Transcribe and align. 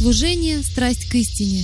Служение 0.00 0.62
«Страсть 0.62 1.10
к 1.10 1.14
истине». 1.14 1.62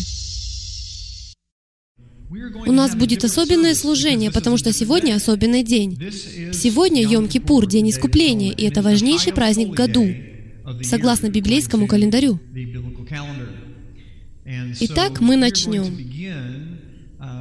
У 2.67 2.73
нас 2.73 2.95
будет 2.95 3.25
особенное 3.25 3.75
служение, 3.75 4.31
потому 4.31 4.59
что 4.59 4.75
сегодня 4.75 5.15
особенный 5.15 5.63
день. 5.63 5.99
Сегодня 6.53 7.03
Йом-Кипур, 7.03 7.67
День 7.67 7.89
Искупления, 7.89 8.53
и 8.53 8.65
это 8.65 8.83
важнейший 8.83 9.33
праздник 9.33 9.69
в 9.69 9.73
году, 9.73 10.07
согласно 10.83 11.31
библейскому 11.31 11.87
календарю. 11.87 12.39
Итак, 14.81 15.23
мы 15.23 15.37
начнем. 15.37 16.86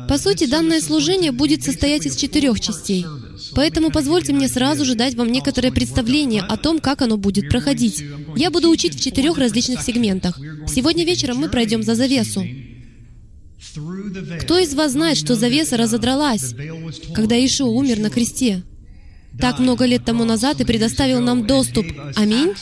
По 0.07 0.17
сути, 0.17 0.45
данное 0.45 0.79
служение 0.79 1.31
будет 1.31 1.63
состоять 1.63 2.05
из 2.05 2.15
четырех 2.15 2.59
частей. 2.59 3.05
Поэтому 3.53 3.91
позвольте 3.91 4.33
мне 4.33 4.47
сразу 4.47 4.85
же 4.85 4.95
дать 4.95 5.15
вам 5.15 5.31
некоторое 5.31 5.71
представление 5.71 6.41
о 6.41 6.57
том, 6.57 6.79
как 6.79 7.01
оно 7.01 7.17
будет 7.17 7.49
проходить. 7.49 8.03
Я 8.35 8.51
буду 8.51 8.69
учить 8.69 8.95
в 8.95 9.01
четырех 9.01 9.37
различных 9.37 9.81
сегментах. 9.81 10.39
Сегодня 10.67 11.05
вечером 11.05 11.37
мы 11.37 11.49
пройдем 11.49 11.83
за 11.83 11.95
завесу. 11.95 12.45
Кто 14.41 14.59
из 14.59 14.73
вас 14.73 14.93
знает, 14.93 15.17
что 15.17 15.35
завеса 15.35 15.75
разодралась, 15.75 16.55
когда 17.13 17.35
Ишуа 17.35 17.67
умер 17.67 17.99
на 17.99 18.09
кресте? 18.09 18.63
Так 19.39 19.59
много 19.59 19.85
лет 19.85 20.05
тому 20.05 20.23
назад 20.23 20.61
и 20.61 20.65
предоставил 20.65 21.19
нам 21.19 21.45
доступ, 21.45 21.85
аминь, 22.15 22.53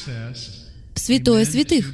в 0.95 0.99
святое 0.99 1.45
святых. 1.45 1.93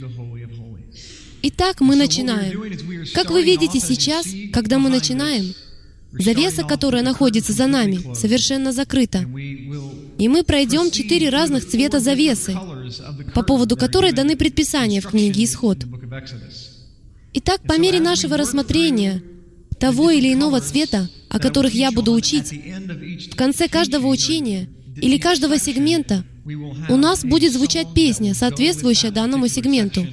Итак, 1.41 1.81
мы 1.81 1.95
начинаем. 1.95 3.07
Как 3.13 3.31
вы 3.31 3.43
видите 3.43 3.79
сейчас, 3.79 4.27
когда 4.51 4.77
мы 4.79 4.89
начинаем, 4.89 5.53
завеса, 6.11 6.63
которая 6.63 7.03
находится 7.03 7.53
за 7.53 7.67
нами, 7.67 8.13
совершенно 8.13 8.71
закрыта. 8.71 9.19
И 10.17 10.27
мы 10.27 10.43
пройдем 10.43 10.91
четыре 10.91 11.29
разных 11.29 11.67
цвета 11.67 11.99
завесы, 11.99 12.57
по 13.33 13.43
поводу 13.43 13.77
которой 13.77 14.11
даны 14.11 14.35
предписания 14.35 15.01
в 15.01 15.07
книге 15.07 15.45
«Исход». 15.45 15.85
Итак, 17.33 17.61
по 17.61 17.77
мере 17.77 17.99
нашего 17.99 18.37
рассмотрения 18.37 19.21
того 19.79 20.09
или 20.09 20.33
иного 20.33 20.59
цвета, 20.61 21.09
о 21.29 21.39
которых 21.39 21.73
я 21.73 21.91
буду 21.91 22.11
учить, 22.11 22.51
в 23.31 23.35
конце 23.35 23.67
каждого 23.67 24.07
учения 24.07 24.67
или 24.97 25.17
каждого 25.17 25.57
сегмента 25.57 26.25
у 26.89 26.97
нас 26.97 27.23
будет 27.23 27.53
звучать 27.53 27.93
песня, 27.93 28.33
соответствующая 28.33 29.11
данному 29.11 29.47
сегменту. 29.47 30.05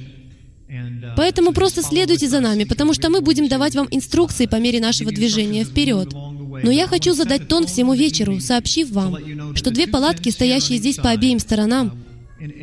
Поэтому 1.15 1.53
просто 1.53 1.81
следуйте 1.81 2.27
за 2.27 2.39
нами, 2.39 2.65
потому 2.65 2.93
что 2.93 3.09
мы 3.09 3.21
будем 3.21 3.47
давать 3.47 3.75
вам 3.75 3.87
инструкции 3.89 4.45
по 4.45 4.57
мере 4.57 4.79
нашего 4.79 5.11
движения 5.11 5.63
вперед. 5.63 6.13
Но 6.13 6.71
я 6.71 6.87
хочу 6.87 7.13
задать 7.13 7.47
тон 7.47 7.65
всему 7.67 7.93
вечеру, 7.93 8.39
сообщив 8.39 8.91
вам, 8.91 9.55
что 9.55 9.71
две 9.71 9.87
палатки, 9.87 10.29
стоящие 10.29 10.77
здесь 10.77 10.97
по 10.97 11.09
обеим 11.09 11.39
сторонам, 11.39 12.03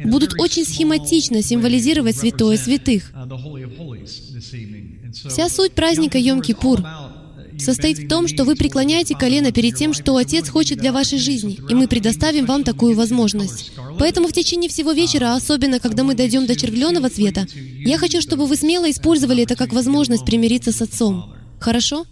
будут 0.05 0.35
очень 0.39 0.65
схематично 0.65 1.43
символизировать 1.43 2.17
святое 2.17 2.57
святых. 2.57 3.13
Вся 5.29 5.49
суть 5.49 5.73
праздника 5.73 6.19
Йом-Кипур 6.19 6.85
состоит 7.59 7.99
в 7.99 8.09
том, 8.09 8.29
что 8.29 8.45
вы 8.45 8.57
преклоняете 8.57 9.15
колено 9.15 9.53
перед 9.53 9.77
тем, 9.77 9.93
что 9.93 10.17
Отец 10.17 10.49
хочет 10.49 10.79
для 10.79 10.93
вашей 10.93 11.19
жизни, 11.19 11.59
и 11.69 11.75
мы 11.75 11.89
предоставим 11.89 12.47
вам 12.47 12.65
такую 12.65 12.97
возможность. 12.97 13.73
Поэтому 13.99 14.29
в 14.29 14.33
течение 14.33 14.69
всего 14.71 14.93
вечера, 14.93 15.35
особенно 15.35 15.81
когда 15.81 16.05
мы 16.05 16.15
дойдем 16.15 16.47
до 16.47 16.57
червленого 16.57 17.11
цвета, 17.11 17.47
я 17.55 17.99
хочу, 17.99 18.21
чтобы 18.21 18.47
вы 18.47 18.57
смело 18.57 18.91
использовали 18.91 19.43
это 19.43 19.57
как 19.57 19.73
возможность 19.73 20.25
примириться 20.25 20.73
с 20.73 20.83
Отцом. 20.83 21.35
Хорошо? 21.61 22.07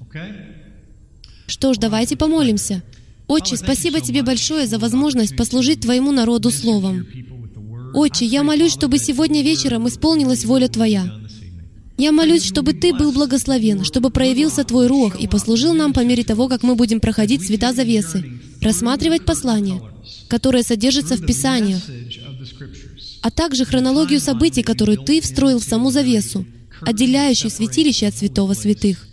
Что 1.47 1.75
ж, 1.75 1.79
давайте 1.79 2.17
помолимся. 2.17 2.83
Отче, 3.29 3.57
спасибо 3.57 4.01
Тебе 4.01 4.23
большое 4.23 4.67
за 4.67 4.79
возможность 4.79 5.37
послужить 5.37 5.81
Твоему 5.81 6.13
народу 6.13 6.51
Словом. 6.51 7.07
Отче, 7.95 8.25
я 8.25 8.43
молюсь, 8.43 8.73
чтобы 8.73 8.99
сегодня 8.99 9.43
вечером 9.43 9.87
исполнилась 9.89 10.45
воля 10.45 10.69
Твоя. 10.69 11.22
Я 11.99 12.11
молюсь, 12.13 12.45
чтобы 12.45 12.73
Ты 12.73 12.95
был 12.95 13.13
благословен, 13.13 13.85
чтобы 13.85 14.11
проявился 14.11 14.65
Твой 14.65 14.87
Рух 14.87 15.19
и 15.21 15.29
послужил 15.29 15.75
нам 15.75 15.93
по 15.93 16.01
мере 16.01 16.25
того, 16.25 16.49
как 16.49 16.63
мы 16.63 16.75
будем 16.75 17.01
проходить 17.01 17.47
цвета 17.47 17.73
завесы, 17.73 18.41
рассматривать 18.61 19.25
послания, 19.25 19.81
которые 20.29 20.63
содержатся 20.63 21.17
в 21.17 21.27
Писаниях, 21.27 21.83
а 23.21 23.31
также 23.31 23.65
хронологию 23.65 24.21
событий, 24.21 24.63
которую 24.63 24.99
Ты 24.99 25.21
встроил 25.21 25.59
в 25.59 25.65
саму 25.65 25.91
завесу, 25.91 26.45
отделяющую 26.81 27.51
святилище 27.51 28.09
от 28.09 28.17
святого 28.17 28.55
святых. 28.55 29.07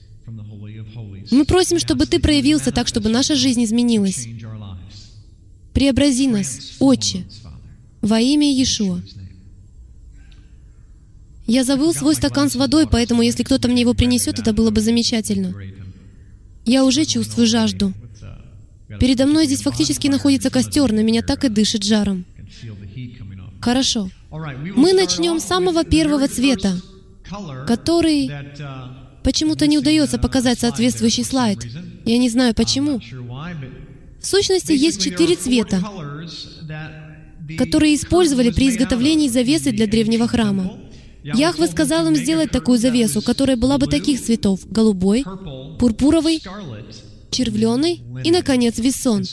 Мы 1.31 1.46
просим, 1.46 1.78
чтобы 1.79 2.06
Ты 2.06 2.19
проявился 2.19 2.72
так, 2.72 2.88
чтобы 2.88 3.09
наша 3.09 3.35
жизнь 3.35 3.63
изменилась. 3.63 4.28
Преобрази 5.73 6.28
нас, 6.28 6.75
Отче, 6.79 7.25
во 8.01 8.19
имя 8.19 8.51
Иешуа. 8.51 9.01
Я 11.49 11.63
забыл 11.63 11.95
свой 11.95 12.13
стакан 12.13 12.47
с 12.47 12.55
водой, 12.55 12.87
поэтому 12.87 13.23
если 13.23 13.41
кто-то 13.41 13.67
мне 13.67 13.81
его 13.81 13.95
принесет, 13.95 14.37
это 14.37 14.53
было 14.53 14.69
бы 14.69 14.81
замечательно. 14.81 15.55
Я 16.63 16.85
уже 16.85 17.05
чувствую 17.05 17.47
жажду. 17.47 17.91
Передо 18.99 19.25
мной 19.25 19.47
здесь 19.47 19.63
фактически 19.63 20.07
находится 20.09 20.51
костер, 20.51 20.91
на 20.91 20.99
меня 20.99 21.23
так 21.23 21.45
и 21.45 21.49
дышит 21.49 21.83
жаром. 21.83 22.25
Хорошо. 23.61 24.11
Мы 24.29 24.93
начнем 24.93 25.39
с 25.39 25.45
самого 25.45 25.83
первого 25.83 26.27
цвета, 26.27 26.79
который 27.66 28.29
почему-то 29.23 29.66
не 29.66 29.79
удается 29.79 30.19
показать 30.19 30.59
соответствующий 30.59 31.23
слайд. 31.23 31.66
Я 32.05 32.19
не 32.19 32.29
знаю 32.29 32.53
почему. 32.53 32.99
В 32.99 34.25
сущности, 34.25 34.73
есть 34.73 35.01
четыре 35.03 35.35
цвета, 35.35 35.81
которые 37.57 37.95
использовали 37.95 38.51
при 38.51 38.69
изготовлении 38.69 39.27
завесы 39.29 39.71
для 39.71 39.87
древнего 39.87 40.27
храма. 40.27 40.79
Яхве 41.24 41.68
сказал 41.68 42.07
им 42.07 42.16
сделать 42.16 42.52
такую 42.52 42.78
завесу, 42.78 43.22
которая 43.22 43.57
была 43.57 43.78
бы 43.78 43.88
таких 43.88 44.22
цветов— 44.22 44.62
голубой, 44.69 45.25
пурпуровый, 45.78 46.41
червленый 47.30 48.02
и, 48.24 48.31
наконец, 48.31 48.80
весон. 48.80 49.24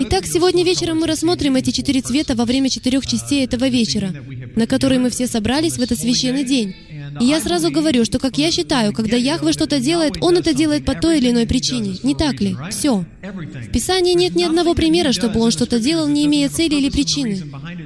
Итак, 0.00 0.26
сегодня 0.26 0.64
вечером 0.64 0.98
мы 0.98 1.06
рассмотрим 1.06 1.56
эти 1.56 1.70
четыре 1.70 2.00
цвета 2.00 2.34
во 2.34 2.44
время 2.44 2.68
четырех 2.68 3.06
частей 3.06 3.44
этого 3.44 3.68
вечера, 3.68 4.14
на 4.56 4.66
который 4.66 4.98
мы 4.98 5.10
все 5.10 5.26
собрались 5.26 5.74
в 5.74 5.82
этот 5.82 5.98
священный 5.98 6.44
день. 6.44 6.74
И 7.20 7.24
я 7.24 7.40
сразу 7.40 7.70
говорю, 7.70 8.04
что, 8.04 8.18
как 8.18 8.38
я 8.38 8.50
считаю, 8.50 8.92
когда 8.92 9.16
Яхве 9.16 9.52
что-то 9.52 9.80
делает, 9.80 10.18
Он 10.20 10.36
это 10.36 10.52
делает 10.52 10.84
по 10.84 10.94
той 10.94 11.18
или 11.18 11.30
иной 11.30 11.46
причине. 11.46 11.96
Не 12.02 12.14
так 12.14 12.40
ли? 12.40 12.56
Все. 12.70 13.04
В 13.22 13.72
Писании 13.72 14.14
нет 14.14 14.36
ни 14.36 14.42
одного 14.42 14.74
примера, 14.74 15.12
чтобы 15.12 15.40
Он 15.40 15.50
что-то 15.50 15.80
делал, 15.80 16.06
не 16.06 16.26
имея 16.26 16.48
цели 16.48 16.74
или 16.74 16.90
причины. 16.90 17.42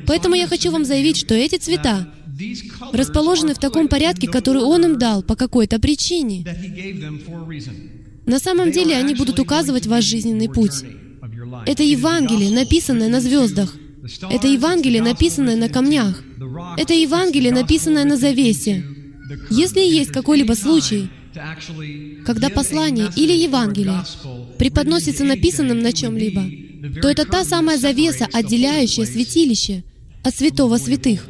Поэтому 0.07 0.35
я 0.35 0.49
хочу 0.49 0.71
вам 0.71 0.85
заявить, 0.85 1.17
что 1.17 1.35
эти 1.35 1.57
цвета 1.57 2.13
расположены 2.93 3.55
в 3.55 3.59
таком 3.59 3.89
порядке, 3.89 4.29
который 4.29 4.63
Он 4.63 4.85
им 4.85 4.99
дал 4.99 5.23
по 5.23 5.37
какой-то 5.37 5.79
причине. 5.79 6.45
На 8.27 8.39
самом 8.39 8.71
деле 8.71 8.97
они 8.97 9.15
будут 9.15 9.39
указывать 9.39 9.87
ваш 9.87 10.05
жизненный 10.05 10.49
путь. 10.49 10.85
Это 11.67 11.83
Евангелие, 11.83 12.51
написанное 12.51 13.09
на 13.09 13.21
звездах. 13.21 13.77
Это 14.31 14.49
Евангелие, 14.49 15.03
написанное 15.03 15.57
на 15.57 15.69
камнях. 15.69 16.23
Это 16.77 16.95
Евангелие, 16.95 17.53
написанное 17.53 18.05
на 18.05 18.17
завесе. 18.17 18.85
Если 19.51 19.81
есть 19.81 20.11
какой-либо 20.11 20.55
случай, 20.55 21.09
когда 22.27 22.51
послание 22.51 23.09
или 23.17 23.33
Евангелие 23.33 24.05
преподносится 24.59 25.25
написанным 25.25 25.81
на 25.81 25.93
чем-либо, 25.93 26.45
то 27.01 27.09
это 27.09 27.25
та 27.25 27.45
самая 27.45 27.79
завеса, 27.79 28.29
отделяющая 28.33 29.07
святилище 29.07 29.85
от 30.25 30.35
святого 30.35 30.79
святых. 30.79 31.27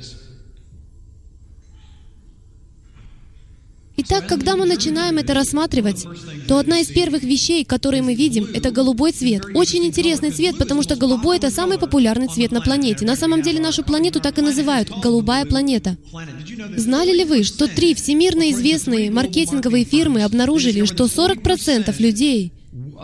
Итак, 3.97 4.27
когда 4.27 4.57
мы 4.57 4.65
начинаем 4.65 5.19
это 5.19 5.35
рассматривать, 5.35 6.07
то 6.49 6.57
одна 6.57 6.81
из 6.81 6.89
первых 6.89 7.23
вещей, 7.23 7.65
которые 7.65 8.03
мы 8.03 8.15
видим, 8.15 8.49
это 8.55 8.71
голубой 8.71 9.13
цвет. 9.13 9.45
Очень 9.55 9.85
интересный 9.85 10.31
цвет, 10.31 10.57
потому 10.57 10.83
что 10.83 10.97
голубой— 10.97 11.37
это 11.39 11.51
самый 11.51 11.79
популярный 11.79 12.29
цвет 12.29 12.53
на 12.53 12.63
планете. 12.63 13.05
На 13.05 13.17
самом 13.17 13.43
деле 13.43 13.61
нашу 13.61 13.85
планету 13.85 14.21
так 14.21 14.39
и 14.39 14.43
называют— 14.43 14.91
голубая 15.03 15.45
планета. 15.45 15.99
Знали 16.77 17.13
ли 17.13 17.25
вы, 17.25 17.45
что 17.45 17.69
три 17.69 17.95
всемирно 17.95 18.51
известные 18.51 19.11
маркетинговые 19.11 19.85
фирмы 19.85 20.23
обнаружили, 20.23 20.85
что 20.87 21.05
40% 21.05 22.01
людей 22.01 22.53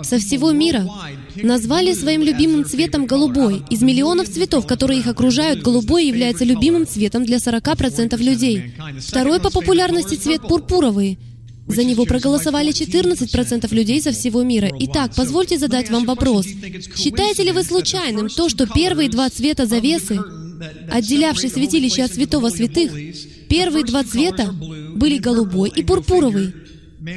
со 0.03 0.19
всего 0.19 0.53
мира 0.53 0.89
назвали 1.37 1.93
своим 1.93 2.23
любимым 2.23 2.65
цветом 2.65 3.07
голубой. 3.07 3.63
Из 3.69 3.83
миллионов 3.83 4.29
цветов, 4.29 4.67
которые 4.67 5.01
их 5.01 5.07
окружают, 5.07 5.61
голубой 5.61 6.07
является 6.07 6.45
любимым 6.45 6.87
цветом 6.87 7.25
для 7.25 7.37
40% 7.37 8.17
людей. 8.23 8.73
Второй 9.01 9.41
по 9.41 9.51
популярности 9.51 10.15
цвет 10.15 10.43
пурпуровый. 10.43 11.19
За 11.67 11.85
него 11.85 12.07
проголосовали 12.07 12.71
14% 12.71 13.75
людей 13.75 14.01
со 14.01 14.13
всего 14.13 14.43
мира. 14.43 14.71
Итак, 14.81 15.13
позвольте 15.15 15.59
задать 15.59 15.91
вам 15.91 16.07
вопрос. 16.07 16.47
Считаете 16.97 17.43
ли 17.43 17.53
вы 17.53 17.63
случайным 17.63 18.31
то, 18.31 18.49
что 18.49 18.67
первые 18.67 19.11
два 19.11 19.29
цвета 19.29 19.67
завесы, 19.67 20.19
отделявшие 20.91 21.51
святилище 21.51 22.05
от 22.05 22.15
святого 22.15 22.49
святых, 22.49 22.91
первые 23.51 23.85
два 23.85 24.03
цвета 24.03 24.51
были 24.95 25.19
голубой 25.19 25.69
и 25.69 25.83
пурпуровый? 25.83 26.55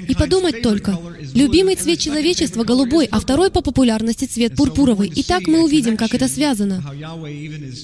И 0.08 0.16
подумать 0.16 0.62
только, 0.62 0.98
любимый 1.34 1.76
цвет 1.76 2.00
человечества— 2.00 2.64
голубой, 2.66 3.08
а 3.12 3.20
второй 3.20 3.52
по 3.52 3.62
популярности 3.62 4.26
цвет 4.26 4.56
пурпуровый. 4.56 5.10
И 5.10 5.24
так 5.24 5.48
мы 5.48 5.64
увидим, 5.64 5.98
как 5.98 6.14
это 6.14 6.28
связано. 6.28 6.84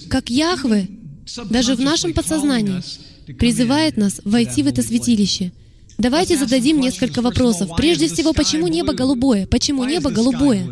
Как 0.09 0.29
Яхве, 0.29 0.87
даже 1.49 1.75
в 1.75 1.81
нашем 1.81 2.13
подсознании, 2.13 2.81
призывает 3.33 3.97
нас 3.97 4.21
войти 4.23 4.63
в 4.63 4.67
это 4.67 4.81
святилище. 4.81 5.51
Давайте 5.97 6.37
зададим 6.37 6.79
несколько 6.79 7.21
вопросов. 7.21 7.71
Прежде 7.75 8.07
всего, 8.07 8.31
почему 8.33 8.67
небо 8.67 8.93
голубое? 8.93 9.47
Почему 9.47 9.83
небо 9.83 10.11
голубое? 10.11 10.67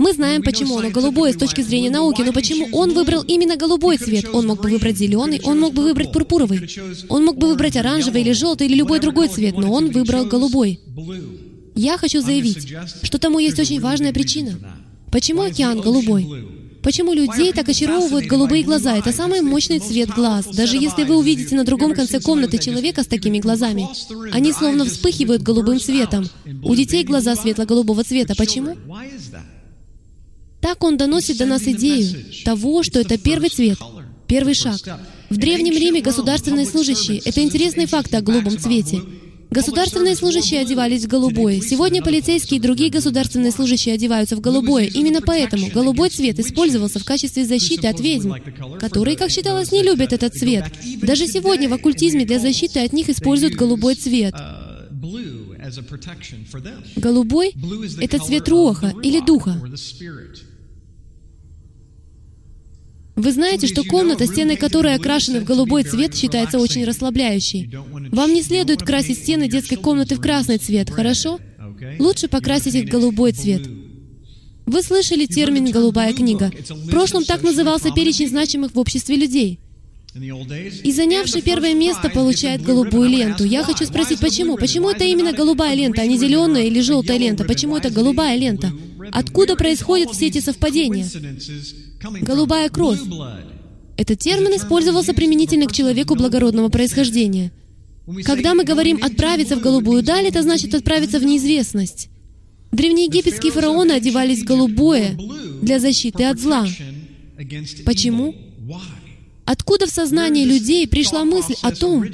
Мы 0.00 0.14
знаем, 0.14 0.42
почему 0.42 0.78
оно 0.78 0.88
голубое 0.88 1.34
с 1.34 1.36
точки 1.36 1.60
зрения 1.60 1.90
науки, 1.90 2.22
но 2.22 2.32
почему 2.32 2.66
он 2.72 2.94
выбрал 2.94 3.22
именно 3.22 3.56
голубой 3.56 3.98
цвет? 3.98 4.30
Он 4.32 4.46
мог 4.46 4.62
бы 4.62 4.70
выбрать 4.70 4.96
зеленый, 4.96 5.42
он 5.44 5.60
мог 5.60 5.74
бы 5.74 5.82
выбрать 5.82 6.10
пурпуровый, 6.10 6.70
он 7.10 7.26
мог 7.26 7.36
бы 7.36 7.48
выбрать 7.48 7.76
оранжевый 7.76 8.22
или 8.22 8.32
желтый 8.32 8.66
или 8.66 8.76
любой 8.76 8.98
другой 8.98 9.28
цвет, 9.28 9.58
но 9.58 9.70
он 9.70 9.90
выбрал 9.90 10.24
голубой. 10.24 10.80
Я 11.74 11.98
хочу 11.98 12.22
заявить, 12.22 12.66
что 13.02 13.18
тому 13.18 13.40
есть 13.40 13.60
очень 13.60 13.78
важная 13.78 14.14
причина. 14.14 14.58
Почему 15.12 15.42
океан 15.42 15.82
голубой? 15.82 16.26
Почему 16.82 17.12
людей 17.12 17.52
так 17.52 17.68
очаровывают 17.68 18.24
голубые 18.24 18.64
глаза? 18.64 18.96
Это 18.96 19.12
самый 19.12 19.42
мощный 19.42 19.80
цвет 19.80 20.08
глаз. 20.08 20.46
Даже 20.46 20.78
если 20.78 21.04
вы 21.04 21.18
увидите 21.18 21.54
на 21.54 21.64
другом 21.64 21.92
конце 21.92 22.20
комнаты 22.20 22.56
человека 22.56 23.02
с 23.02 23.06
такими 23.06 23.38
глазами, 23.38 23.86
они 24.32 24.50
словно 24.54 24.86
вспыхивают 24.86 25.42
голубым 25.42 25.78
цветом. 25.78 26.24
У 26.62 26.74
детей 26.74 27.04
глаза 27.04 27.36
светло-голубого 27.36 28.02
цвета. 28.02 28.34
Почему? 28.34 28.78
Так 30.60 30.84
он 30.84 30.96
доносит 30.96 31.38
до 31.38 31.46
нас 31.46 31.62
идею 31.62 32.24
того, 32.44 32.82
что 32.82 33.00
это 33.00 33.18
первый 33.18 33.48
цвет, 33.48 33.78
первый 34.26 34.54
шаг. 34.54 34.80
В 35.30 35.36
Древнем 35.36 35.74
Риме 35.74 36.00
государственные 36.00 36.66
служащие— 36.66 37.18
это 37.24 37.42
интересный 37.42 37.86
факт 37.86 38.14
о 38.14 38.20
голубом 38.20 38.58
цвете. 38.58 39.00
Государственные 39.50 40.14
служащие 40.14 40.60
одевались 40.60 41.04
в 41.04 41.08
голубое. 41.08 41.60
Сегодня 41.60 42.02
полицейские 42.02 42.58
и 42.58 42.62
другие 42.62 42.88
государственные 42.88 43.50
служащие 43.50 43.96
одеваются 43.96 44.36
в 44.36 44.40
голубое. 44.40 44.86
Именно 44.86 45.22
поэтому 45.22 45.68
голубой 45.70 46.10
цвет 46.10 46.38
использовался 46.38 47.00
в 47.00 47.04
качестве 47.04 47.44
защиты 47.44 47.88
от 47.88 47.98
ведьм, 47.98 48.34
которые, 48.78 49.16
как 49.16 49.30
считалось, 49.30 49.72
не 49.72 49.82
любят 49.82 50.12
этот 50.12 50.34
цвет. 50.34 50.66
Даже 51.02 51.26
сегодня 51.26 51.68
в 51.68 51.72
оккультизме 51.72 52.24
для 52.24 52.38
защиты 52.38 52.78
от 52.80 52.92
них 52.92 53.08
используют 53.08 53.54
голубой 53.54 53.96
цвет. 53.96 54.34
Голубой— 56.96 57.52
это 58.00 58.18
цвет 58.20 58.48
руаха 58.48 58.94
или 59.02 59.20
духа. 59.20 59.60
Вы 63.16 63.32
знаете, 63.32 63.66
что 63.66 63.84
комната, 63.84 64.26
стены 64.26 64.56
которой 64.56 64.94
окрашены 64.94 65.40
в 65.40 65.44
голубой 65.44 65.82
цвет, 65.82 66.16
считается 66.16 66.58
очень 66.58 66.84
расслабляющей. 66.84 67.70
Вам 68.12 68.32
не 68.32 68.42
следует 68.42 68.82
красить 68.82 69.18
стены 69.18 69.48
детской 69.48 69.76
комнаты 69.76 70.14
в 70.14 70.20
красный 70.20 70.58
цвет, 70.58 70.90
хорошо? 70.90 71.38
Лучше 71.98 72.28
покрасить 72.28 72.74
их 72.74 72.86
в 72.86 72.90
голубой 72.90 73.32
цвет. 73.32 73.62
Вы 74.66 74.82
слышали 74.82 75.26
термин 75.26 75.70
«голубая 75.70 76.12
книга». 76.12 76.52
В 76.68 76.90
прошлом 76.90 77.24
так 77.24 77.42
назывался 77.42 77.90
перечень 77.90 78.28
значимых 78.28 78.74
в 78.74 78.78
обществе 78.78 79.16
людей. 79.16 79.58
И 80.14 80.92
занявший 80.92 81.40
первое 81.40 81.74
место 81.74 82.10
получает 82.10 82.62
голубую 82.62 83.08
ленту. 83.08 83.44
Я 83.44 83.62
хочу 83.62 83.84
спросить, 83.84 84.18
почему? 84.18 84.56
Почему 84.56 84.90
это 84.90 85.04
именно 85.04 85.32
голубая 85.32 85.74
лента, 85.74 86.02
а 86.02 86.06
не 86.06 86.18
зеленая 86.18 86.64
или 86.64 86.80
желтая 86.80 87.18
лента? 87.18 87.44
Почему 87.44 87.76
это 87.76 87.90
голубая 87.90 88.36
лента? 88.36 88.72
Откуда 89.12 89.54
происходят 89.56 90.10
все 90.10 90.26
эти 90.26 90.40
совпадения? 90.40 91.06
Голубая 92.22 92.68
кровь. 92.70 92.98
Этот 93.96 94.18
термин 94.18 94.56
использовался 94.56 95.14
применительно 95.14 95.66
к 95.66 95.72
человеку 95.72 96.16
благородного 96.16 96.70
происхождения. 96.70 97.52
Когда 98.24 98.54
мы 98.54 98.64
говорим 98.64 98.98
«отправиться 99.02 99.56
в 99.56 99.60
голубую 99.60 100.02
даль», 100.02 100.26
это 100.26 100.42
значит 100.42 100.74
отправиться 100.74 101.20
в 101.20 101.24
неизвестность. 101.24 102.08
Древнеегипетские 102.72 103.52
фараоны 103.52 103.92
одевались 103.92 104.42
в 104.42 104.46
голубое 104.46 105.16
для 105.62 105.78
защиты 105.78 106.24
от 106.24 106.40
зла. 106.40 106.66
Почему? 107.84 108.34
Откуда 109.52 109.88
в 109.88 109.90
сознании 109.90 110.44
людей 110.44 110.86
пришла 110.86 111.24
мысль 111.24 111.56
о 111.62 111.72
том, 111.72 112.04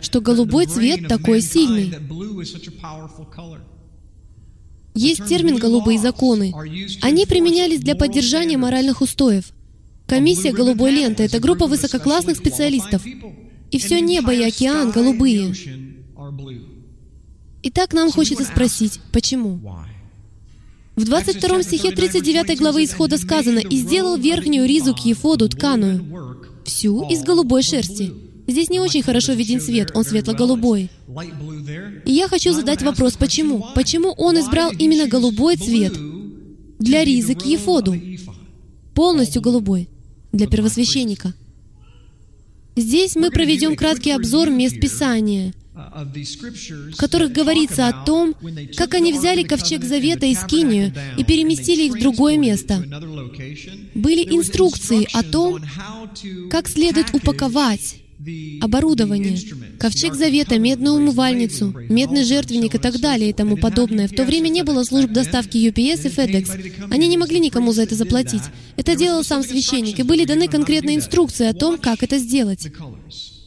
что 0.00 0.20
голубой 0.20 0.66
цвет 0.66 1.08
такой 1.08 1.40
сильный? 1.40 1.92
Есть 4.94 5.26
термин 5.26 5.56
«голубые 5.56 5.98
законы». 5.98 6.54
Они 7.02 7.26
применялись 7.26 7.80
для 7.80 7.96
поддержания 7.96 8.56
моральных 8.56 9.00
устоев. 9.00 9.46
Комиссия 10.06 10.52
«Голубой 10.52 10.92
ленты»— 10.92 11.22
это 11.24 11.40
группа 11.40 11.66
высококлассных 11.66 12.36
специалистов. 12.36 13.04
И 13.72 13.78
все 13.80 14.00
небо 14.00 14.32
и 14.32 14.44
океан 14.44 14.92
голубые. 14.92 15.52
Итак, 17.64 17.92
нам 17.92 18.12
хочется 18.12 18.44
спросить, 18.44 19.00
почему? 19.12 19.58
В 20.98 21.04
22 21.04 21.62
стихе 21.62 21.92
39 21.92 22.58
главы 22.58 22.82
Исхода 22.82 23.18
сказано 23.18 23.60
«И 23.60 23.76
сделал 23.76 24.16
верхнюю 24.16 24.66
ризу 24.66 24.96
к 24.96 25.04
ефоду 25.04 25.48
тканую, 25.48 26.04
всю 26.64 27.08
из 27.08 27.22
голубой 27.22 27.62
шерсти». 27.62 28.12
Здесь 28.48 28.68
не 28.68 28.80
очень 28.80 29.04
хорошо 29.04 29.34
виден 29.34 29.60
цвет, 29.60 29.92
он 29.94 30.02
светло-голубой. 30.02 30.90
И 32.04 32.10
я 32.10 32.26
хочу 32.26 32.52
задать 32.52 32.82
вопрос, 32.82 33.16
почему? 33.16 33.64
Почему 33.76 34.10
он 34.10 34.40
избрал 34.40 34.72
именно 34.72 35.06
голубой 35.06 35.54
цвет 35.56 35.92
для 36.80 37.04
ризы 37.04 37.36
к 37.36 37.46
ефоду? 37.46 37.94
Полностью 38.92 39.40
голубой, 39.40 39.88
для 40.32 40.48
первосвященника. 40.48 41.32
Здесь 42.74 43.14
мы 43.14 43.30
проведем 43.30 43.76
краткий 43.76 44.10
обзор 44.10 44.50
мест 44.50 44.80
Писания, 44.80 45.54
в 45.78 46.96
которых 46.96 47.32
говорится 47.32 47.88
о 47.88 48.04
том, 48.04 48.34
как 48.76 48.94
они 48.94 49.12
взяли 49.12 49.42
ковчег 49.42 49.84
Завета 49.84 50.26
из 50.26 50.42
Кинию 50.44 50.92
и 51.16 51.24
переместили 51.24 51.84
их 51.84 51.94
в 51.94 52.00
другое 52.00 52.36
место. 52.36 52.78
Были 53.94 54.22
инструкции 54.34 55.06
о 55.12 55.22
том, 55.22 55.60
как 56.50 56.68
следует 56.68 57.14
упаковать 57.14 58.00
оборудование, 58.60 59.38
ковчег 59.78 60.14
завета, 60.14 60.58
медную 60.58 60.96
умывальницу, 60.96 61.72
медный 61.88 62.24
жертвенник 62.24 62.74
и 62.74 62.78
так 62.78 62.98
далее 63.00 63.30
и 63.30 63.32
тому 63.32 63.56
подобное. 63.56 64.08
В 64.08 64.12
то 64.12 64.24
время 64.24 64.48
не 64.48 64.64
было 64.64 64.82
служб 64.82 65.10
доставки 65.10 65.56
UPS 65.56 66.06
и 66.06 66.10
FedEx. 66.10 66.88
Они 66.90 67.06
не 67.06 67.16
могли 67.16 67.38
никому 67.38 67.72
за 67.72 67.82
это 67.82 67.94
заплатить. 67.94 68.42
Это 68.76 68.96
делал 68.96 69.22
сам 69.22 69.42
священник, 69.44 70.00
и 70.00 70.02
были 70.02 70.24
даны 70.24 70.48
конкретные 70.48 70.96
инструкции 70.96 71.46
о 71.46 71.54
том, 71.54 71.78
как 71.78 72.02
это 72.02 72.18
сделать. 72.18 72.68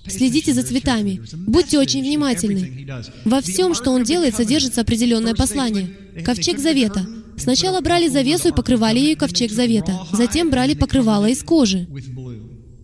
Следите 0.07 0.53
за 0.53 0.63
цветами. 0.63 1.21
Будьте 1.47 1.79
очень 1.79 2.01
внимательны. 2.01 2.87
Во 3.25 3.41
всем, 3.41 3.73
что 3.73 3.91
он 3.91 4.03
делает, 4.03 4.35
содержится 4.35 4.81
определенное 4.81 5.35
послание. 5.35 5.89
Ковчег 6.25 6.59
Завета. 6.59 7.05
Сначала 7.37 7.81
брали 7.81 8.07
завесу 8.07 8.49
и 8.49 8.53
покрывали 8.53 8.99
ею 8.99 9.17
ковчег 9.17 9.51
Завета. 9.51 9.93
Затем 10.11 10.49
брали 10.49 10.73
покрывало 10.73 11.27
из 11.27 11.43
кожи 11.43 11.87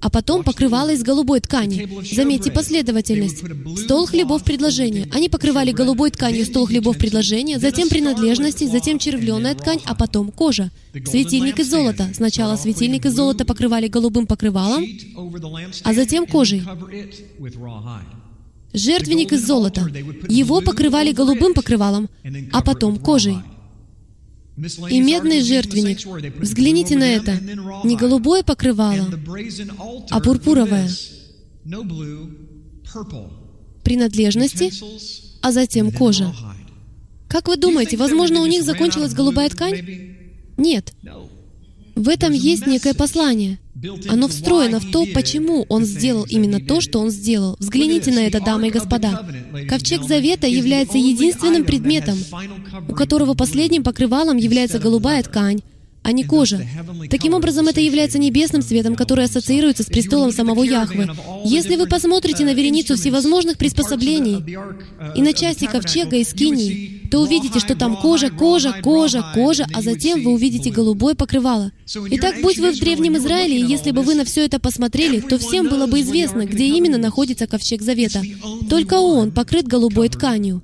а 0.01 0.09
потом 0.09 0.43
покрывало 0.43 0.91
из 0.93 1.03
голубой 1.03 1.39
ткани. 1.39 1.89
Заметьте 2.13 2.51
последовательность. 2.51 3.43
Стол 3.83 4.05
хлебов 4.05 4.43
предложения. 4.43 5.07
Они 5.11 5.29
покрывали 5.29 5.71
голубой 5.71 6.11
тканью 6.11 6.45
стол 6.45 6.67
хлебов 6.67 6.97
предложения, 6.97 7.59
затем 7.59 7.89
принадлежности, 7.89 8.65
затем 8.65 8.99
червленая 8.99 9.55
ткань, 9.55 9.79
а 9.85 9.95
потом 9.95 10.31
кожа. 10.31 10.71
Светильник 11.05 11.59
из 11.59 11.69
золота. 11.69 12.09
Сначала 12.13 12.55
светильник 12.55 13.05
из 13.05 13.13
золота 13.13 13.45
покрывали 13.45 13.87
голубым 13.87 14.27
покрывалом, 14.27 14.85
а 15.83 15.93
затем 15.93 16.25
кожей. 16.25 16.63
Жертвенник 18.73 19.33
из 19.33 19.45
золота. 19.45 19.87
Его 20.29 20.61
покрывали 20.61 21.11
голубым 21.11 21.53
покрывалом, 21.53 22.09
а 22.51 22.61
потом 22.61 22.97
кожей. 22.97 23.37
И 24.89 24.99
медный 25.01 25.41
жертвенник. 25.41 25.99
Взгляните 26.39 26.97
на 26.97 27.03
это. 27.03 27.39
Не 27.83 27.95
голубое 27.95 28.43
покрывало, 28.43 29.07
а 30.09 30.19
пурпуровое. 30.19 30.89
Принадлежности, 33.83 34.73
а 35.41 35.51
затем 35.51 35.91
кожа. 35.91 36.33
Как 37.27 37.47
вы 37.47 37.57
думаете, 37.57 37.97
возможно, 37.97 38.41
у 38.41 38.45
них 38.45 38.63
закончилась 38.63 39.13
голубая 39.13 39.49
ткань? 39.49 40.15
Нет. 40.57 40.93
В 41.95 42.09
этом 42.09 42.33
есть 42.33 42.65
некое 42.65 42.93
послание. 42.93 43.59
Оно 44.07 44.27
встроено 44.27 44.79
в 44.79 44.91
то, 44.91 45.05
почему 45.13 45.65
он 45.69 45.85
сделал 45.85 46.25
именно 46.29 46.59
то, 46.59 46.81
что 46.81 46.99
он 46.99 47.09
сделал. 47.09 47.55
Взгляните 47.59 48.11
на 48.11 48.25
это, 48.25 48.39
дамы 48.39 48.67
и 48.67 48.71
господа. 48.71 49.25
Ковчег 49.69 50.03
Завета 50.03 50.47
является 50.47 50.97
единственным 50.97 51.65
предметом, 51.65 52.17
у 52.87 52.93
которого 52.93 53.33
последним 53.33 53.83
покрывалом 53.83 54.37
является 54.37 54.79
голубая 54.79 55.21
ткань, 55.23 55.61
а 56.07 56.13
не 56.13 56.23
кожа. 56.23 56.65
Таким 57.09 57.33
образом, 57.33 57.67
это 57.67 57.81
является 57.81 58.17
небесным 58.17 58.61
светом, 58.61 58.95
который 58.95 59.25
ассоциируется 59.25 59.83
с 59.83 59.87
престолом 59.87 60.31
самого 60.31 60.63
Яхвы. 60.63 61.09
Если 61.43 61.75
вы 61.75 61.85
посмотрите 61.85 62.45
на 62.45 62.53
вереницу 62.53 62.95
всевозможных 62.95 63.57
приспособлений 63.57 64.57
и 65.17 65.21
на 65.21 65.33
части 65.33 65.65
ковчега 65.65 66.15
и 66.15 66.23
скинии, 66.23 67.01
то 67.11 67.19
увидите, 67.19 67.59
что 67.59 67.75
там 67.75 67.97
кожа, 67.97 68.29
кожа, 68.29 68.79
кожа, 68.81 69.25
кожа, 69.33 69.67
а 69.73 69.81
затем 69.81 70.23
вы 70.23 70.31
увидите 70.31 70.71
голубое 70.71 71.13
покрывало. 71.13 71.73
Итак, 72.11 72.35
будь 72.41 72.57
вы 72.57 72.71
в 72.71 72.79
Древнем 72.79 73.17
Израиле, 73.17 73.59
и 73.59 73.65
если 73.65 73.91
бы 73.91 74.01
вы 74.01 74.15
на 74.15 74.23
все 74.23 74.45
это 74.45 74.59
посмотрели, 74.59 75.19
то 75.19 75.37
всем 75.37 75.67
было 75.67 75.87
бы 75.87 75.99
известно, 75.99 76.45
где 76.45 76.67
именно 76.67 76.97
находится 76.97 77.47
ковчег 77.47 77.81
Завета. 77.81 78.21
Только 78.69 78.93
он 78.93 79.31
покрыт 79.31 79.67
голубой 79.67 80.07
тканью. 80.07 80.61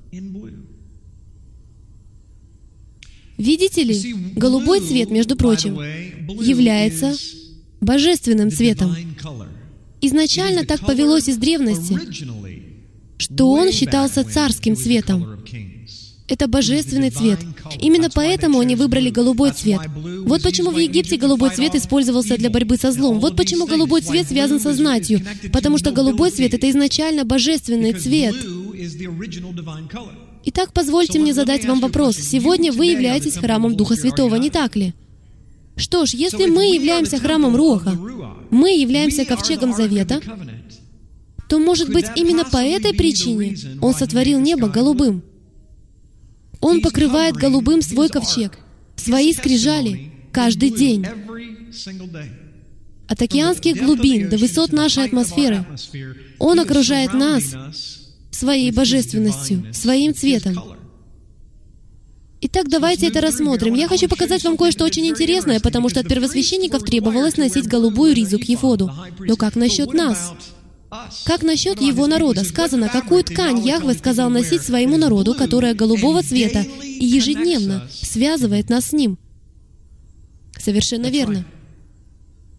Видите 3.38 3.84
ли, 3.84 4.16
голубой 4.36 4.80
цвет, 4.80 5.10
между 5.10 5.36
прочим, 5.36 5.80
является 6.42 7.16
божественным 7.82 8.52
цветом. 8.52 8.96
Изначально 10.02 10.66
так 10.66 10.82
повелось 10.82 11.28
из 11.30 11.38
древности, 11.38 11.98
что 13.18 13.50
он 13.50 13.72
считался 13.72 14.24
царским 14.24 14.76
цветом. 14.76 15.40
Это 16.28 16.48
божественный 16.48 17.10
цвет. 17.10 17.40
Именно 17.80 18.10
поэтому 18.10 18.60
они 18.60 18.76
выбрали 18.76 19.10
голубой 19.10 19.52
цвет. 19.52 19.82
Вот 20.26 20.42
почему 20.42 20.72
в 20.72 20.78
Египте 20.78 21.18
голубой 21.18 21.50
цвет 21.52 21.76
использовался 21.76 22.38
для 22.38 22.50
борьбы 22.50 22.78
со 22.78 22.92
злом. 22.92 23.20
Вот 23.20 23.36
почему 23.36 23.68
голубой 23.68 24.02
цвет 24.02 24.28
связан 24.28 24.60
со 24.60 24.74
знатью. 24.74 25.22
Потому 25.52 25.78
что 25.78 25.92
голубой 25.92 26.32
цвет— 26.32 26.54
это 26.56 26.70
изначально 26.70 27.26
божественный 27.26 27.94
цвет. 27.94 28.36
Итак, 30.46 30.74
позвольте 30.74 31.20
мне 31.20 31.34
задать 31.34 31.66
вам 31.66 31.80
вопрос. 31.80 32.18
Сегодня 32.18 32.74
вы 32.74 32.88
являетесь 32.88 33.38
храмом 33.38 33.76
Духа 33.78 33.96
Святого, 33.96 34.36
не 34.36 34.50
так 34.50 34.76
ли? 34.76 34.94
Что 35.78 36.06
ж, 36.06 36.10
если 36.14 36.48
мы 36.48 36.76
являемся 36.76 37.18
храмом 37.18 37.56
Руха, 37.56 37.98
мы 38.50 38.78
являемся 38.78 39.24
ковчегом 39.26 39.74
Завета, 39.74 40.22
то, 41.48 41.60
может 41.60 41.92
быть, 41.92 42.06
именно 42.16 42.44
по 42.44 42.58
этой 42.58 42.94
причине 42.94 43.58
Он 43.82 43.94
сотворил 43.94 44.40
небо 44.40 44.68
голубым. 44.68 45.24
Он 46.60 46.82
покрывает 46.82 47.36
голубым 47.36 47.82
свой 47.82 48.10
ковчег, 48.10 48.60
свои 48.98 49.34
скрижали 49.34 50.12
каждый 50.34 50.72
день. 50.72 51.06
От 53.08 53.22
океанских 53.22 53.78
глубин 53.78 54.30
до 54.30 54.38
высот 54.38 54.74
нашей 54.74 55.06
атмосферы 55.06 55.66
Он 56.40 56.60
окружает 56.60 57.14
нас 57.14 57.56
своей 58.36 58.72
божественностью, 58.72 59.66
своим 59.74 60.14
цветом. 60.14 60.58
Итак, 62.46 62.68
давайте 62.68 63.08
это 63.08 63.22
рассмотрим. 63.22 63.74
Я 63.74 63.88
хочу 63.88 64.10
показать 64.10 64.44
вам 64.44 64.58
кое-что 64.58 64.84
очень 64.84 65.08
интересное, 65.08 65.62
потому 65.62 65.88
что 65.88 66.02
от 66.02 66.10
первосвященников 66.10 66.84
требовалось 66.84 67.38
носить 67.38 67.68
голубую 67.68 68.14
ризу 68.14 68.38
к 68.38 68.44
Ефоду. 68.44 68.92
Но 69.20 69.38
как 69.38 69.56
насчет 69.56 69.94
нас? 69.94 70.34
Как 71.26 71.42
насчет 71.42 71.82
его 71.82 72.06
народа? 72.06 72.44
Сказано, 72.44 72.90
какую 72.90 73.24
ткань 73.24 73.66
Яхве 73.66 73.94
сказал 73.94 74.30
носить 74.30 74.62
своему 74.62 74.98
народу, 74.98 75.34
которая 75.34 75.74
голубого 75.74 76.22
цвета, 76.22 76.66
и 76.84 77.06
ежедневно 77.06 77.88
связывает 77.90 78.70
нас 78.70 78.88
с 78.88 78.94
ним. 78.94 79.18
Совершенно 80.60 81.08
верно. 81.08 81.46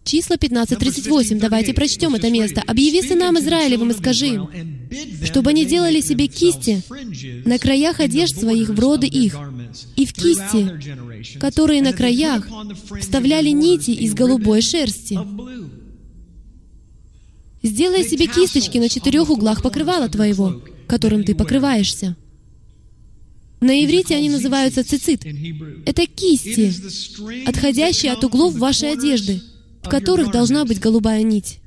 Числа 0.05 0.35
15.38. 0.35 1.39
Давайте 1.39 1.73
прочтем 1.73 2.15
это 2.15 2.29
место. 2.29 2.61
«Объяви 2.65 3.01
сынам 3.01 3.37
Израилевым 3.39 3.91
и 3.91 3.93
скажи 3.93 4.39
чтобы 5.23 5.49
они 5.49 5.65
делали 5.65 6.01
себе 6.01 6.27
кисти 6.27 6.83
на 7.47 7.57
краях 7.59 7.99
одежд 7.99 8.39
своих 8.39 8.69
в 8.69 8.79
роды 8.79 9.07
их, 9.07 9.35
и 9.95 10.05
в 10.05 10.13
кисти, 10.13 11.39
которые 11.39 11.81
на 11.81 11.93
краях 11.93 12.47
вставляли 12.99 13.49
нити 13.49 13.91
из 13.91 14.13
голубой 14.13 14.61
шерсти. 14.61 15.17
Сделай 17.63 18.03
себе 18.07 18.27
кисточки 18.27 18.77
на 18.77 18.89
четырех 18.89 19.29
углах 19.29 19.63
покрывала 19.63 20.07
твоего, 20.07 20.61
которым 20.87 21.23
ты 21.23 21.33
покрываешься. 21.33 22.15
На 23.59 23.83
иврите 23.83 24.15
они 24.15 24.29
называются 24.29 24.83
цицит. 24.83 25.25
Это 25.85 26.05
кисти, 26.05 26.71
отходящие 27.47 28.11
от 28.11 28.23
углов 28.23 28.53
вашей 28.55 28.91
одежды, 28.91 29.41
в 29.85 29.89
которых 29.89 30.31
должна 30.31 30.65
быть 30.65 30.79
голубая 30.79 31.23
нить. 31.23 31.59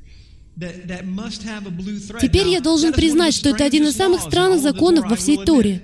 Теперь 2.21 2.49
я 2.49 2.61
должен 2.61 2.93
признать, 2.93 3.35
что 3.35 3.51
это 3.51 3.65
один 3.65 3.87
из 3.87 3.95
самых 3.95 4.21
странных 4.23 4.61
законов 4.61 5.09
во 5.09 5.17
всей 5.17 5.39
Торе. 5.39 5.83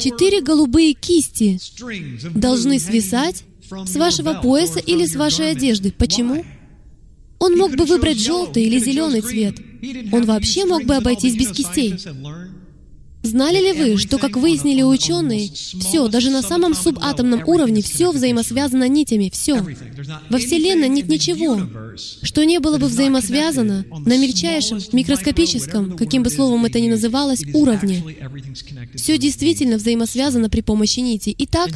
Четыре 0.00 0.42
голубые 0.42 0.92
кисти 0.92 1.58
должны 2.34 2.78
свисать 2.78 3.44
с 3.70 3.96
вашего 3.96 4.34
пояса 4.42 4.78
или 4.78 5.06
с 5.06 5.16
вашей 5.16 5.52
одежды. 5.52 5.92
Почему? 5.92 6.44
Он 7.38 7.56
мог 7.56 7.74
бы 7.74 7.84
выбрать 7.84 8.18
желтый 8.18 8.64
или 8.64 8.78
зеленый 8.78 9.22
цвет. 9.22 9.56
Он 10.12 10.24
вообще 10.24 10.64
мог 10.66 10.84
бы 10.84 10.96
обойтись 10.96 11.36
без 11.36 11.48
кистей. 11.50 11.94
Знали 13.28 13.58
ли 13.58 13.72
вы, 13.72 13.98
что, 13.98 14.16
как 14.18 14.36
выяснили 14.36 14.82
ученые, 14.82 15.50
все, 15.50 16.08
даже 16.08 16.30
на 16.30 16.40
самом 16.40 16.74
субатомном 16.74 17.42
уровне, 17.46 17.82
все 17.82 18.10
взаимосвязано 18.10 18.88
нитями, 18.88 19.30
все. 19.30 19.62
Во 20.30 20.38
Вселенной 20.38 20.88
нет 20.88 21.08
ничего, 21.08 21.60
что 22.22 22.44
не 22.44 22.58
было 22.58 22.78
бы 22.78 22.86
взаимосвязано 22.86 23.84
на 23.90 24.16
мельчайшем, 24.16 24.80
микроскопическом, 24.92 25.96
каким 25.96 26.22
бы 26.22 26.30
словом 26.30 26.64
это 26.64 26.80
ни 26.80 26.88
называлось, 26.88 27.44
уровне. 27.52 28.02
Все 28.94 29.18
действительно 29.18 29.76
взаимосвязано 29.76 30.48
при 30.48 30.62
помощи 30.62 31.00
нити. 31.00 31.34
Итак, 31.38 31.68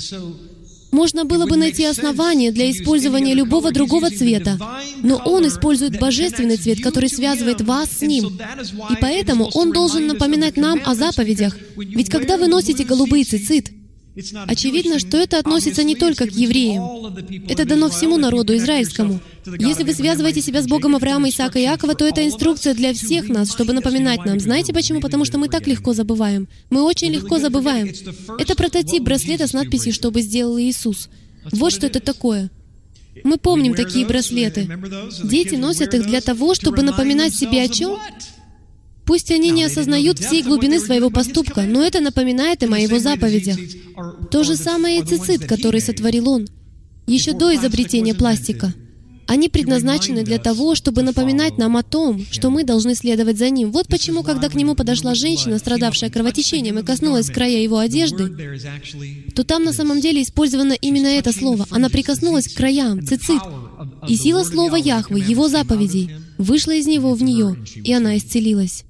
можно 0.92 1.24
было 1.24 1.46
бы 1.46 1.56
найти 1.56 1.84
основания 1.84 2.52
для 2.52 2.70
использования 2.70 3.34
любого 3.34 3.72
другого 3.72 4.10
цвета, 4.10 4.58
но 5.02 5.16
он 5.16 5.48
использует 5.48 5.98
божественный 5.98 6.58
цвет, 6.58 6.82
который 6.82 7.08
связывает 7.08 7.62
вас 7.62 7.90
с 7.90 8.02
ним. 8.02 8.38
И 8.90 8.94
поэтому 9.00 9.50
он 9.54 9.72
должен 9.72 10.06
напоминать 10.06 10.56
нам 10.56 10.80
о 10.84 10.94
заповедях. 10.94 11.56
Ведь 11.76 12.10
когда 12.10 12.36
вы 12.36 12.46
носите 12.46 12.84
голубый 12.84 13.24
цицит, 13.24 13.70
Очевидно, 14.46 14.98
что 14.98 15.16
это 15.16 15.38
относится 15.38 15.82
не 15.84 15.96
только 15.96 16.26
к 16.26 16.32
евреям. 16.32 17.16
Это 17.48 17.64
дано 17.64 17.88
всему 17.88 18.18
народу 18.18 18.54
израильскому. 18.56 19.20
Если 19.46 19.84
вы 19.84 19.94
связываете 19.94 20.42
себя 20.42 20.60
с 20.62 20.66
Богом 20.66 20.96
Авраама, 20.96 21.30
Исаака 21.30 21.58
и 21.58 21.62
Иакова, 21.62 21.94
то 21.94 22.06
это 22.06 22.24
инструкция 22.26 22.74
для 22.74 22.92
всех 22.92 23.28
нас, 23.28 23.50
чтобы 23.50 23.72
напоминать 23.72 24.24
нам. 24.26 24.38
Знаете 24.38 24.74
почему? 24.74 25.00
Потому 25.00 25.24
что 25.24 25.38
мы 25.38 25.48
так 25.48 25.66
легко 25.66 25.94
забываем. 25.94 26.46
Мы 26.68 26.82
очень 26.82 27.10
легко 27.10 27.38
забываем. 27.38 27.90
Это 28.38 28.54
прототип 28.54 29.02
браслета 29.02 29.46
с 29.46 29.54
надписью 29.54 29.92
«Что 29.92 30.10
бы 30.10 30.20
сделал 30.20 30.58
Иисус». 30.58 31.08
Вот 31.50 31.72
что 31.72 31.86
это 31.86 32.00
такое. 32.00 32.50
Мы 33.24 33.36
помним 33.36 33.74
такие 33.74 34.06
браслеты. 34.06 34.68
Дети 35.24 35.54
носят 35.54 35.94
их 35.94 36.06
для 36.06 36.20
того, 36.20 36.54
чтобы 36.54 36.82
напоминать 36.82 37.34
себе 37.34 37.62
о 37.62 37.68
чем? 37.68 37.98
Пусть 39.12 39.30
они 39.30 39.50
не 39.50 39.64
осознают 39.64 40.18
всей 40.18 40.42
глубины 40.42 40.80
своего 40.80 41.10
поступка, 41.10 41.64
но 41.64 41.84
это 41.84 42.00
напоминает 42.00 42.62
им 42.62 42.72
о 42.72 42.78
его 42.78 42.98
заповедях. 42.98 43.58
То 44.30 44.42
же 44.42 44.56
самое 44.56 45.00
и 45.00 45.04
цицит, 45.04 45.44
который 45.44 45.82
сотворил 45.82 46.30
он, 46.30 46.48
еще 47.06 47.34
до 47.34 47.54
изобретения 47.54 48.14
пластика. 48.14 48.72
Они 49.26 49.50
предназначены 49.50 50.22
для 50.22 50.38
того, 50.38 50.74
чтобы 50.74 51.02
напоминать 51.02 51.58
нам 51.58 51.76
о 51.76 51.82
том, 51.82 52.24
что 52.30 52.48
мы 52.48 52.64
должны 52.64 52.94
следовать 52.94 53.36
за 53.36 53.50
ним. 53.50 53.70
Вот 53.70 53.86
почему, 53.86 54.22
когда 54.22 54.48
к 54.48 54.54
нему 54.54 54.74
подошла 54.74 55.14
женщина, 55.14 55.58
страдавшая 55.58 56.08
кровотечением, 56.08 56.78
и 56.78 56.82
коснулась 56.82 57.28
края 57.28 57.58
его 57.58 57.76
одежды, 57.76 58.34
то 59.34 59.44
там 59.44 59.64
на 59.64 59.74
самом 59.74 60.00
деле 60.00 60.22
использовано 60.22 60.72
именно 60.72 61.08
это 61.08 61.34
слово. 61.34 61.66
Она 61.68 61.90
прикоснулась 61.90 62.48
к 62.48 62.56
краям, 62.56 63.06
цицит. 63.06 63.42
И 64.08 64.16
сила 64.16 64.42
слова 64.42 64.76
Яхвы, 64.76 65.20
его 65.20 65.48
заповедей, 65.48 66.12
вышла 66.38 66.70
из 66.70 66.86
него 66.86 67.12
в 67.12 67.22
нее, 67.22 67.58
и 67.84 67.92
она 67.92 68.16
исцелилась 68.16 68.86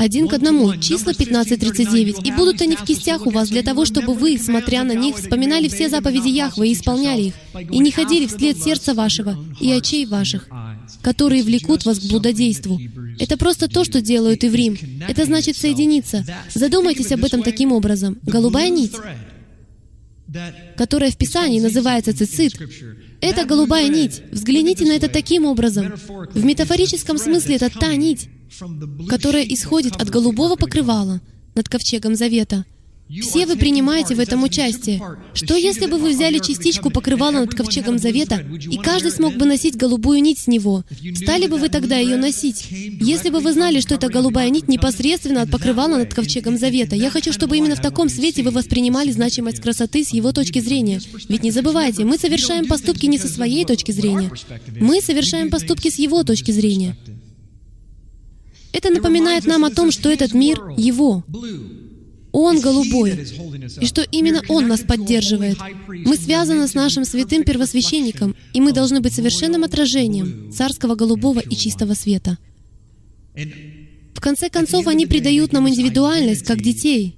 один 0.00 0.28
к 0.28 0.32
одному, 0.32 0.74
числа 0.78 1.12
15.39, 1.12 2.24
«И 2.24 2.32
будут 2.32 2.62
они 2.62 2.74
в 2.74 2.84
кистях 2.84 3.26
у 3.26 3.30
вас 3.30 3.50
для 3.50 3.62
того, 3.62 3.84
чтобы 3.84 4.14
вы, 4.14 4.38
смотря 4.38 4.82
на 4.82 4.92
них, 4.92 5.16
вспоминали 5.16 5.68
все 5.68 5.90
заповеди 5.90 6.28
Яхвы 6.28 6.68
и 6.68 6.72
исполняли 6.72 7.20
их, 7.20 7.34
и 7.70 7.78
не 7.80 7.90
ходили 7.90 8.26
вслед 8.26 8.56
сердца 8.56 8.94
вашего 8.94 9.36
и 9.60 9.70
очей 9.70 10.06
ваших, 10.06 10.48
которые 11.02 11.42
влекут 11.42 11.84
вас 11.84 11.98
к 11.98 12.08
блудодейству». 12.08 12.80
Это 13.18 13.36
просто 13.36 13.68
то, 13.68 13.84
что 13.84 14.00
делают 14.00 14.42
Иврим. 14.42 14.78
Это 15.06 15.26
значит 15.26 15.58
соединиться. 15.58 16.24
Задумайтесь 16.54 17.12
об 17.12 17.22
этом 17.22 17.42
таким 17.42 17.70
образом. 17.70 18.18
Голубая 18.22 18.70
нить, 18.70 18.94
которая 20.78 21.10
в 21.10 21.18
Писании 21.18 21.60
называется 21.60 22.16
цицит, 22.16 22.54
это 23.20 23.44
голубая 23.44 23.88
нить. 23.88 24.22
Взгляните 24.32 24.86
на 24.86 24.92
это 24.92 25.08
таким 25.08 25.44
образом. 25.44 25.92
В 26.32 26.42
метафорическом 26.42 27.18
смысле 27.18 27.56
это 27.56 27.68
та 27.68 27.94
нить, 27.96 28.30
которая 29.08 29.44
исходит 29.44 29.96
от 29.96 30.10
голубого 30.10 30.56
покрывала 30.56 31.20
над 31.54 31.68
ковчегом 31.68 32.14
завета. 32.14 32.64
Все 33.20 33.44
вы 33.44 33.56
принимаете 33.56 34.14
в 34.14 34.20
этом 34.20 34.44
участие. 34.44 35.02
Что 35.34 35.56
если 35.56 35.86
бы 35.86 35.98
вы 35.98 36.10
взяли 36.10 36.38
частичку 36.38 36.90
покрывала 36.90 37.40
над 37.40 37.52
ковчегом 37.52 37.98
завета, 37.98 38.46
и 38.70 38.76
каждый 38.76 39.10
смог 39.10 39.34
бы 39.34 39.46
носить 39.46 39.76
голубую 39.76 40.22
нить 40.22 40.38
с 40.38 40.46
него? 40.46 40.84
Стали 41.16 41.48
бы 41.48 41.56
вы 41.56 41.70
тогда 41.70 41.98
ее 41.98 42.16
носить? 42.16 42.68
Если 42.70 43.30
бы 43.30 43.40
вы 43.40 43.52
знали, 43.52 43.80
что 43.80 43.96
эта 43.96 44.08
голубая 44.08 44.48
нить 44.50 44.68
непосредственно 44.68 45.42
от 45.42 45.50
покрывала 45.50 45.96
над 45.96 46.14
ковчегом 46.14 46.56
завета, 46.56 46.94
я 46.94 47.10
хочу, 47.10 47.32
чтобы 47.32 47.56
именно 47.56 47.74
в 47.74 47.82
таком 47.82 48.08
свете 48.08 48.44
вы 48.44 48.52
воспринимали 48.52 49.10
значимость 49.10 49.60
красоты 49.60 50.04
с 50.04 50.10
его 50.10 50.30
точки 50.30 50.60
зрения. 50.60 51.00
Ведь 51.28 51.42
не 51.42 51.50
забывайте, 51.50 52.04
мы 52.04 52.16
совершаем 52.16 52.68
поступки 52.68 53.06
не 53.06 53.18
со 53.18 53.26
своей 53.26 53.64
точки 53.64 53.90
зрения. 53.90 54.30
Мы 54.78 55.00
совершаем 55.00 55.50
поступки 55.50 55.90
с 55.90 55.98
его 55.98 56.22
точки 56.22 56.52
зрения. 56.52 56.96
Это 58.72 58.90
напоминает 58.90 59.46
нам 59.46 59.64
о 59.64 59.70
том, 59.70 59.90
что 59.90 60.10
этот 60.10 60.34
мир— 60.34 60.60
Его. 60.76 61.24
Он 62.32 62.60
голубой, 62.60 63.26
и 63.80 63.86
что 63.86 64.02
именно 64.02 64.40
Он 64.48 64.68
нас 64.68 64.80
поддерживает. 64.80 65.58
Мы 65.88 66.16
связаны 66.16 66.68
с 66.68 66.74
нашим 66.74 67.04
святым 67.04 67.42
первосвященником, 67.42 68.36
и 68.52 68.60
мы 68.60 68.72
должны 68.72 69.00
быть 69.00 69.14
совершенным 69.14 69.64
отражением 69.64 70.52
царского 70.52 70.94
голубого 70.94 71.40
и 71.40 71.56
чистого 71.56 71.94
света. 71.94 72.38
В 73.34 74.20
конце 74.20 74.48
концов, 74.48 74.86
они 74.86 75.06
придают 75.06 75.52
нам 75.52 75.68
индивидуальность, 75.68 76.44
как 76.44 76.62
детей, 76.62 77.16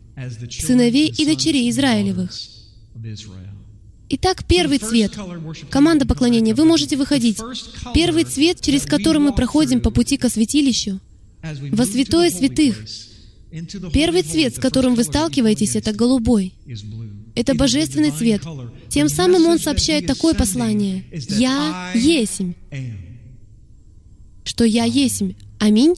сыновей 0.51 1.09
и 1.09 1.27
дочерей 1.27 1.69
Израилевых. 1.69 2.31
Итак, 4.15 4.45
первый 4.47 4.79
цвет. 4.79 5.13
Команда 5.71 6.07
поклонения, 6.07 6.55
вы 6.55 6.65
можете 6.65 6.97
выходить. 6.97 7.39
Первый 7.95 8.25
цвет, 8.25 8.61
через 8.61 8.83
который 8.83 9.19
мы 9.19 9.35
проходим 9.35 9.81
по 9.81 9.91
пути 9.91 10.17
к 10.17 10.29
святилищу, 10.29 11.01
во 11.43 11.85
святое 11.87 12.31
святых. 12.31 12.85
Первый 13.93 14.23
цвет, 14.23 14.57
с 14.57 14.59
которым 14.59 14.95
вы 14.95 15.05
сталкиваетесь, 15.05 15.77
это 15.77 15.93
голубой. 15.93 16.55
Это 17.35 17.55
божественный 17.55 18.11
цвет. 18.11 18.43
Тем 18.89 19.09
самым 19.09 19.47
он 19.47 19.59
сообщает 19.59 20.07
такое 20.07 20.35
послание. 20.35 21.05
«Я 21.29 21.93
есмь». 21.95 22.53
Что 24.45 24.65
«Я 24.65 24.85
есмь». 24.85 25.33
Аминь? 25.59 25.95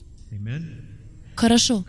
Хорошо. 1.35 1.85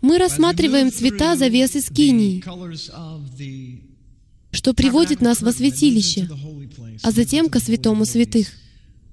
Мы 0.00 0.18
рассматриваем 0.18 0.92
цвета 0.92 1.34
завесы 1.34 1.80
скинии, 1.80 2.44
что 4.50 4.74
приводит 4.74 5.22
нас 5.22 5.40
во 5.40 5.52
святилище, 5.52 6.28
а 7.02 7.10
затем 7.10 7.48
ко 7.48 7.58
святому 7.58 8.04
святых. 8.04 8.48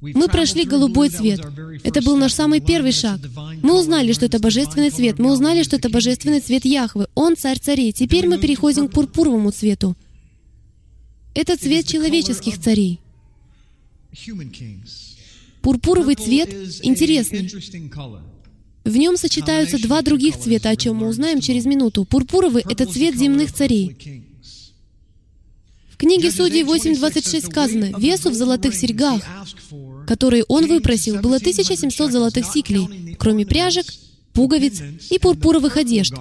Мы 0.01 0.27
прошли 0.27 0.65
голубой 0.65 1.09
цвет. 1.09 1.41
Это 1.83 2.01
был 2.01 2.17
наш 2.17 2.33
самый 2.33 2.59
первый 2.59 2.91
шаг. 2.91 3.19
Мы 3.61 3.79
узнали, 3.79 4.13
что 4.13 4.25
это 4.25 4.39
божественный 4.39 4.89
цвет. 4.89 5.19
Мы 5.19 5.31
узнали, 5.31 5.61
что 5.63 5.75
это 5.75 5.89
божественный 5.89 6.39
цвет 6.39 6.65
Яхвы. 6.65 7.07
Он 7.13 7.37
царь 7.37 7.59
царей. 7.59 7.91
Теперь 7.91 8.27
мы 8.27 8.39
переходим 8.39 8.87
к 8.87 8.93
пурпуровому 8.93 9.51
цвету. 9.51 9.95
Это 11.35 11.55
цвет 11.55 11.87
человеческих 11.87 12.59
царей. 12.59 12.99
Пурпуровый 15.61 16.15
цвет 16.15 16.49
интересный. 16.81 17.49
В 18.83 18.97
нем 18.97 19.15
сочетаются 19.15 19.79
два 19.79 20.01
других 20.01 20.39
цвета, 20.39 20.69
о 20.71 20.75
чем 20.75 20.97
мы 20.97 21.07
узнаем 21.07 21.39
через 21.39 21.65
минуту. 21.65 22.03
Пурпуровый— 22.03 22.63
это 22.67 22.87
цвет 22.87 23.15
земных 23.15 23.53
царей. 23.53 23.95
В 25.91 25.97
книге 25.97 26.31
Судей 26.31 26.63
8.26 26.63 27.45
сказано, 27.45 27.91
«Весу 27.99 28.31
в 28.31 28.33
золотых 28.33 28.73
серьгах, 28.73 29.21
которые 30.11 30.43
он 30.49 30.67
выпросил, 30.67 31.21
было 31.21 31.37
1700 31.37 32.11
золотых 32.11 32.45
сиклей, 32.45 33.15
кроме 33.17 33.45
пряжек, 33.45 33.85
пуговиц 34.33 34.81
и 35.09 35.17
пурпуровых 35.19 35.77
одежд, 35.77 36.13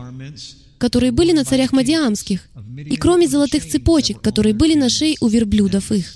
которые 0.78 1.10
были 1.10 1.32
на 1.32 1.44
царях 1.44 1.72
Мадиамских, 1.72 2.48
и 2.76 2.94
кроме 2.94 3.26
золотых 3.26 3.68
цепочек, 3.68 4.20
которые 4.20 4.54
были 4.54 4.74
на 4.74 4.90
шее 4.90 5.16
у 5.20 5.26
верблюдов 5.26 5.90
их. 5.90 6.06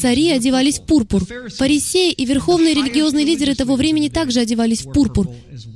Цари 0.00 0.30
одевались 0.30 0.78
в 0.78 0.86
пурпур. 0.86 1.26
Фарисеи 1.58 2.10
и 2.10 2.24
верховные 2.24 2.72
религиозные 2.72 3.26
лидеры 3.26 3.54
того 3.54 3.76
времени 3.76 4.08
также 4.08 4.40
одевались 4.40 4.86
в 4.86 4.90
пурпур. 4.90 5.28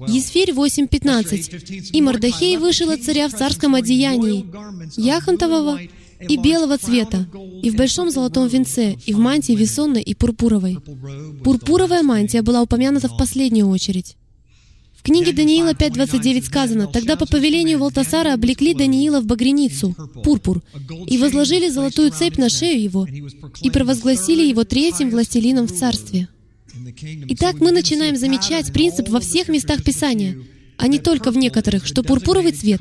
Есфирь 0.09 0.53
8.15. 0.53 1.91
«И 1.93 2.01
Мордахей 2.01 2.57
вышел 2.57 2.89
от 2.89 3.03
царя 3.03 3.29
в 3.29 3.33
царском 3.35 3.75
одеянии, 3.75 4.47
яхонтового 4.97 5.79
и 6.21 6.37
белого 6.37 6.79
цвета, 6.79 7.27
и 7.63 7.71
в 7.71 7.77
большом 7.77 8.11
золотом 8.11 8.49
венце, 8.49 8.97
и 9.07 9.13
в 9.13 9.19
мантии 9.19 9.53
весонной 9.53 10.03
и 10.03 10.15
пурпуровой». 10.15 10.79
Пурпуровая 11.45 12.03
мантия 12.03 12.43
была 12.43 12.63
упомянута 12.63 13.09
в 13.09 13.17
последнюю 13.17 13.69
очередь. 13.69 14.17
В 14.99 15.03
книге 15.03 15.33
Даниила 15.33 15.75
5.29 15.75 16.45
сказано, 16.45 16.87
«Тогда 16.89 17.17
по 17.17 17.25
повелению 17.25 17.79
Валтасара 17.79 18.35
облекли 18.35 18.75
Даниила 18.75 19.21
в 19.21 19.27
багряницу, 19.27 19.95
пурпур, 20.25 20.63
и 21.07 21.19
возложили 21.19 21.71
золотую 21.71 22.11
цепь 22.11 22.37
на 22.37 22.49
шею 22.49 22.83
его, 22.83 23.07
и 23.63 23.71
провозгласили 23.71 24.43
его 24.43 24.65
третьим 24.65 25.11
властелином 25.11 25.67
в 25.67 25.73
царстве». 25.73 26.29
Итак, 27.29 27.61
мы 27.61 27.71
начинаем 27.71 28.17
замечать 28.17 28.73
принцип 28.73 29.09
во 29.09 29.21
всех 29.21 29.49
местах 29.49 29.83
Писания, 29.83 30.37
а 30.77 30.89
не 30.89 30.99
только 30.99 31.31
в 31.31 31.37
некоторых, 31.37 31.87
что 31.87 32.03
пурпуровый 32.03 32.53
цвет 32.53 32.81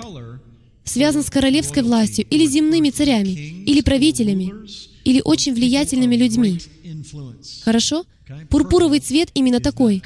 связан 0.87 1.23
с 1.23 1.29
королевской 1.29 1.83
властью 1.83 2.25
или 2.29 2.45
земными 2.45 2.89
царями, 2.89 3.29
или 3.65 3.81
правителями, 3.81 4.53
или 5.03 5.21
очень 5.23 5.53
влиятельными 5.53 6.15
людьми. 6.15 6.59
Хорошо? 7.63 8.05
Пурпуровый 8.49 8.99
цвет 8.99 9.29
именно 9.33 9.59
такой. 9.61 10.03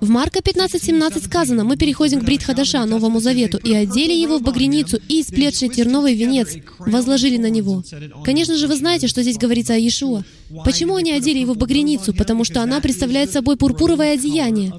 В 0.00 0.08
Марка 0.08 0.38
15.17 0.40 1.24
сказано, 1.24 1.64
мы 1.64 1.76
переходим 1.76 2.20
к 2.20 2.24
Брит 2.24 2.42
Хадаша, 2.42 2.86
Новому 2.86 3.20
Завету, 3.20 3.58
и 3.58 3.74
одели 3.74 4.12
его 4.12 4.38
в 4.38 4.42
багряницу, 4.42 4.98
и 5.08 5.20
исплетший 5.20 5.68
терновый 5.68 6.14
венец 6.14 6.56
возложили 6.78 7.36
на 7.36 7.50
него. 7.50 7.82
Конечно 8.24 8.56
же, 8.56 8.68
вы 8.68 8.76
знаете, 8.76 9.06
что 9.06 9.22
здесь 9.22 9.36
говорится 9.36 9.74
о 9.74 9.76
Иешуа. 9.76 10.24
Почему 10.64 10.96
они 10.96 11.12
одели 11.12 11.38
его 11.38 11.52
в 11.52 11.58
багряницу? 11.58 12.14
Потому 12.14 12.44
что 12.44 12.62
она 12.62 12.80
представляет 12.80 13.30
собой 13.30 13.56
пурпуровое 13.56 14.14
одеяние 14.14 14.72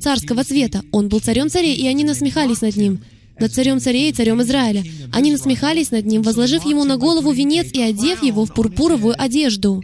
царского 0.00 0.44
цвета. 0.44 0.82
Он 0.92 1.08
был 1.08 1.20
царем 1.20 1.50
царей, 1.50 1.74
и 1.74 1.86
они 1.86 2.04
насмехались 2.04 2.62
над 2.62 2.76
ним 2.76 3.00
над 3.40 3.52
царем 3.52 3.80
царей 3.80 4.10
и 4.10 4.12
царем 4.12 4.42
Израиля. 4.42 4.84
Они 5.12 5.32
насмехались 5.32 5.90
над 5.90 6.06
ним, 6.06 6.22
возложив 6.22 6.64
ему 6.64 6.84
на 6.84 6.96
голову 6.96 7.32
венец 7.32 7.72
и 7.72 7.80
одев 7.80 8.22
его 8.22 8.44
в 8.44 8.54
пурпуровую 8.54 9.20
одежду. 9.20 9.82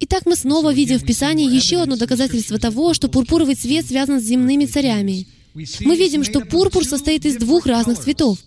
Итак, 0.00 0.22
мы 0.26 0.36
снова 0.36 0.72
видим 0.72 0.98
в 0.98 1.04
Писании 1.04 1.52
еще 1.52 1.82
одно 1.82 1.96
доказательство 1.96 2.58
того, 2.58 2.94
что 2.94 3.08
пурпуровый 3.08 3.56
цвет 3.56 3.86
связан 3.86 4.20
с 4.20 4.24
земными 4.24 4.66
царями. 4.66 5.26
Мы 5.54 5.96
видим, 5.96 6.22
что 6.24 6.40
пурпур 6.40 6.84
состоит 6.84 7.26
из 7.26 7.36
двух 7.36 7.66
разных 7.66 7.98
цветов. 7.98 8.38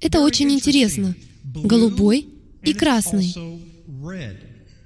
Это 0.00 0.20
очень 0.20 0.50
интересно. 0.52 1.16
Голубой 1.44 2.28
и 2.62 2.72
красный. 2.72 3.34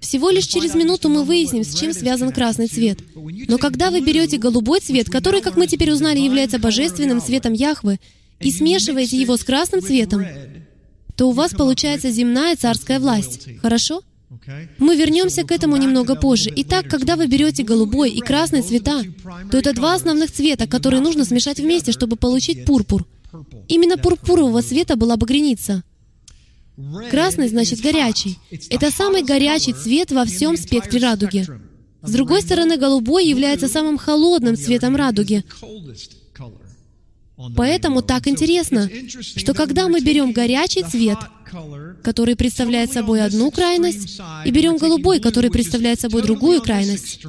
Всего 0.03 0.31
лишь 0.31 0.47
через 0.47 0.75
минуту 0.75 1.09
мы 1.09 1.23
выясним, 1.23 1.63
с 1.63 1.75
чем 1.75 1.93
связан 1.93 2.33
красный 2.33 2.67
цвет. 2.67 2.99
Но 3.15 3.57
когда 3.57 3.91
вы 3.91 4.01
берете 4.01 4.37
голубой 4.37 4.81
цвет, 4.81 5.09
который, 5.09 5.41
как 5.41 5.57
мы 5.57 5.69
теперь 5.69 5.93
узнали, 5.93 6.19
является 6.19 6.59
божественным 6.59 7.23
цветом 7.23 7.53
Яхвы, 7.53 8.01
и 8.41 8.51
смешиваете 8.51 9.17
его 9.17 9.37
с 9.37 9.45
красным 9.45 9.81
цветом, 9.81 10.27
то 11.17 11.29
у 11.29 11.31
вас 11.33 11.53
получается 11.53 12.11
земная 12.11 12.57
царская 12.57 12.99
власть. 12.99 13.49
Хорошо? 13.63 14.03
Мы 14.79 14.97
вернемся 14.97 15.45
к 15.45 15.53
этому 15.53 15.77
немного 15.77 16.17
позже. 16.17 16.53
Итак, 16.57 16.89
когда 16.89 17.15
вы 17.15 17.29
берете 17.29 17.63
голубой 17.63 18.11
и 18.11 18.21
красный 18.21 18.63
цвета, 18.63 19.03
то 19.53 19.59
это 19.59 19.73
два 19.73 19.95
основных 19.95 20.33
цвета, 20.33 20.67
которые 20.67 21.01
нужно 21.01 21.25
смешать 21.25 21.61
вместе, 21.61 21.93
чтобы 21.93 22.17
получить 22.17 22.65
пурпур. 22.65 23.07
Именно 23.69 23.99
пурпурового 23.99 24.63
цвета 24.63 24.97
была 24.97 25.17
багряница. 25.17 25.85
Красный 27.11 27.49
значит 27.49 27.81
горячий. 27.81 28.39
Это 28.71 28.91
самый 28.91 29.23
горячий 29.23 29.73
цвет 29.73 30.11
во 30.11 30.25
всем 30.25 30.57
спектре 30.57 31.01
радуги. 31.01 31.47
С 32.03 32.11
другой 32.11 32.43
стороны, 32.43 32.77
голубой 32.77 33.27
является 33.27 33.69
самым 33.69 33.99
холодным 33.99 34.57
цветом 34.57 34.97
радуги. 34.97 35.45
Поэтому 37.57 38.03
так 38.03 38.27
интересно, 38.29 38.91
что 39.21 39.55
когда 39.55 39.89
мы 39.89 40.01
берем 40.01 40.33
горячий 40.33 40.83
цвет, 40.83 41.19
который 42.03 42.37
представляет 42.37 42.93
собой 42.93 43.23
одну 43.23 43.51
крайность, 43.51 44.21
и 44.45 44.51
берем 44.51 44.77
голубой, 44.77 45.21
который 45.21 45.51
представляет 45.51 46.01
собой 46.01 46.23
другую 46.23 46.63
крайность, 46.63 47.25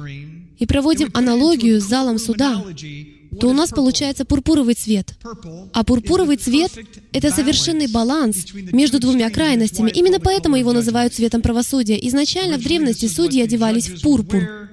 и 0.58 0.66
проводим 0.66 1.10
аналогию 1.14 1.80
с 1.80 1.84
залом 1.84 2.18
суда, 2.18 2.64
то 3.40 3.48
у 3.48 3.52
нас 3.52 3.70
получается 3.70 4.24
пурпуровый 4.24 4.74
цвет. 4.74 5.14
А 5.72 5.84
пурпуровый 5.84 6.36
цвет— 6.36 6.72
это 7.12 7.30
совершенный 7.30 7.86
баланс 7.86 8.46
между 8.72 8.98
двумя 9.00 9.30
крайностями. 9.30 9.90
Именно 9.90 10.20
поэтому 10.20 10.56
его 10.56 10.72
называют 10.72 11.14
цветом 11.14 11.42
правосудия. 11.42 11.98
Изначально 12.08 12.58
в 12.58 12.62
древности 12.62 13.06
судьи 13.06 13.42
одевались 13.42 13.88
в 13.88 14.02
пурпур. 14.02 14.68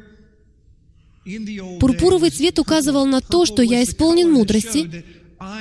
Пурпуровый 1.80 2.32
цвет 2.32 2.58
указывал 2.60 3.06
на 3.06 3.22
то, 3.22 3.46
что 3.46 3.62
я 3.62 3.84
исполнен 3.84 4.32
мудрости, 4.32 5.06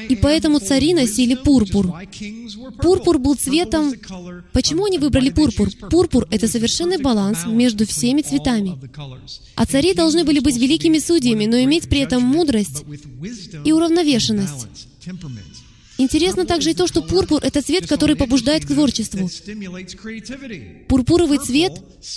и 0.09 0.16
поэтому 0.16 0.59
цари 0.59 0.95
носили 0.95 1.35
пурпур. 1.35 1.93
Пурпур 2.83 3.19
был 3.19 3.35
цветом... 3.35 3.95
Почему 4.53 4.85
они 4.85 4.99
выбрали 4.99 5.31
пурпур? 5.31 5.71
Пурпур— 5.90 6.27
это 6.31 6.49
совершенный 6.49 6.99
баланс 6.99 7.47
между 7.47 7.87
всеми 7.87 8.23
цветами. 8.23 8.79
А 9.55 9.66
цари 9.66 9.95
должны 9.95 10.25
были 10.25 10.40
быть 10.40 10.57
великими 10.57 10.99
судьями, 10.99 11.47
но 11.47 11.57
иметь 11.62 11.88
при 11.88 12.01
этом 12.01 12.23
мудрость 12.23 12.85
и 13.64 13.73
уравновешенность. 13.73 14.69
Интересно 16.01 16.47
также 16.47 16.71
и 16.71 16.75
то, 16.75 16.87
что 16.87 17.03
пурпур— 17.03 17.41
это 17.43 17.61
цвет, 17.61 17.87
который 17.87 18.17
побуждает 18.17 18.65
к 18.65 18.69
творчеству. 18.69 19.31
Пурпуровый 20.89 21.39
цвет 21.39 21.73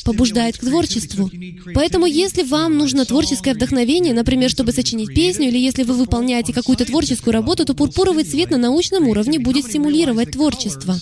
побуждает 0.06 0.58
к 0.58 0.62
творчеству. 0.62 1.30
Поэтому, 1.74 2.06
если 2.06 2.44
вам 2.44 2.78
нужно 2.78 3.04
творческое 3.06 3.54
вдохновение, 3.54 4.14
например, 4.14 4.50
чтобы 4.50 4.72
сочинить 4.72 5.14
песню, 5.14 5.50
или 5.50 5.58
если 5.58 5.84
вы 5.84 5.96
выполняете 5.96 6.54
какую-то 6.54 6.86
творческую 6.86 7.34
работу, 7.34 7.66
то 7.66 7.74
пурпуровый 7.74 8.24
цвет 8.24 8.52
на 8.52 8.58
научном 8.58 9.10
уровне 9.10 9.38
будет 9.38 9.66
стимулировать 9.66 10.32
творчество. 10.32 10.98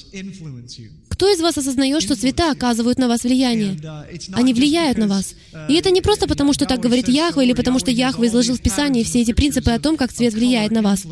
Кто 1.09 1.31
из 1.31 1.39
вас 1.39 1.55
осознает, 1.55 2.01
что 2.01 2.15
цвета 2.15 2.51
оказывают 2.51 2.97
на 2.97 3.07
вас 3.07 3.23
влияние? 3.23 3.77
Они 4.31 4.55
влияют 4.55 4.97
на 4.97 5.07
вас. 5.07 5.35
И 5.69 5.73
это 5.75 5.91
не 5.91 6.01
просто 6.01 6.27
потому, 6.27 6.51
что 6.53 6.65
так 6.65 6.79
говорит 6.79 7.07
Яхва, 7.07 7.41
или 7.41 7.53
потому 7.53 7.77
что 7.77 7.91
Яхва 7.91 8.25
изложил 8.25 8.55
в 8.55 8.61
Писании 8.61 9.03
все 9.03 9.21
эти 9.21 9.33
принципы 9.33 9.69
о 9.69 9.79
том, 9.79 9.97
как 9.97 10.11
цвет 10.11 10.33
влияет 10.33 10.71
на 10.71 10.81
вас, 10.81 11.03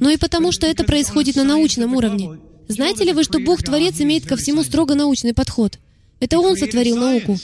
но 0.00 0.08
и 0.08 0.16
потому, 0.16 0.50
что 0.50 0.66
это 0.66 0.84
происходит 0.84 1.09
на 1.36 1.44
научном 1.44 1.94
уровне. 1.94 2.38
Знаете 2.68 3.04
ли 3.04 3.12
вы, 3.12 3.24
что 3.24 3.40
Бог-творец 3.40 4.00
имеет 4.00 4.26
ко 4.26 4.36
всему 4.36 4.62
строго 4.62 4.94
научный 4.94 5.34
подход? 5.34 5.78
Это 6.20 6.38
Он 6.38 6.56
сотворил 6.56 6.96
науку. 6.96 7.36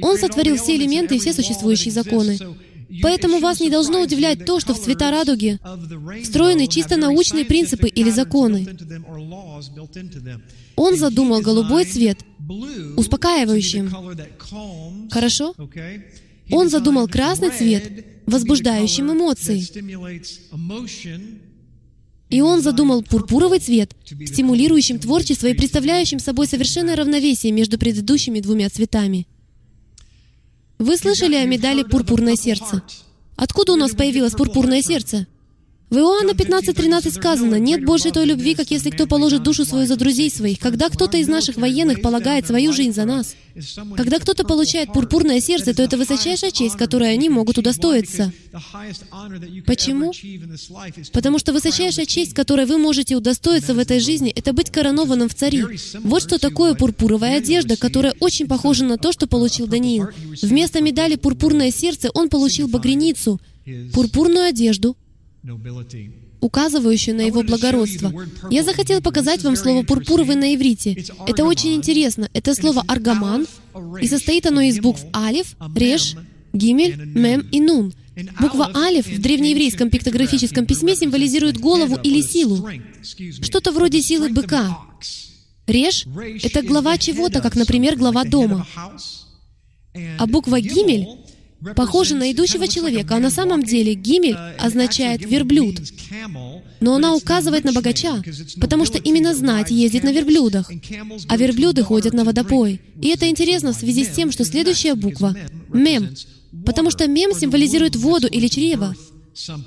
Он 0.00 0.18
сотворил 0.18 0.56
все 0.56 0.76
элементы 0.76 1.16
и 1.16 1.18
все 1.18 1.32
существующие 1.32 1.92
законы. 1.92 2.38
Поэтому 3.00 3.38
вас 3.38 3.60
не 3.60 3.70
должно 3.70 4.02
удивлять 4.02 4.44
то, 4.44 4.60
что 4.60 4.74
в 4.74 4.80
цвета 4.80 5.10
радуги 5.10 5.58
встроены 6.22 6.66
чисто 6.66 6.96
научные 6.96 7.44
принципы 7.44 7.88
или 7.88 8.10
законы. 8.10 8.66
Он 10.76 10.96
задумал 10.96 11.40
голубой 11.40 11.84
цвет 11.84 12.18
успокаивающим. 12.96 13.90
Хорошо? 15.10 15.54
Он 16.50 16.68
задумал 16.68 17.08
красный 17.08 17.50
цвет 17.50 18.04
возбуждающим 18.26 19.12
эмоции. 19.12 19.62
И 22.32 22.40
он 22.40 22.62
задумал 22.62 23.02
пурпуровый 23.02 23.58
цвет, 23.58 23.94
стимулирующим 24.06 24.98
творчество 24.98 25.48
и 25.48 25.54
представляющим 25.54 26.18
собой 26.18 26.46
совершенное 26.46 26.96
равновесие 26.96 27.52
между 27.52 27.78
предыдущими 27.78 28.40
двумя 28.40 28.70
цветами. 28.70 29.26
Вы 30.78 30.96
слышали 30.96 31.34
о 31.34 31.44
медали 31.44 31.82
«Пурпурное 31.82 32.36
сердце»? 32.36 32.82
Откуда 33.36 33.74
у 33.74 33.76
нас 33.76 33.92
появилось 33.92 34.32
пурпурное 34.32 34.80
сердце? 34.80 35.26
В 35.92 35.96
Иоанна 35.96 36.30
15.13 36.30 37.10
сказано, 37.10 37.56
«Нет 37.56 37.84
больше 37.84 38.12
той 38.12 38.24
любви, 38.24 38.54
как 38.54 38.70
если 38.70 38.88
кто 38.88 39.06
положит 39.06 39.42
душу 39.42 39.66
свою 39.66 39.86
за 39.86 39.96
друзей 39.96 40.30
своих». 40.30 40.58
Когда 40.58 40.88
кто-то 40.88 41.18
из 41.18 41.28
наших 41.28 41.56
военных 41.56 42.00
полагает 42.00 42.46
свою 42.46 42.72
жизнь 42.72 42.94
за 42.94 43.04
нас, 43.04 43.36
когда 43.94 44.18
кто-то 44.18 44.44
получает 44.44 44.90
пурпурное 44.94 45.38
сердце, 45.42 45.74
то 45.74 45.82
это 45.82 45.98
высочайшая 45.98 46.50
честь, 46.50 46.78
которой 46.78 47.12
они 47.12 47.28
могут 47.28 47.58
удостоиться. 47.58 48.32
Почему? 49.66 50.14
Потому 51.12 51.38
что 51.38 51.52
высочайшая 51.52 52.06
честь, 52.06 52.32
которой 52.32 52.64
вы 52.64 52.78
можете 52.78 53.14
удостоиться 53.14 53.74
в 53.74 53.78
этой 53.78 54.00
жизни, 54.00 54.30
это 54.30 54.54
быть 54.54 54.70
коронованным 54.70 55.28
в 55.28 55.34
цари. 55.34 55.62
Вот 56.04 56.22
что 56.22 56.38
такое 56.38 56.72
пурпуровая 56.72 57.36
одежда, 57.36 57.76
которая 57.76 58.14
очень 58.18 58.46
похожа 58.46 58.86
на 58.86 58.96
то, 58.96 59.12
что 59.12 59.26
получил 59.26 59.66
Даниил. 59.66 60.08
Вместо 60.40 60.80
медали 60.80 61.16
«Пурпурное 61.16 61.70
сердце» 61.70 62.08
он 62.14 62.30
получил 62.30 62.66
багряницу, 62.66 63.42
пурпурную 63.92 64.46
одежду, 64.46 64.96
указывающую 66.40 67.16
на 67.16 67.22
его 67.22 67.42
благородство. 67.42 68.12
Я 68.50 68.64
захотел 68.64 69.00
показать 69.00 69.42
вам 69.42 69.56
слово 69.56 69.84
«пурпуровый» 69.84 70.36
на 70.36 70.54
иврите. 70.54 71.04
Это 71.26 71.44
очень 71.44 71.74
интересно. 71.74 72.28
Это 72.32 72.54
слово 72.54 72.84
«аргаман», 72.86 73.46
и 74.00 74.06
состоит 74.08 74.46
оно 74.46 74.60
из 74.60 74.78
букв 74.80 75.04
«алиф», 75.14 75.54
«реш», 75.76 76.16
«гимель», 76.52 76.96
«мем» 76.96 77.48
и 77.52 77.60
«нун». 77.60 77.94
Буква 78.40 78.70
«алиф» 78.74 79.06
в 79.06 79.20
древнееврейском 79.20 79.88
пиктографическом 79.88 80.66
письме 80.66 80.94
символизирует 80.96 81.58
голову 81.58 81.98
или 82.02 82.20
силу, 82.20 82.68
что-то 83.40 83.72
вроде 83.72 84.02
силы 84.02 84.28
быка. 84.28 84.78
«Реш»— 85.66 86.06
это 86.42 86.62
глава 86.62 86.98
чего-то, 86.98 87.40
как, 87.40 87.54
например, 87.54 87.96
глава 87.96 88.24
дома. 88.24 88.66
А 90.18 90.26
буква 90.26 90.60
«гимель» 90.60 91.06
похожа 91.76 92.14
на 92.14 92.32
идущего 92.32 92.68
человека, 92.68 93.16
а 93.16 93.18
на 93.18 93.30
самом 93.30 93.62
деле 93.62 93.94
гимель 93.94 94.36
означает 94.58 95.24
верблюд. 95.24 95.80
Но 96.80 96.94
она 96.96 97.14
указывает 97.14 97.64
на 97.64 97.72
богача, 97.72 98.22
потому 98.60 98.84
что 98.84 98.98
именно 98.98 99.34
знать 99.34 99.70
ездит 99.70 100.02
на 100.02 100.12
верблюдах, 100.12 100.70
а 101.28 101.36
верблюды 101.36 101.82
ходят 101.82 102.12
на 102.12 102.24
водопой. 102.24 102.80
И 103.00 103.08
это 103.08 103.28
интересно 103.28 103.72
в 103.72 103.76
связи 103.76 104.04
с 104.04 104.10
тем, 104.10 104.32
что 104.32 104.44
следующая 104.44 104.94
буква— 104.94 105.36
«мем», 105.72 106.14
потому 106.66 106.90
что 106.90 107.06
мем 107.06 107.32
символизирует 107.34 107.96
воду 107.96 108.26
или 108.26 108.48
чрево 108.48 108.94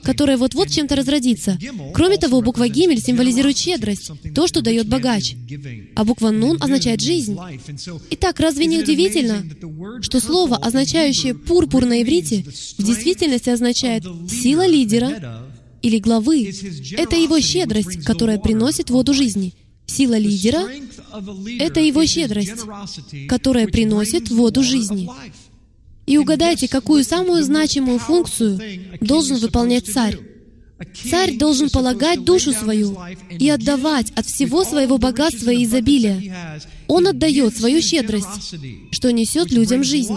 которое 0.03 0.37
вот-вот 0.37 0.69
чем-то 0.69 0.95
разродится. 0.95 1.57
Кроме 1.93 2.17
того, 2.17 2.41
буква 2.41 2.67
«гимель» 2.67 3.01
символизирует 3.01 3.57
щедрость, 3.57 4.11
то, 4.33 4.47
что 4.47 4.61
дает 4.61 4.87
богач. 4.87 5.35
А 5.95 6.03
буква 6.03 6.31
«нун» 6.31 6.57
означает 6.61 7.01
«жизнь». 7.01 7.37
Итак, 8.11 8.39
разве 8.39 8.65
не 8.65 8.79
удивительно, 8.79 9.43
что 10.01 10.19
слово, 10.19 10.57
означающее 10.57 11.33
«пурпур» 11.33 11.85
на 11.85 12.01
иврите, 12.01 12.43
в 12.77 12.83
действительности 12.83 13.49
означает 13.49 14.03
«сила 14.29 14.67
лидера» 14.67 15.45
или 15.81 15.99
главы. 15.99 16.51
Это 16.97 17.15
его 17.15 17.39
щедрость, 17.39 18.03
которая 18.03 18.39
приносит 18.39 18.89
воду 18.89 19.13
жизни. 19.13 19.53
Сила 19.87 20.17
лидера— 20.17 20.67
это 21.59 21.79
его 21.79 22.05
щедрость, 22.05 22.65
которая 23.27 23.67
приносит 23.67 24.29
воду 24.31 24.63
жизни. 24.63 25.07
И 26.05 26.17
угадайте, 26.17 26.67
какую 26.67 27.03
самую 27.03 27.43
значимую 27.43 27.99
функцию 27.99 28.59
должен 29.01 29.37
выполнять 29.37 29.87
царь. 29.87 30.17
Царь 31.09 31.37
должен 31.37 31.69
полагать 31.69 32.23
душу 32.23 32.51
свою 32.51 32.97
и 33.29 33.49
отдавать 33.49 34.11
от 34.15 34.25
всего 34.25 34.63
своего 34.63 34.97
богатства 34.97 35.49
и 35.49 35.63
изобилия. 35.63 36.61
Он 36.87 37.07
отдает 37.07 37.57
свою 37.57 37.81
щедрость, 37.81 38.55
что 38.91 39.11
несет 39.11 39.51
людям 39.51 39.83
жизнь. 39.83 40.15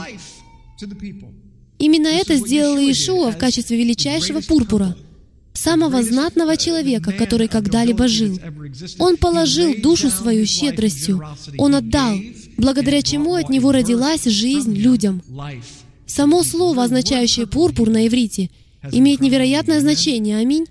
Именно 1.79 2.09
это 2.09 2.37
сделал 2.37 2.77
Иешуа 2.77 3.31
в 3.31 3.39
качестве 3.39 3.79
величайшего 3.79 4.41
пурпура, 4.41 4.97
самого 5.59 6.03
знатного 6.03 6.57
человека, 6.57 7.13
который 7.13 7.49
когда-либо 7.49 8.09
жил. 8.09 8.39
Он 8.99 9.17
положил 9.17 9.75
душу 9.83 10.11
свою 10.11 10.47
щедростью, 10.47 11.23
он 11.59 11.75
отдал, 11.75 12.17
благодаря 12.57 13.03
чему 13.03 13.35
от 13.35 13.49
него 13.51 13.73
родилась 13.73 14.25
жизнь 14.25 14.75
людям. 14.75 15.23
Само 16.07 16.43
слово, 16.43 16.85
означающее 16.85 17.47
«пурпур» 17.47 17.91
на 17.91 18.07
иврите, 18.07 18.51
имеет 18.93 19.21
невероятное 19.21 19.81
значение. 19.81 20.39
Аминь. 20.39 20.67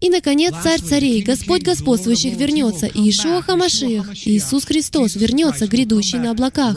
И, 0.00 0.10
наконец, 0.10 0.54
Царь 0.62 0.80
царей, 0.80 1.22
Господь 1.22 1.62
господствующих 1.62 2.36
вернется, 2.36 2.86
и 2.86 3.10
Ишуа 3.10 3.42
Хамашиах, 3.42 4.14
Иисус 4.26 4.64
Христос 4.64 5.16
вернется, 5.16 5.66
грядущий 5.66 6.18
на 6.18 6.30
облаках, 6.30 6.76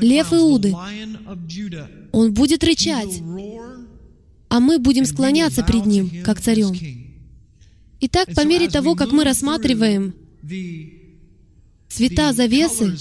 Лев 0.00 0.32
Иуды. 0.32 0.74
Он 2.12 2.32
будет 2.32 2.64
рычать, 2.64 3.20
а 4.48 4.60
мы 4.60 4.78
будем 4.78 5.04
склоняться 5.04 5.62
пред 5.62 5.86
Ним, 5.86 6.10
как 6.24 6.40
царем. 6.40 6.72
Итак, 8.00 8.34
по 8.34 8.44
мере 8.44 8.68
того, 8.68 8.94
как 8.94 9.12
мы 9.12 9.24
рассматриваем 9.24 10.14
цвета 11.88 12.32
завесы, 12.32 12.96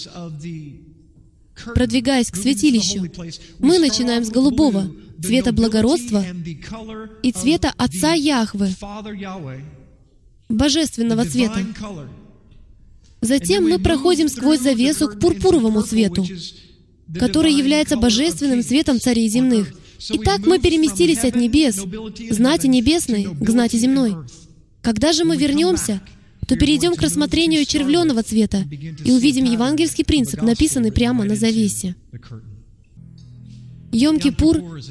продвигаясь 1.75 2.31
к 2.31 2.35
святилищу, 2.35 3.09
мы 3.59 3.79
начинаем 3.79 4.23
с 4.23 4.29
голубого, 4.29 4.91
цвета 5.21 5.51
благородства 5.51 6.23
и 7.21 7.31
цвета 7.31 7.73
Отца 7.77 8.13
Яхвы, 8.13 8.69
божественного 10.49 11.25
цвета. 11.25 11.65
Затем 13.21 13.69
мы 13.69 13.79
проходим 13.79 14.27
сквозь 14.27 14.59
завесу 14.59 15.07
к 15.07 15.19
пурпуровому 15.19 15.81
цвету, 15.81 16.25
который 17.17 17.53
является 17.53 17.95
божественным 17.95 18.63
цветом 18.63 18.99
царей 18.99 19.29
земных. 19.29 19.73
Итак, 20.09 20.45
мы 20.45 20.59
переместились 20.59 21.23
от 21.23 21.35
небес, 21.35 21.75
знати 22.29 22.67
небесной, 22.67 23.27
к 23.39 23.49
знати 23.49 23.77
земной. 23.77 24.15
Когда 24.81 25.13
же 25.13 25.23
мы 25.23 25.37
вернемся, 25.37 26.01
то 26.47 26.57
перейдем 26.57 26.95
к 26.95 27.01
рассмотрению 27.01 27.65
червленого 27.65 28.21
цвета 28.23 28.65
и 29.05 29.11
увидим 29.11 29.45
евангельский 29.45 30.03
принцип, 30.03 30.41
написанный 30.41 30.91
прямо 30.91 31.23
на 31.23 31.35
завесе. 31.35 31.95
Йом-Кипур 33.91 34.81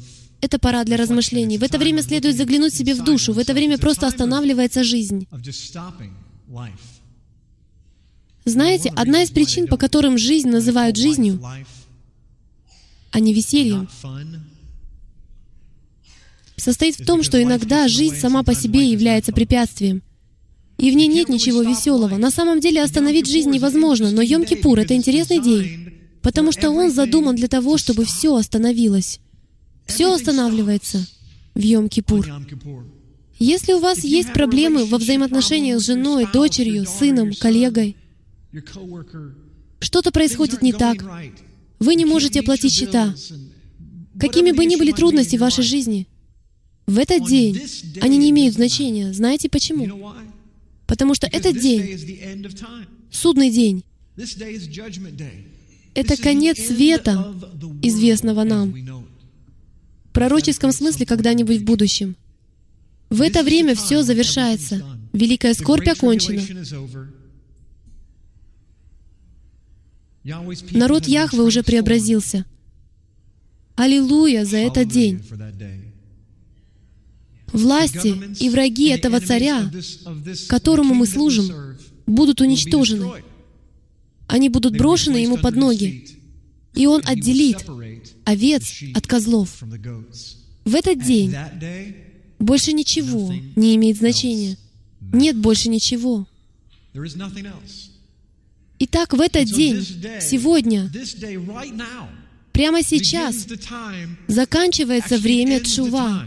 —это 0.40 0.58
пора 0.58 0.84
для 0.84 0.96
размышлений. 0.96 1.58
В 1.58 1.62
это 1.62 1.78
время 1.78 2.02
следует 2.02 2.36
заглянуть 2.36 2.74
себе 2.74 2.94
в 2.94 3.04
душу. 3.04 3.32
В 3.32 3.38
это 3.38 3.54
время 3.54 3.78
просто 3.78 4.06
останавливается 4.06 4.84
жизнь. 4.84 5.26
Знаете, 8.44 8.92
одна 8.96 9.22
из 9.22 9.30
причин, 9.30 9.66
по 9.66 9.76
которым 9.76 10.18
жизнь 10.18 10.48
называют 10.48 10.96
жизнью, 10.96 11.40
а 13.10 13.20
не 13.20 13.34
весельем, 13.34 13.88
состоит 16.56 16.96
в 16.98 17.04
том, 17.06 17.22
что 17.22 17.42
иногда 17.42 17.88
жизнь 17.88 18.16
сама 18.16 18.42
по 18.42 18.54
себе 18.54 18.90
является 18.90 19.32
препятствием 19.32 20.02
и 20.80 20.90
в 20.90 20.94
ней 20.94 21.08
нет 21.08 21.28
ничего 21.28 21.62
веселого. 21.62 22.16
На 22.16 22.30
самом 22.30 22.58
деле 22.58 22.82
остановить 22.82 23.28
жизнь 23.28 23.50
невозможно, 23.50 24.10
но 24.10 24.22
Йом-Кипур— 24.22 24.80
это 24.80 24.94
интересный 24.94 25.38
день, 25.38 25.92
потому 26.22 26.52
что 26.52 26.70
он 26.70 26.90
задуман 26.90 27.36
для 27.36 27.48
того, 27.48 27.76
чтобы 27.76 28.04
все 28.06 28.34
остановилось. 28.34 29.20
Все 29.86 30.12
останавливается 30.12 31.06
в 31.54 31.58
Йом-Кипур. 31.58 32.26
Если 33.38 33.72
у 33.72 33.78
вас 33.78 34.04
есть 34.04 34.32
проблемы 34.32 34.86
во 34.86 34.98
взаимоотношениях 34.98 35.80
с 35.80 35.86
женой, 35.86 36.26
дочерью, 36.32 36.86
сыном, 36.86 37.32
коллегой, 37.34 37.96
что-то 39.80 40.12
происходит 40.12 40.62
не 40.62 40.72
так, 40.72 41.04
вы 41.80 41.94
не 41.94 42.04
можете 42.04 42.40
оплатить 42.40 42.72
счета, 42.72 43.14
какими 44.18 44.52
бы 44.52 44.64
ни 44.66 44.76
были 44.76 44.92
трудности 44.92 45.36
в 45.36 45.40
вашей 45.40 45.64
жизни, 45.64 46.06
в 46.86 46.98
этот 46.98 47.26
день 47.26 47.60
они 48.00 48.18
не 48.18 48.30
имеют 48.30 48.54
значения. 48.54 49.12
Знаете 49.12 49.48
почему? 49.48 50.12
Потому 50.86 51.14
что 51.14 51.26
этот 51.26 51.58
день, 51.58 52.48
судный 53.10 53.50
день, 53.50 53.84
это 55.94 56.16
конец 56.16 56.58
света, 56.58 57.34
известного 57.82 58.44
нам, 58.44 58.74
в 60.04 60.12
пророческом 60.12 60.72
смысле 60.72 61.06
когда-нибудь 61.06 61.58
в 61.58 61.64
будущем. 61.64 62.16
В 63.08 63.22
это 63.22 63.42
время 63.42 63.74
все 63.74 64.02
завершается. 64.02 64.84
Великая 65.12 65.54
скорбь 65.54 65.88
окончена. 65.88 66.42
Народ 70.24 71.06
Яхвы 71.06 71.44
уже 71.44 71.62
преобразился. 71.62 72.44
Аллилуйя 73.76 74.44
за 74.44 74.58
этот 74.58 74.88
день. 74.88 75.22
Власти 77.52 78.14
и 78.42 78.50
враги 78.50 78.88
этого 78.88 79.20
царя, 79.20 79.70
которому 80.48 80.94
мы 80.94 81.06
служим, 81.06 81.76
будут 82.06 82.40
уничтожены. 82.40 83.22
Они 84.28 84.48
будут 84.48 84.76
брошены 84.76 85.16
ему 85.16 85.38
под 85.38 85.56
ноги, 85.56 86.06
и 86.74 86.86
он 86.86 87.02
отделит 87.04 87.64
овец 88.24 88.82
от 88.94 89.06
козлов. 89.06 89.62
В 90.64 90.74
этот 90.74 91.02
день 91.02 91.34
больше 92.38 92.72
ничего 92.72 93.32
не 93.56 93.74
имеет 93.76 93.96
значения. 93.96 94.56
Нет 95.00 95.36
больше 95.36 95.68
ничего. 95.68 96.28
Итак, 98.82 99.12
в 99.12 99.20
этот 99.20 99.44
день, 99.44 99.84
сегодня, 100.22 100.90
прямо 102.50 102.82
сейчас, 102.82 103.46
заканчивается 104.26 105.18
время 105.18 105.60
Тшува, 105.60 106.24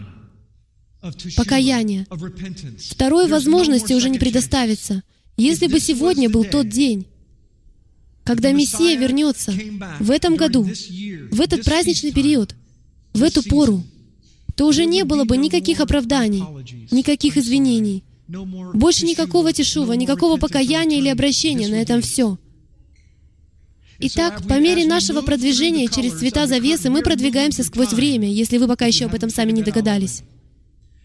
покаяния. 1.36 2.06
Второй 2.90 3.26
возможности 3.26 3.92
уже 3.92 4.08
не 4.08 4.20
предоставится. 4.20 5.02
Если 5.36 5.66
бы 5.66 5.80
сегодня 5.80 6.30
был 6.30 6.44
тот 6.44 6.68
день, 6.68 7.08
когда 8.22 8.52
Мессия 8.52 8.96
вернется 8.96 9.52
в 9.98 10.12
этом 10.12 10.36
году, 10.36 10.62
в 10.62 11.40
этот 11.40 11.64
праздничный 11.64 12.12
период, 12.12 12.54
в 13.14 13.24
эту 13.24 13.42
пору, 13.42 13.82
то 14.54 14.68
уже 14.68 14.84
не 14.84 15.02
было 15.02 15.24
бы 15.24 15.36
никаких 15.36 15.80
оправданий, 15.80 16.44
никаких 16.92 17.36
извинений, 17.36 18.04
больше 18.28 19.06
никакого 19.06 19.52
тишува, 19.52 19.96
никакого 19.96 20.36
покаяния 20.36 20.98
или 20.98 21.08
обращения, 21.08 21.66
на 21.66 21.74
этом 21.74 22.00
все. 22.00 22.38
Итак, 24.00 24.42
по 24.48 24.58
мере 24.58 24.86
нашего 24.86 25.22
продвижения 25.22 25.88
через 25.88 26.18
цвета 26.18 26.46
завесы 26.46 26.90
мы 26.90 27.02
продвигаемся 27.02 27.62
сквозь 27.62 27.92
время, 27.92 28.30
если 28.30 28.58
вы 28.58 28.66
пока 28.66 28.86
еще 28.86 29.06
об 29.06 29.14
этом 29.14 29.30
сами 29.30 29.52
не 29.52 29.62
догадались. 29.62 30.22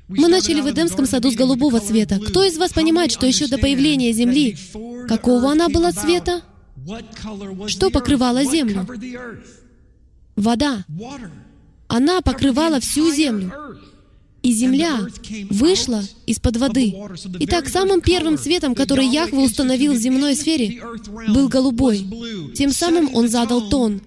Мы 0.08 0.28
начали 0.28 0.60
в 0.62 0.70
Эдемском 0.70 1.06
саду 1.06 1.32
с 1.32 1.36
голубого 1.36 1.80
цвета. 1.80 2.20
Кто 2.20 2.44
из 2.44 2.58
вас 2.58 2.74
понимает, 2.74 3.12
что 3.12 3.28
еще 3.28 3.48
до 3.48 3.60
появления 3.60 4.12
Земли, 4.12 4.58
какого 5.08 5.52
она 5.52 5.70
была 5.70 5.92
цвета? 5.92 6.42
Что 7.68 7.92
покрывало 7.92 8.44
Землю? 8.44 8.88
Вода. 10.36 10.86
Она 11.88 12.22
покрывала 12.22 12.80
всю 12.80 13.14
Землю 13.14 13.54
и 14.42 14.54
земля 14.54 15.00
вышла 15.50 16.04
из-под 16.26 16.58
воды. 16.58 16.96
Итак, 17.40 17.70
самым 17.70 18.02
первым 18.02 18.38
цветом, 18.38 18.76
который 18.76 19.08
Яхве 19.08 19.40
установил 19.40 19.94
в 19.94 19.98
земной 19.98 20.36
сфере, 20.36 20.82
был 21.30 21.50
голубой. 21.50 22.06
Тем 22.56 22.72
самым 22.72 23.14
он 23.16 23.28
задал 23.30 23.70
тон. 23.70 24.02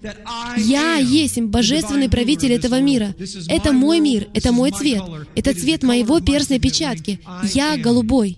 «Я 0.57 0.97
есть 0.97 1.39
божественный 1.39 2.09
правитель 2.09 2.53
этого 2.53 2.79
мира. 2.79 3.15
Это 3.47 3.73
мой 3.73 3.99
мир, 3.99 4.27
это 4.33 4.51
мой 4.51 4.71
цвет. 4.71 5.03
Это 5.35 5.53
цвет 5.53 5.83
моего 5.83 6.19
перстной 6.19 6.59
печатки. 6.59 7.19
Я 7.53 7.77
голубой. 7.77 8.37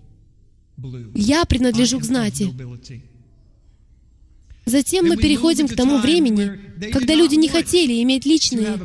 Я 1.13 1.45
принадлежу 1.45 1.99
к 1.99 2.03
знати». 2.03 2.51
Затем 4.65 5.07
мы 5.07 5.15
переходим 5.17 5.67
к 5.67 5.75
тому 5.75 5.99
времени, 5.99 6.59
когда 6.91 7.13
люди 7.13 7.35
не 7.35 7.47
хотели 7.47 8.01
иметь 8.01 8.25
личные, 8.25 8.79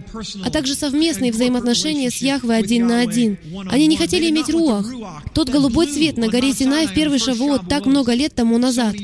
а 0.44 0.50
также 0.50 0.74
совместные 0.74 1.32
взаимоотношения 1.32 2.10
с 2.10 2.16
Яхвой 2.16 2.58
один 2.58 2.86
на 2.86 3.00
один. 3.00 3.38
Они 3.70 3.86
не 3.86 3.96
хотели 3.96 4.28
иметь 4.28 4.50
руах, 4.50 4.86
тот 5.32 5.48
голубой 5.48 5.86
цвет 5.86 6.18
на 6.18 6.28
горе 6.28 6.52
Синай 6.52 6.86
в 6.86 6.94
первый 6.94 7.18
шавуот 7.18 7.68
так 7.68 7.86
много 7.86 8.12
лет 8.12 8.34
тому 8.34 8.58
назад. 8.58 8.94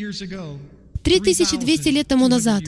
3200 1.02 1.88
лет 1.88 2.08
тому 2.08 2.28
назад. 2.28 2.64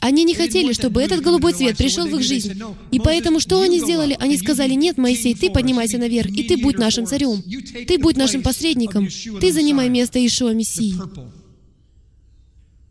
Они 0.00 0.24
не 0.24 0.34
хотели, 0.34 0.72
чтобы 0.72 1.02
этот 1.02 1.20
голубой 1.20 1.52
цвет 1.52 1.76
пришел 1.76 2.06
в 2.06 2.16
их 2.16 2.22
жизнь. 2.22 2.60
И 2.90 2.98
поэтому 2.98 3.38
что 3.38 3.60
они 3.60 3.78
сделали? 3.80 4.16
Они 4.18 4.36
сказали, 4.38 4.74
нет, 4.74 4.96
Моисей, 4.98 5.34
ты 5.34 5.50
поднимайся 5.50 5.98
наверх, 5.98 6.30
и 6.30 6.44
ты 6.44 6.56
будь 6.56 6.78
нашим 6.78 7.06
царем. 7.06 7.42
Ты 7.86 7.98
будь 7.98 8.16
нашим 8.16 8.42
посредником. 8.42 9.08
Ты 9.40 9.52
занимай 9.52 9.88
место 9.88 10.24
Ишуа 10.24 10.54
Мессии. 10.54 10.94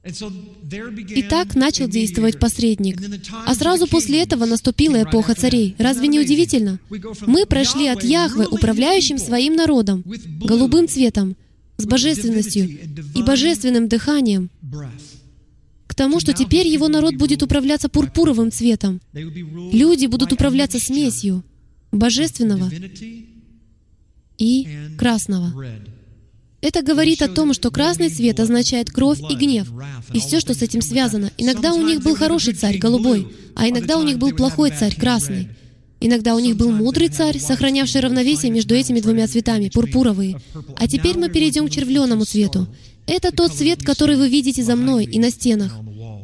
И 0.03 1.23
так 1.23 1.55
начал 1.55 1.87
действовать 1.87 2.39
посредник. 2.39 3.01
А 3.45 3.53
сразу 3.53 3.85
после 3.87 4.23
этого 4.23 4.45
наступила 4.45 5.03
эпоха 5.03 5.35
царей. 5.35 5.75
Разве 5.77 6.07
не 6.07 6.19
удивительно? 6.19 6.79
Мы 7.27 7.45
прошли 7.45 7.87
от 7.87 8.03
Яхвы, 8.03 8.47
управляющим 8.47 9.17
своим 9.17 9.55
народом, 9.55 10.03
голубым 10.41 10.87
цветом, 10.87 11.35
с 11.77 11.85
божественностью 11.85 12.69
и 13.15 13.23
божественным 13.23 13.87
дыханием, 13.87 14.49
к 15.87 15.95
тому, 15.95 16.19
что 16.19 16.33
теперь 16.33 16.67
его 16.67 16.87
народ 16.87 17.15
будет 17.15 17.43
управляться 17.43 17.89
пурпуровым 17.89 18.51
цветом. 18.51 19.01
Люди 19.13 20.05
будут 20.05 20.31
управляться 20.31 20.79
смесью 20.79 21.43
божественного 21.91 22.71
и 24.37 24.67
красного. 24.97 25.53
Это 26.61 26.81
говорит 26.81 27.21
о 27.21 27.29
том, 27.29 27.53
что 27.53 27.71
красный 27.71 28.09
цвет 28.09 28.39
означает 28.39 28.89
кровь 28.89 29.19
и 29.29 29.35
гнев, 29.35 29.71
и 30.13 30.19
все, 30.19 30.39
что 30.39 30.53
с 30.53 30.61
этим 30.61 30.81
связано. 30.81 31.31
Иногда 31.37 31.73
у 31.73 31.81
них 31.81 32.03
был 32.03 32.15
хороший 32.15 32.53
царь, 32.53 32.77
голубой, 32.77 33.27
а 33.55 33.69
иногда 33.69 33.97
у 33.97 34.03
них 34.03 34.17
был 34.17 34.31
плохой 34.31 34.71
царь, 34.71 34.95
красный. 34.95 35.49
Иногда 36.01 36.35
у 36.35 36.39
них 36.39 36.55
был 36.55 36.71
мудрый 36.71 37.09
царь, 37.09 37.39
сохранявший 37.39 38.01
равновесие 38.01 38.51
между 38.51 38.73
этими 38.73 38.99
двумя 38.99 39.27
цветами, 39.27 39.69
пурпуровые. 39.69 40.39
А 40.77 40.87
теперь 40.87 41.17
мы 41.17 41.29
перейдем 41.29 41.67
к 41.67 41.71
червленому 41.71 42.25
цвету. 42.25 42.67
Это 43.05 43.31
тот 43.31 43.53
цвет, 43.53 43.83
который 43.83 44.15
вы 44.15 44.29
видите 44.29 44.63
за 44.63 44.75
мной 44.75 45.05
и 45.05 45.19
на 45.19 45.29
стенах. 45.29 45.75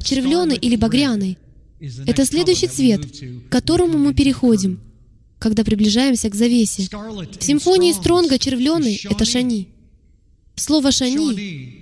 Червленый 0.03 0.57
или 0.57 0.75
багряный. 0.75 1.37
Это 2.05 2.25
следующий 2.25 2.67
цвет, 2.67 3.01
к 3.49 3.51
которому 3.51 3.97
мы 3.97 4.13
переходим, 4.13 4.79
когда 5.39 5.63
приближаемся 5.63 6.29
к 6.29 6.35
завесе. 6.35 6.87
В 7.39 7.43
симфонии 7.43 7.91
Стронга 7.91 8.37
червленый— 8.39 9.01
это 9.09 9.25
шани. 9.25 9.74
Слово 10.55 10.91
«шани» 10.91 11.79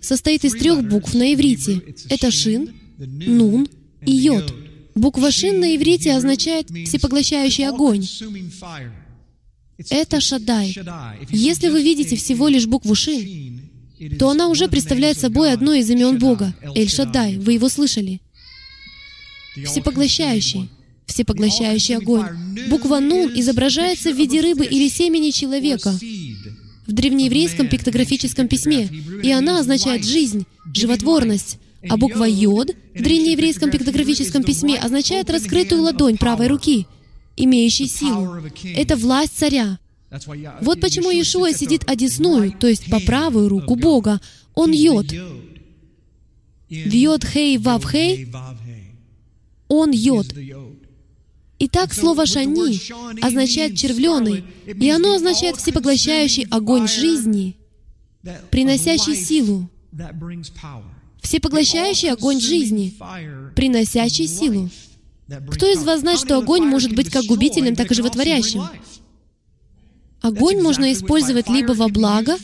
состоит 0.00 0.44
из 0.44 0.52
трех 0.52 0.84
букв 0.84 1.14
на 1.14 1.32
иврите. 1.32 1.82
Это 2.08 2.30
«шин», 2.30 2.74
«нун» 2.98 3.68
и 4.04 4.12
«йод». 4.12 4.54
Буква 4.94 5.30
«шин» 5.30 5.60
на 5.60 5.74
иврите 5.76 6.12
означает 6.12 6.68
«всепоглощающий 6.68 7.66
огонь». 7.66 8.06
Это 9.90 10.20
«шадай». 10.20 10.76
Если 11.30 11.68
вы 11.68 11.82
видите 11.82 12.16
всего 12.16 12.48
лишь 12.48 12.66
букву 12.66 12.94
«шин», 12.94 13.70
то 14.18 14.30
она 14.30 14.48
уже 14.48 14.68
представляет 14.68 15.18
собой 15.18 15.52
одно 15.52 15.72
из 15.72 15.88
имен 15.88 16.18
Бога— 16.18 16.54
Эль-Шаддай. 16.74 17.38
Вы 17.38 17.54
его 17.54 17.68
слышали? 17.68 18.20
Всепоглощающий. 19.64 20.68
Всепоглощающий 21.06 21.96
огонь. 21.96 22.26
Буква 22.68 22.98
«нун» 22.98 23.32
изображается 23.34 24.12
в 24.12 24.16
виде 24.16 24.40
рыбы 24.40 24.64
или 24.64 24.88
семени 24.88 25.30
человека 25.30 25.96
в 26.86 26.92
древнееврейском 26.92 27.68
пиктографическом 27.68 28.48
письме, 28.48 28.88
и 29.22 29.30
она 29.30 29.60
означает 29.60 30.04
«жизнь», 30.04 30.46
«животворность». 30.74 31.58
А 31.88 31.96
буква 31.96 32.24
«йод» 32.24 32.70
в 32.94 33.02
древнееврейском 33.02 33.70
пиктографическом 33.70 34.44
письме 34.44 34.78
означает 34.78 35.30
раскрытую 35.30 35.82
ладонь 35.82 36.16
правой 36.16 36.46
руки, 36.46 36.86
имеющей 37.36 37.88
силу. 37.88 38.36
Это 38.76 38.96
власть 38.96 39.36
царя. 39.36 39.78
Вот 40.60 40.80
почему 40.80 41.10
Иешуа 41.10 41.52
сидит 41.52 41.88
одесную, 41.88 42.52
то 42.52 42.66
есть 42.66 42.90
по 42.90 43.00
правую 43.00 43.48
руку 43.48 43.74
Бога. 43.74 44.20
Он 44.54 44.70
йод. 44.70 45.06
В 46.68 46.92
йод 46.94 47.24
хей 47.24 47.58
вав 47.58 47.84
хей 47.84 48.28
он 49.72 49.90
йод. 49.92 50.26
Итак, 51.64 51.94
слово 51.94 52.26
«шани» 52.26 52.80
означает 53.24 53.76
«червленый», 53.76 54.42
и 54.66 54.90
оно 54.90 55.14
означает 55.14 55.56
«всепоглощающий 55.58 56.44
огонь 56.50 56.88
жизни», 56.88 57.54
приносящий 58.50 59.14
силу. 59.14 59.70
Всепоглощающий 61.20 62.10
огонь 62.10 62.40
жизни, 62.40 62.94
приносящий 63.54 64.26
силу. 64.26 64.70
Кто 65.52 65.72
из 65.72 65.84
вас 65.84 66.00
знает, 66.00 66.18
что 66.18 66.36
огонь 66.36 66.64
может 66.64 66.96
быть 66.96 67.10
как 67.10 67.26
губительным, 67.26 67.76
так 67.76 67.92
и 67.92 67.94
животворящим? 67.94 68.64
Огонь 70.20 70.60
можно 70.60 70.92
использовать 70.92 71.48
либо 71.48 71.74
во 71.74 71.86
благо, 71.86 72.38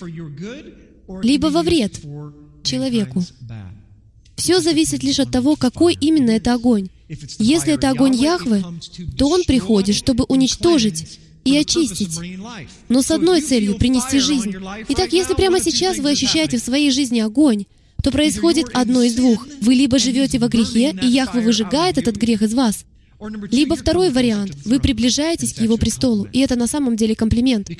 либо 1.22 1.48
во 1.48 1.64
вред 1.64 2.00
человеку. 2.62 3.24
Все 4.36 4.60
зависит 4.60 5.02
лишь 5.02 5.18
от 5.18 5.32
того, 5.32 5.56
какой 5.56 5.94
именно 5.94 6.30
это 6.30 6.54
огонь. 6.54 6.88
Если 7.38 7.74
это 7.74 7.90
огонь 7.90 8.14
Яхвы, 8.14 8.62
то 9.16 9.28
он 9.28 9.44
приходит, 9.44 9.96
чтобы 9.96 10.24
уничтожить 10.24 11.18
и 11.44 11.56
очистить, 11.56 12.18
но 12.88 13.02
с 13.02 13.10
одной 13.10 13.40
целью— 13.40 13.76
принести 13.78 14.18
жизнь. 14.18 14.54
Итак, 14.88 15.12
если 15.12 15.34
прямо 15.34 15.60
сейчас 15.60 15.98
вы 15.98 16.10
ощущаете 16.10 16.58
в 16.58 16.62
своей 16.62 16.90
жизни 16.90 17.20
огонь, 17.20 17.64
то 18.02 18.10
происходит 18.10 18.68
одно 18.74 19.02
из 19.02 19.14
двух. 19.14 19.46
Вы 19.60 19.74
либо 19.74 19.98
живете 19.98 20.38
во 20.38 20.48
грехе, 20.48 20.94
и 21.02 21.06
Яхва 21.06 21.40
выжигает 21.40 21.98
этот 21.98 22.16
грех 22.16 22.42
из 22.42 22.54
вас, 22.54 22.84
либо 23.50 23.74
второй 23.74 24.10
вариант— 24.10 24.54
вы 24.64 24.78
приближаетесь 24.78 25.54
к 25.54 25.60
Его 25.60 25.76
престолу, 25.76 26.28
и 26.32 26.40
это 26.40 26.56
на 26.56 26.66
самом 26.66 26.96
деле 26.96 27.16
комплимент. 27.16 27.70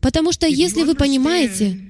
Потому 0.00 0.32
что 0.32 0.46
если 0.46 0.84
вы 0.84 0.94
понимаете 0.94 1.80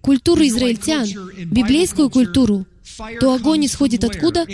культуру 0.00 0.46
израильтян, 0.46 1.08
библейскую 1.50 2.10
культуру, 2.10 2.66
то 3.20 3.34
огонь 3.34 3.66
исходит 3.66 4.04
откуда? 4.04 4.46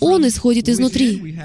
Он 0.00 0.26
исходит 0.26 0.68
изнутри. 0.68 1.36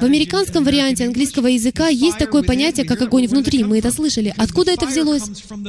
В 0.00 0.04
американском 0.04 0.64
варианте 0.64 1.04
английского 1.04 1.48
языка 1.48 1.88
есть 1.88 2.18
такое 2.18 2.42
понятие, 2.42 2.86
как 2.86 3.02
огонь 3.02 3.26
внутри. 3.26 3.64
Мы 3.64 3.78
это 3.78 3.90
слышали. 3.90 4.32
Откуда 4.36 4.72
это 4.72 4.86
взялось? 4.86 5.24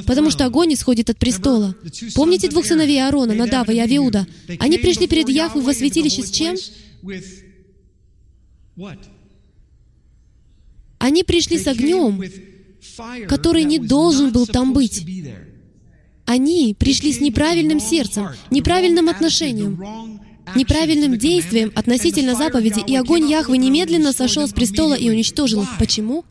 Потому 0.06 0.30
что 0.30 0.46
огонь 0.46 0.74
исходит 0.74 1.10
от 1.10 1.18
престола. 1.18 1.76
Помните 2.16 2.50
двух 2.50 2.66
сыновей 2.66 3.04
Аарона, 3.04 3.34
Надава 3.34 3.72
и 3.72 3.80
Авиуда? 3.80 4.28
Они 4.60 4.78
пришли 4.78 5.08
перед 5.08 5.28
Яхве 5.28 5.62
во 5.62 5.74
святилище 5.74 6.24
с 6.24 6.32
чем? 6.32 6.56
Они 11.00 11.24
пришли 11.24 11.58
с 11.58 11.68
огнем, 11.68 12.24
который 13.28 13.64
не 13.64 13.80
должен 13.80 14.32
был 14.32 14.46
там 14.46 14.72
быть. 14.74 15.04
Они 16.32 16.74
пришли 16.74 17.12
с 17.12 17.20
неправильным 17.20 17.82
сердцем, 17.82 18.30
неправильным 18.52 19.10
отношением, 19.10 19.84
неправильным 20.56 21.17
действием 21.17 21.74
относительно 21.76 22.36
заповеди, 22.36 22.82
и 22.88 22.96
огонь 22.96 23.30
Яхвы 23.30 23.58
немедленно 23.58 24.13
сошел 24.13 24.48
с 24.48 24.54
престола 24.54 24.94
и 24.94 25.10
уничтожил 25.10 25.63
их. 25.63 25.78
Почему? 25.78 26.24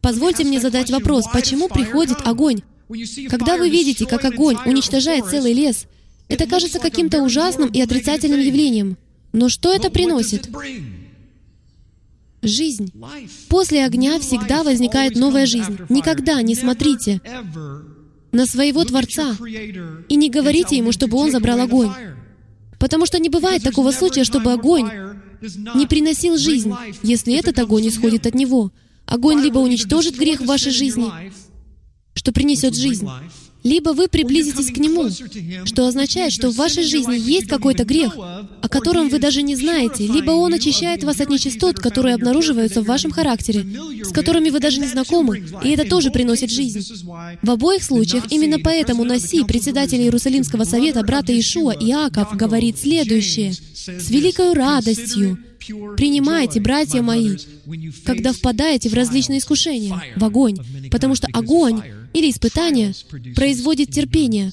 Позвольте 0.00 0.44
мне 0.44 0.60
задать 0.60 0.90
вопрос, 0.90 1.26
почему 1.30 1.68
приходит 1.68 2.16
огонь? 2.24 2.62
Когда 3.28 3.58
вы 3.58 3.68
видите, 3.68 4.06
как 4.06 4.24
огонь 4.24 4.56
уничтожает 4.64 5.26
целый 5.26 5.52
лес, 5.52 5.84
это 6.28 6.46
кажется 6.46 6.78
каким-то 6.78 7.22
ужасным 7.22 7.68
и 7.68 7.78
отрицательным 7.82 8.40
явлением. 8.40 8.96
Но 9.34 9.50
что 9.50 9.74
это 9.74 9.90
приносит? 9.90 10.48
Жизнь. 12.40 12.90
После 13.50 13.84
огня 13.84 14.18
всегда 14.20 14.62
возникает 14.62 15.16
новая 15.16 15.44
жизнь. 15.44 15.80
Никогда 15.90 16.40
не 16.40 16.54
смотрите 16.54 17.20
на 18.36 18.46
своего 18.46 18.84
Творца 18.84 19.36
и 20.08 20.16
не 20.16 20.30
говорите 20.30 20.76
ему, 20.76 20.92
чтобы 20.92 21.16
он 21.16 21.30
забрал 21.30 21.60
огонь. 21.60 21.90
Потому 22.78 23.06
что 23.06 23.18
не 23.18 23.30
бывает 23.30 23.62
такого 23.62 23.90
случая, 23.90 24.24
чтобы 24.24 24.52
огонь 24.52 24.90
не 25.74 25.86
приносил 25.86 26.36
жизнь, 26.36 26.72
если 27.02 27.34
этот 27.34 27.58
огонь 27.58 27.88
исходит 27.88 28.26
от 28.26 28.34
него. 28.34 28.72
Огонь 29.06 29.40
либо 29.40 29.58
уничтожит 29.58 30.16
грех 30.16 30.40
в 30.40 30.46
вашей 30.46 30.72
жизни, 30.72 31.10
что 32.14 32.32
принесет 32.32 32.74
жизнь, 32.74 33.08
либо 33.66 33.90
вы 33.90 34.08
приблизитесь 34.08 34.70
к 34.70 34.78
Нему, 34.78 35.10
что 35.64 35.86
означает, 35.86 36.32
что 36.32 36.50
в 36.50 36.56
вашей 36.56 36.84
жизни 36.84 37.18
есть 37.18 37.48
какой-то 37.48 37.84
грех, 37.84 38.16
о 38.16 38.68
котором 38.68 39.08
вы 39.08 39.18
даже 39.18 39.42
не 39.42 39.56
знаете, 39.56 40.06
либо 40.06 40.30
Он 40.30 40.54
очищает 40.54 41.02
вас 41.02 41.20
от 41.20 41.28
нечистот, 41.28 41.78
которые 41.78 42.14
обнаруживаются 42.14 42.80
в 42.80 42.86
вашем 42.86 43.10
характере, 43.10 43.66
с 44.04 44.12
которыми 44.12 44.50
вы 44.50 44.60
даже 44.60 44.80
не 44.80 44.86
знакомы, 44.86 45.44
и 45.64 45.70
это 45.70 45.88
тоже 45.88 46.10
приносит 46.10 46.50
жизнь. 46.50 46.80
В 47.42 47.50
обоих 47.50 47.82
случаях 47.82 48.24
именно 48.30 48.58
поэтому 48.62 49.04
Наси, 49.04 49.42
председатель 49.44 50.00
Иерусалимского 50.00 50.64
совета, 50.64 51.02
брата 51.02 51.38
Ишуа, 51.38 51.72
Иаков, 51.72 52.36
говорит 52.36 52.78
следующее. 52.78 53.52
«С 53.52 54.10
великой 54.10 54.52
радостью 54.52 55.38
Принимайте, 55.96 56.60
братья 56.60 57.02
мои, 57.02 57.36
когда 58.04 58.32
впадаете 58.32 58.88
в 58.88 58.94
различные 58.94 59.38
искушения, 59.38 60.00
в 60.16 60.24
огонь, 60.24 60.56
потому 60.90 61.14
что 61.14 61.28
огонь 61.32 61.82
или 62.12 62.30
испытание 62.30 62.94
производит 63.34 63.90
терпение. 63.90 64.52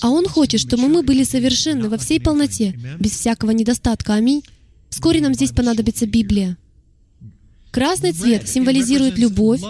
А 0.00 0.10
Он 0.10 0.26
хочет, 0.26 0.60
чтобы 0.60 0.88
мы 0.88 1.02
были 1.02 1.24
совершенны 1.24 1.88
во 1.88 1.98
всей 1.98 2.20
полноте, 2.20 2.78
без 2.98 3.12
всякого 3.12 3.50
недостатка. 3.50 4.14
Аминь. 4.14 4.42
Вскоре 4.88 5.20
нам 5.20 5.34
здесь 5.34 5.52
понадобится 5.52 6.06
Библия. 6.06 6.56
Красный 7.70 8.12
цвет 8.12 8.48
символизирует 8.48 9.18
любовь, 9.18 9.60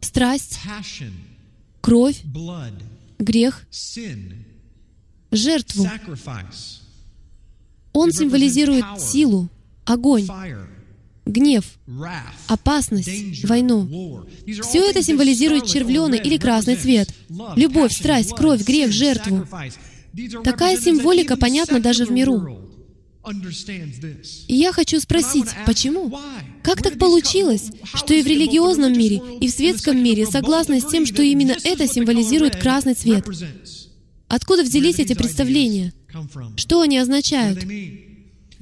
страсть, 0.00 0.58
кровь, 1.80 2.20
грех, 3.18 3.66
жертву. 5.30 5.88
Он 7.94 8.12
символизирует 8.12 8.84
силу, 8.98 9.48
огонь, 9.84 10.26
гнев, 11.24 11.64
опасность, 12.48 13.44
войну. 13.44 14.26
Все 14.62 14.88
это 14.88 15.02
символизирует 15.02 15.66
червленый 15.66 16.18
или 16.18 16.36
красный 16.36 16.76
цвет, 16.76 17.08
любовь, 17.56 17.92
страсть, 17.92 18.34
кровь, 18.34 18.64
грех, 18.64 18.92
жертву. 18.92 19.46
Такая 20.44 20.78
символика 20.78 21.36
понятна 21.36 21.80
даже 21.80 22.04
в 22.04 22.10
миру. 22.10 22.58
И 24.48 24.54
я 24.56 24.72
хочу 24.72 24.98
спросить, 24.98 25.46
почему? 25.64 26.18
Как 26.62 26.82
так 26.82 26.98
получилось, 26.98 27.70
что 27.84 28.14
и 28.14 28.22
в 28.22 28.26
религиозном 28.26 28.92
мире, 28.92 29.22
и 29.40 29.46
в 29.46 29.50
светском 29.52 30.02
мире 30.02 30.26
согласны 30.26 30.80
с 30.80 30.86
тем, 30.86 31.06
что 31.06 31.22
именно 31.22 31.56
это 31.62 31.86
символизирует 31.86 32.56
красный 32.56 32.94
цвет? 32.94 33.24
Откуда 34.26 34.64
взялись 34.64 34.98
эти 34.98 35.14
представления? 35.14 35.92
Что 36.56 36.80
они 36.80 36.98
означают? 36.98 37.64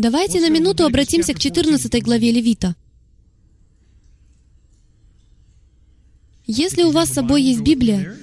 Давайте 0.00 0.40
на 0.40 0.48
минуту 0.48 0.86
обратимся 0.86 1.34
к 1.34 1.38
14 1.38 2.02
главе 2.02 2.32
Левита. 2.32 2.74
Если 6.46 6.84
у 6.84 6.90
вас 6.90 7.10
с 7.10 7.12
собой 7.12 7.42
есть 7.42 7.60
Библия, 7.60 8.16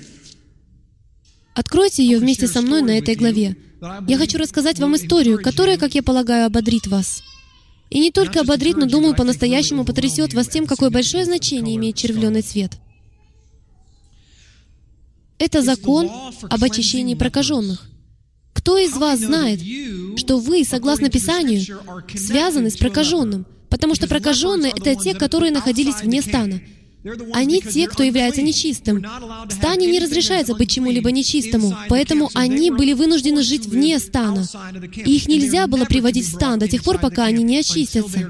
откройте 1.54 2.04
ее 2.04 2.18
вместе 2.18 2.48
со 2.48 2.64
мной 2.64 2.82
на 2.82 2.98
этой 2.98 3.14
главе. 3.14 3.56
Я 4.08 4.18
хочу 4.18 4.40
рассказать 4.40 4.80
вам 4.80 4.96
историю, 4.96 5.40
которая, 5.40 5.78
как 5.78 5.94
я 5.94 6.02
полагаю, 6.02 6.48
ободрит 6.48 6.88
вас. 6.88 7.22
И 7.92 8.00
не 8.00 8.10
только 8.10 8.42
ободрит, 8.42 8.76
но, 8.78 8.88
думаю, 8.88 9.16
по-настоящему 9.16 9.86
потрясет 9.86 10.34
вас 10.34 10.48
тем, 10.48 10.66
какое 10.66 10.90
большое 10.90 11.26
значение 11.26 11.76
имеет 11.76 11.96
червленый 11.96 12.42
цвет. 12.42 12.72
Это 15.38 15.62
закон 15.62 16.10
об 16.42 16.64
очищении 16.64 17.14
прокаженных. 17.14 17.88
Кто 18.54 18.80
из 18.80 18.94
вас 18.94 19.20
знает, 19.20 19.62
что 20.18 20.38
вы, 20.38 20.64
согласно 20.64 21.10
Писанию, 21.10 21.62
связаны 22.16 22.70
с 22.70 22.78
прокаженным? 22.78 23.46
Потому 23.70 23.96
что 23.96 24.08
прокаженные— 24.08 24.74
это 24.76 24.96
те, 24.96 25.14
которые 25.14 25.52
находились 25.52 26.02
вне 26.02 26.22
стана. 26.22 26.62
Они 27.34 27.62
те, 27.62 27.88
кто 27.88 28.04
является 28.04 28.42
нечистым. 28.42 29.06
В 29.48 29.52
стане 29.52 29.88
не 29.88 30.00
разрешается 30.00 30.56
быть 30.56 30.72
чему-либо 30.72 31.12
нечистому, 31.12 31.78
поэтому 31.90 32.30
они 32.34 32.72
были 32.72 32.94
вынуждены 32.94 33.44
жить 33.44 33.66
вне 33.66 34.00
стана. 34.00 34.46
И 34.96 35.16
их 35.16 35.28
нельзя 35.28 35.68
было 35.68 35.86
приводить 35.86 36.26
в 36.26 36.34
стан 36.34 36.60
до 36.60 36.68
тех 36.68 36.84
пор, 36.84 37.00
пока 37.00 37.26
они 37.26 37.44
не 37.44 37.60
очистятся. 37.60 38.30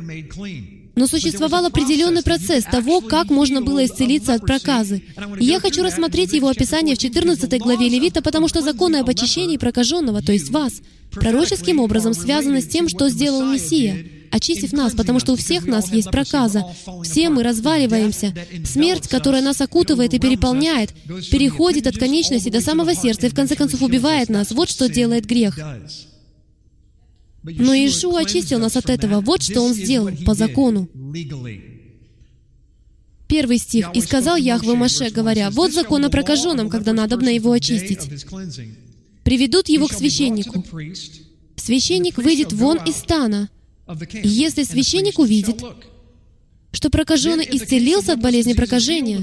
Но 0.97 1.05
существовал 1.05 1.65
определенный 1.65 2.23
процесс 2.23 2.63
того, 2.63 3.01
как 3.01 3.29
можно 3.29 3.61
было 3.61 3.85
исцелиться 3.85 4.33
от 4.33 4.41
проказы. 4.41 5.03
И 5.39 5.45
я 5.45 5.59
хочу 5.59 5.83
рассмотреть 5.83 6.33
его 6.33 6.49
описание 6.49 6.95
в 6.95 6.97
14 6.97 7.61
главе 7.61 7.87
Левита, 7.87 8.23
потому 8.23 8.47
что 8.47 8.61
законы 8.61 8.97
об 8.97 9.09
очищении 9.09 9.57
прокаженного, 9.57 10.23
то 10.23 10.31
есть 10.31 10.49
вас, 10.49 10.81
пророческим 11.11 11.79
образом 11.79 12.15
связаны 12.15 12.61
с 12.61 12.67
тем, 12.67 12.89
что 12.89 13.09
сделал 13.09 13.45
Мессия, 13.45 14.05
очистив 14.31 14.73
нас, 14.73 14.95
потому 14.95 15.19
что 15.19 15.33
у 15.33 15.35
всех 15.35 15.67
нас 15.67 15.93
есть 15.93 16.09
проказа. 16.09 16.65
Все 17.03 17.29
мы 17.29 17.43
разваливаемся. 17.43 18.33
Смерть, 18.65 19.07
которая 19.07 19.43
нас 19.43 19.61
окутывает 19.61 20.15
и 20.15 20.19
переполняет, 20.19 20.93
переходит 21.29 21.85
от 21.85 21.97
конечности 21.97 22.49
до 22.49 22.59
самого 22.59 22.95
сердца 22.95 23.27
и 23.27 23.29
в 23.29 23.35
конце 23.35 23.55
концов 23.55 23.83
убивает 23.83 24.29
нас. 24.29 24.51
Вот 24.51 24.69
что 24.69 24.89
делает 24.89 25.25
грех. 25.27 25.59
Но 27.43 27.73
Иешуа 27.73 28.21
очистил 28.21 28.59
нас 28.59 28.75
от 28.75 28.89
этого. 28.89 29.21
Вот 29.21 29.41
что 29.41 29.61
Он 29.61 29.73
сделал 29.73 30.09
по 30.25 30.33
закону. 30.33 30.89
Первый 33.27 33.57
стих. 33.57 33.89
«И 33.93 34.01
сказал 34.01 34.37
Яхве 34.37 34.73
Маше, 34.73 35.09
говоря, 35.09 35.49
«Вот 35.51 35.73
закон 35.73 36.05
о 36.05 36.09
прокаженном, 36.09 36.69
когда 36.69 36.93
надобно 36.93 37.29
его 37.29 37.51
очистить. 37.51 38.25
Приведут 39.23 39.67
его 39.67 39.87
к 39.87 39.93
священнику. 39.93 40.63
Священник 41.57 42.17
выйдет 42.17 42.53
вон 42.53 42.77
из 42.85 42.95
стана. 42.95 43.49
И 44.13 44.27
если 44.27 44.63
священник 44.63 45.19
увидит, 45.19 45.61
что 46.71 46.89
прокаженный 46.89 47.47
исцелился 47.49 48.13
от 48.13 48.21
болезни 48.21 48.53
прокажения, 48.53 49.19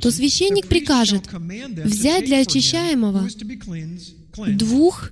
то 0.00 0.10
священник 0.10 0.66
прикажет 0.66 1.24
взять 1.32 2.26
для 2.26 2.40
очищаемого 2.40 3.28
двух 4.36 5.10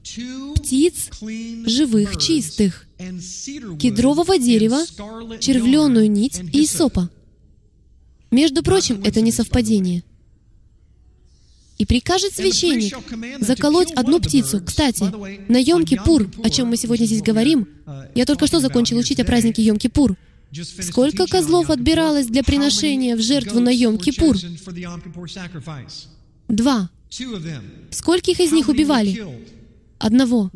птиц 0.57 1.11
живых, 1.67 2.19
чистых, 2.19 2.87
кедрового 3.79 4.39
дерева, 4.39 4.81
червленую 5.41 6.11
нить 6.11 6.41
и 6.53 6.67
сопа. 6.67 7.11
Между 8.31 8.63
прочим, 8.63 9.03
это 9.05 9.21
не 9.21 9.33
совпадение. 9.33 10.05
И 11.79 11.85
прикажет 11.85 12.33
священник 12.33 12.97
заколоть 13.41 13.91
одну 13.93 14.21
птицу. 14.21 14.63
Кстати, 14.65 15.05
на 15.51 15.61
Йом-Кипур, 15.61 16.31
о 16.45 16.51
чем 16.51 16.69
мы 16.69 16.77
сегодня 16.77 17.07
здесь 17.07 17.23
говорим, 17.23 17.67
я 18.15 18.25
только 18.25 18.47
что 18.47 18.61
закончил 18.61 18.99
учить 18.99 19.21
о 19.21 19.25
празднике 19.25 19.67
Йом-Кипур. 19.67 20.17
Сколько 20.81 21.27
козлов 21.27 21.71
отбиралось 21.71 22.27
для 22.27 22.43
приношения 22.43 23.17
в 23.17 23.21
жертву 23.21 23.61
на 23.61 23.75
Йом-Кипур? 23.75 24.37
Два. 26.49 26.91
Скольких 27.91 28.41
из 28.41 28.53
них 28.53 28.69
убивали? 28.69 29.23
Одного. 29.99 30.51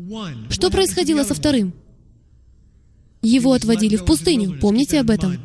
Что 0.49 0.71
происходило 0.71 1.23
со 1.23 1.35
вторым? 1.35 1.73
Его 3.21 3.53
отводили 3.53 3.95
в 3.95 4.05
пустыню. 4.05 4.57
Помните 4.59 4.99
об 4.99 5.09
этом? 5.09 5.37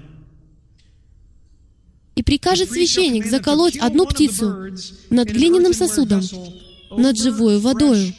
И 2.15 2.23
прикажет 2.23 2.71
священник 2.71 3.27
заколоть 3.27 3.77
одну 3.77 4.07
птицу 4.07 4.75
над 5.11 5.29
глиняным 5.29 5.75
сосудом, 5.75 6.23
над 6.91 7.19
живой 7.19 7.59
водою. 7.59 8.13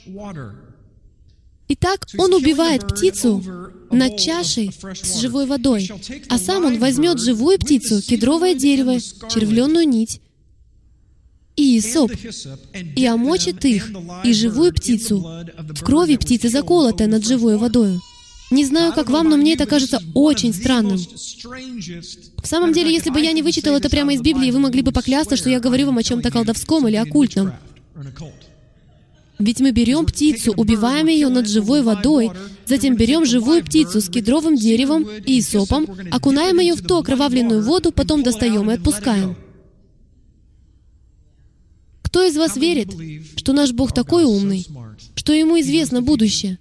Итак, 1.70 2.08
он 2.18 2.34
убивает 2.34 2.88
птицу 2.88 3.44
над 3.92 4.18
чашей 4.18 4.72
с 4.72 5.20
живой 5.20 5.46
водой, 5.46 5.90
а 6.30 6.38
сам 6.38 6.66
он 6.66 6.80
возьмет 6.80 7.20
живую 7.20 7.58
птицу, 7.58 8.02
кедровое 8.02 8.54
дерево, 8.54 9.00
червленную 9.30 9.88
нить 9.88 10.20
и 11.56 11.82
соп, 11.82 12.12
и 12.96 13.06
омочит 13.06 13.64
их, 13.66 13.92
и 14.24 14.34
живую 14.34 14.74
птицу, 14.74 15.20
в 15.20 15.84
крови 15.84 16.18
птицы 16.18 16.50
заколотая 16.50 17.08
над 17.08 17.26
живой 17.26 17.58
водой. 17.58 18.00
Не 18.52 18.66
знаю, 18.66 18.94
как 18.94 19.10
вам, 19.10 19.30
но 19.30 19.38
мне 19.38 19.54
это 19.54 19.66
кажется 19.66 20.00
очень 20.14 20.54
странным. 20.54 20.98
В 20.98 22.48
самом 22.48 22.72
деле, 22.72 22.94
если 22.94 23.10
бы 23.10 23.20
я 23.20 23.32
не 23.32 23.42
вычитал 23.42 23.76
это 23.76 23.90
прямо 23.90 24.14
из 24.14 24.22
Библии, 24.22 24.52
вы 24.52 24.60
могли 24.60 24.82
бы 24.82 24.92
поклясться, 24.92 25.38
что 25.38 25.50
я 25.50 25.60
говорю 25.60 25.88
вам 25.88 25.98
о 25.98 26.04
чем-то 26.04 26.30
колдовском 26.30 26.88
или 26.88 26.96
оккультном. 26.96 27.54
Ведь 29.40 29.60
мы 29.60 29.72
берем 29.72 30.06
птицу, 30.06 30.54
убиваем 30.56 31.08
ее 31.08 31.30
над 31.30 31.50
живой 31.50 31.82
водой, 31.82 32.32
затем 32.66 32.96
берем 32.96 33.26
живую 33.26 33.64
птицу 33.64 34.00
с 34.00 34.08
кедровым 34.08 34.56
деревом 34.56 35.08
и 35.26 35.42
сопом, 35.42 35.88
окунаем 36.12 36.60
ее 36.60 36.76
в 36.76 36.82
ту 36.82 36.98
окровавленную 36.98 37.64
воду, 37.64 37.92
потом 37.92 38.24
достаем 38.24 38.70
и 38.70 38.76
отпускаем. 38.76 39.36
Кто 42.14 42.24
из 42.26 42.38
вас 42.38 42.56
верит, 42.58 42.90
что 43.38 43.54
наш 43.54 43.72
Бог 43.72 43.92
такой 43.92 44.24
умный, 44.24 44.68
что 45.16 45.34
Ему 45.34 45.60
известно 45.60 46.04
будущее? 46.04 46.60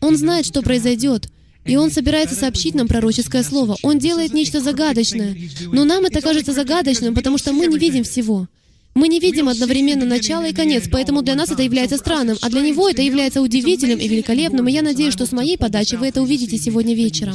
Он 0.00 0.16
знает, 0.16 0.46
что 0.46 0.62
произойдет, 0.62 1.28
и 1.64 1.74
Он 1.74 1.90
собирается 1.90 2.36
сообщить 2.36 2.76
нам 2.76 2.86
пророческое 2.86 3.42
слово. 3.42 3.76
Он 3.82 3.98
делает 3.98 4.32
нечто 4.32 4.60
загадочное, 4.60 5.36
но 5.72 5.82
нам 5.82 6.04
это 6.04 6.20
кажется 6.20 6.52
загадочным, 6.52 7.12
потому 7.12 7.38
что 7.38 7.52
мы 7.52 7.66
не 7.66 7.76
видим 7.76 8.04
всего. 8.04 8.46
Мы 8.94 9.08
не 9.08 9.18
видим 9.18 9.48
одновременно 9.48 10.06
начало 10.06 10.44
и 10.44 10.54
конец, 10.54 10.84
поэтому 10.88 11.22
для 11.22 11.34
нас 11.34 11.50
это 11.50 11.64
является 11.64 11.96
странным, 11.96 12.38
а 12.40 12.48
для 12.48 12.60
него 12.60 12.88
это 12.88 13.02
является 13.02 13.42
удивительным 13.42 13.98
и 13.98 14.06
великолепным, 14.06 14.68
и 14.68 14.72
я 14.72 14.82
надеюсь, 14.82 15.12
что 15.12 15.26
с 15.26 15.32
моей 15.32 15.58
подачи 15.58 15.96
вы 15.96 16.06
это 16.06 16.22
увидите 16.22 16.56
сегодня 16.56 16.94
вечером. 16.94 17.34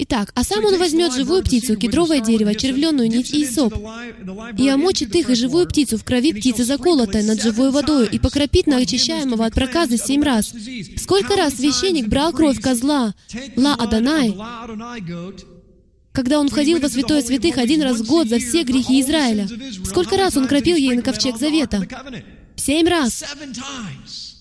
Итак, 0.00 0.30
а 0.36 0.44
сам 0.44 0.64
он 0.64 0.78
возьмет 0.78 1.12
живую 1.12 1.42
птицу, 1.42 1.76
кедровое 1.76 2.20
дерево, 2.20 2.54
червленную 2.54 3.08
нить 3.08 3.32
и 3.32 3.44
соп, 3.44 3.74
и 4.56 4.68
омочит 4.68 5.12
их 5.16 5.28
и 5.28 5.34
живую 5.34 5.66
птицу 5.66 5.98
в 5.98 6.04
крови 6.04 6.32
птицы 6.32 6.62
заколотой 6.62 7.24
над 7.24 7.42
живой 7.42 7.72
водой, 7.72 8.08
и 8.10 8.20
покропит 8.20 8.68
на 8.68 8.76
очищаемого 8.76 9.44
от 9.44 9.54
проказы 9.54 9.98
семь 9.98 10.22
раз. 10.22 10.54
Сколько 10.98 11.34
раз 11.34 11.54
священник 11.54 12.06
брал 12.06 12.32
кровь 12.32 12.60
козла, 12.60 13.14
Ла 13.56 13.74
Адонай, 13.74 14.36
когда 16.12 16.38
он 16.38 16.48
входил 16.48 16.78
во 16.78 16.88
святое 16.88 17.20
святых 17.20 17.58
один 17.58 17.82
раз 17.82 17.98
в 17.98 18.06
год 18.06 18.28
за 18.28 18.38
все 18.38 18.62
грехи 18.62 19.00
Израиля? 19.00 19.48
Сколько 19.84 20.16
раз 20.16 20.36
он 20.36 20.46
кропил 20.46 20.76
ей 20.76 20.94
на 20.94 21.02
ковчег 21.02 21.38
завета? 21.38 21.86
Семь 22.54 22.88
раз. 22.88 23.24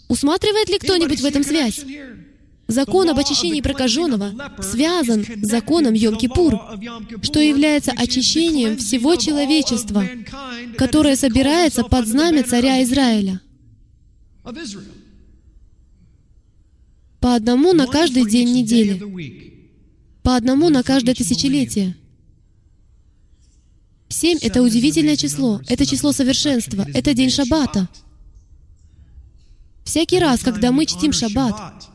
Усматривает 0.07 0.69
ли 0.69 0.77
кто-нибудь 0.77 1.21
в 1.21 1.25
этом 1.25 1.43
связь? 1.43 1.83
Закон 2.67 3.09
об 3.09 3.17
очищении 3.17 3.61
прокаженного 3.61 4.33
связан 4.61 5.25
с 5.41 5.47
законом 5.47 5.93
Йом-Кипур, 5.93 7.23
что 7.23 7.39
является 7.39 7.91
очищением 7.91 8.77
всего 8.77 9.15
человечества, 9.15 10.05
которое 10.77 11.15
собирается 11.15 11.83
под 11.83 12.07
знамя 12.07 12.43
царя 12.43 12.83
Израиля. 12.83 13.39
По 17.21 17.35
одному 17.35 17.73
на 17.73 17.87
каждый 17.87 18.29
день 18.29 18.53
недели, 18.53 19.57
по 20.21 20.35
одному 20.35 20.69
на 20.69 20.83
каждое 20.83 21.15
тысячелетие. 21.15 21.95
Семь— 24.09 24.37
это 24.41 24.61
удивительное 24.61 25.15
число, 25.15 25.61
это 25.67 25.85
число 25.85 26.11
совершенства, 26.11 26.85
это 26.93 27.13
день 27.13 27.29
Шаббата. 27.29 27.89
Всякий 29.83 30.19
раз, 30.19 30.41
когда 30.41 30.71
мы 30.71 30.85
чтим 30.85 31.13
Шаббат, 31.13 31.89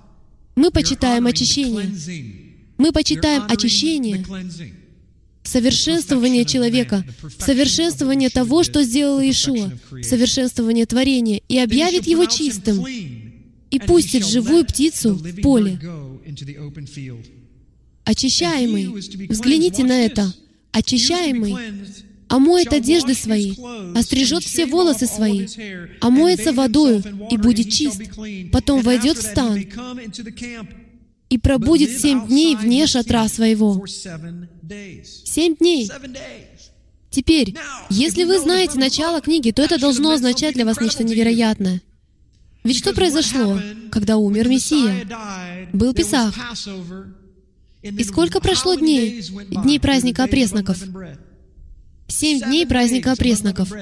мы 0.55 0.71
почитаем 0.71 1.27
очищение. 1.27 1.91
Мы 2.79 2.93
почитаем 2.93 3.45
очищение, 3.49 4.25
совершенствование 5.45 6.45
человека, 6.45 7.05
совершенствование 7.39 8.31
того, 8.31 8.63
что 8.63 8.83
сделал 8.83 9.21
Иешуа, 9.21 9.73
совершенствование 10.03 10.87
творения, 10.87 11.41
и 11.49 11.59
объявит 11.59 12.07
его 12.07 12.25
чистым, 12.25 12.85
и 12.87 13.79
пустит 13.79 14.27
живую 14.27 14.65
птицу 14.65 15.15
в 15.15 15.41
поле. 15.43 15.81
Очищаемый, 18.05 18.87
взгляните 19.29 19.85
на 19.85 20.05
это, 20.05 20.33
очищаемый 20.73 21.55
омоет 22.33 22.73
одежды 22.73 23.15
свои, 23.15 23.53
острижет 23.95 24.43
все 24.43 24.65
волосы 24.65 25.07
свои, 25.07 25.47
омоется 26.01 26.53
водою 26.53 27.03
и 27.31 27.37
будет 27.37 27.71
чист, 27.71 28.01
потом 28.51 28.81
войдет 28.81 29.19
в 29.19 29.23
стан 29.23 29.67
и 31.29 31.39
пробудет 31.39 32.01
семь 32.01 32.27
дней 32.27 32.57
вне 32.57 32.87
шатра 32.87 33.29
своего. 33.29 33.85
Семь 33.87 35.57
дней. 35.57 35.91
Теперь, 37.11 37.55
если 37.91 38.25
вы 38.25 38.39
знаете 38.39 38.79
начало 38.79 39.21
книги, 39.21 39.51
то 39.51 39.63
это 39.63 39.79
должно 39.79 40.13
означать 40.13 40.55
для 40.55 40.65
вас 40.65 40.81
нечто 40.81 41.05
невероятное. 41.05 41.83
Ведь 42.65 42.79
что 42.79 42.95
произошло, 42.95 43.61
когда 43.91 44.17
умер 44.17 44.49
Мессия? 44.49 45.07
Был 45.75 45.93
Песах. 45.93 46.35
И 47.83 48.05
сколько 48.05 48.41
прошло 48.41 48.75
дней, 48.75 49.23
дней 49.51 49.79
праздника 49.79 50.25
опресноков? 50.25 50.79
Семь 52.13 52.41
дней 52.41 52.67
праздника 52.67 53.13
опресноков. 53.13 53.73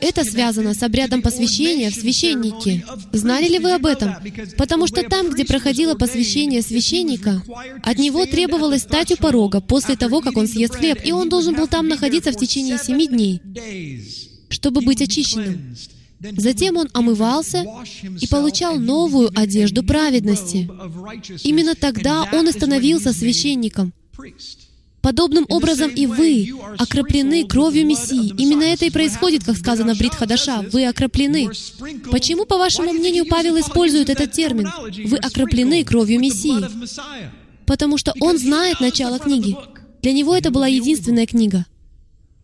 Это 0.00 0.24
связано 0.24 0.74
с 0.74 0.82
обрядом 0.82 1.22
посвящения 1.22 1.90
в 1.90 1.94
священники. 1.94 2.84
Знали 3.12 3.46
ли 3.46 3.58
вы 3.58 3.72
об 3.72 3.86
этом? 3.86 4.14
Потому 4.56 4.86
что 4.86 5.02
там, 5.02 5.30
где 5.30 5.44
проходило 5.44 5.94
посвящение 5.94 6.62
священника, 6.62 7.42
от 7.84 7.98
него 7.98 8.24
требовалось 8.26 8.82
стать 8.82 9.12
у 9.12 9.16
порога 9.16 9.60
после 9.60 9.96
того, 9.96 10.20
как 10.20 10.36
он 10.36 10.48
съест 10.48 10.76
хлеб, 10.76 10.98
и 11.04 11.12
он 11.12 11.28
должен 11.28 11.54
был 11.54 11.68
там 11.68 11.86
находиться 11.86 12.32
в 12.32 12.36
течение 12.36 12.78
семи 12.78 13.06
дней, 13.06 13.40
чтобы 14.48 14.80
быть 14.80 15.02
очищенным. 15.02 15.76
Затем 16.20 16.76
он 16.76 16.88
омывался 16.94 17.64
и 18.20 18.26
получал 18.26 18.76
новую 18.78 19.30
одежду 19.38 19.84
праведности. 19.84 20.68
Именно 21.44 21.76
тогда 21.76 22.28
он 22.32 22.48
и 22.48 22.52
становился 22.52 23.12
священником. 23.12 23.92
Подобным 25.08 25.46
образом 25.48 25.90
и 25.90 26.04
вы 26.04 26.52
окроплены 26.76 27.46
кровью 27.46 27.86
Мессии. 27.86 28.34
Именно 28.36 28.64
это 28.64 28.84
и 28.84 28.90
происходит, 28.90 29.42
как 29.42 29.56
сказано 29.56 29.94
в 29.94 29.98
Брит 29.98 30.14
Хадаша. 30.14 30.62
Вы 30.70 30.84
окроплены. 30.86 31.48
Почему, 32.10 32.44
по 32.44 32.58
вашему 32.58 32.92
мнению, 32.92 33.24
Павел 33.24 33.58
использует 33.58 34.10
этот 34.10 34.32
термин? 34.32 34.68
Вы 35.06 35.16
окроплены 35.16 35.82
кровью 35.82 36.20
Мессии. 36.20 36.62
Потому 37.64 37.96
что 37.96 38.12
он 38.20 38.36
знает 38.36 38.80
начало 38.80 39.18
книги. 39.18 39.56
Для 40.02 40.12
него 40.12 40.36
это 40.36 40.50
была 40.50 40.66
единственная 40.66 41.24
книга. 41.24 41.64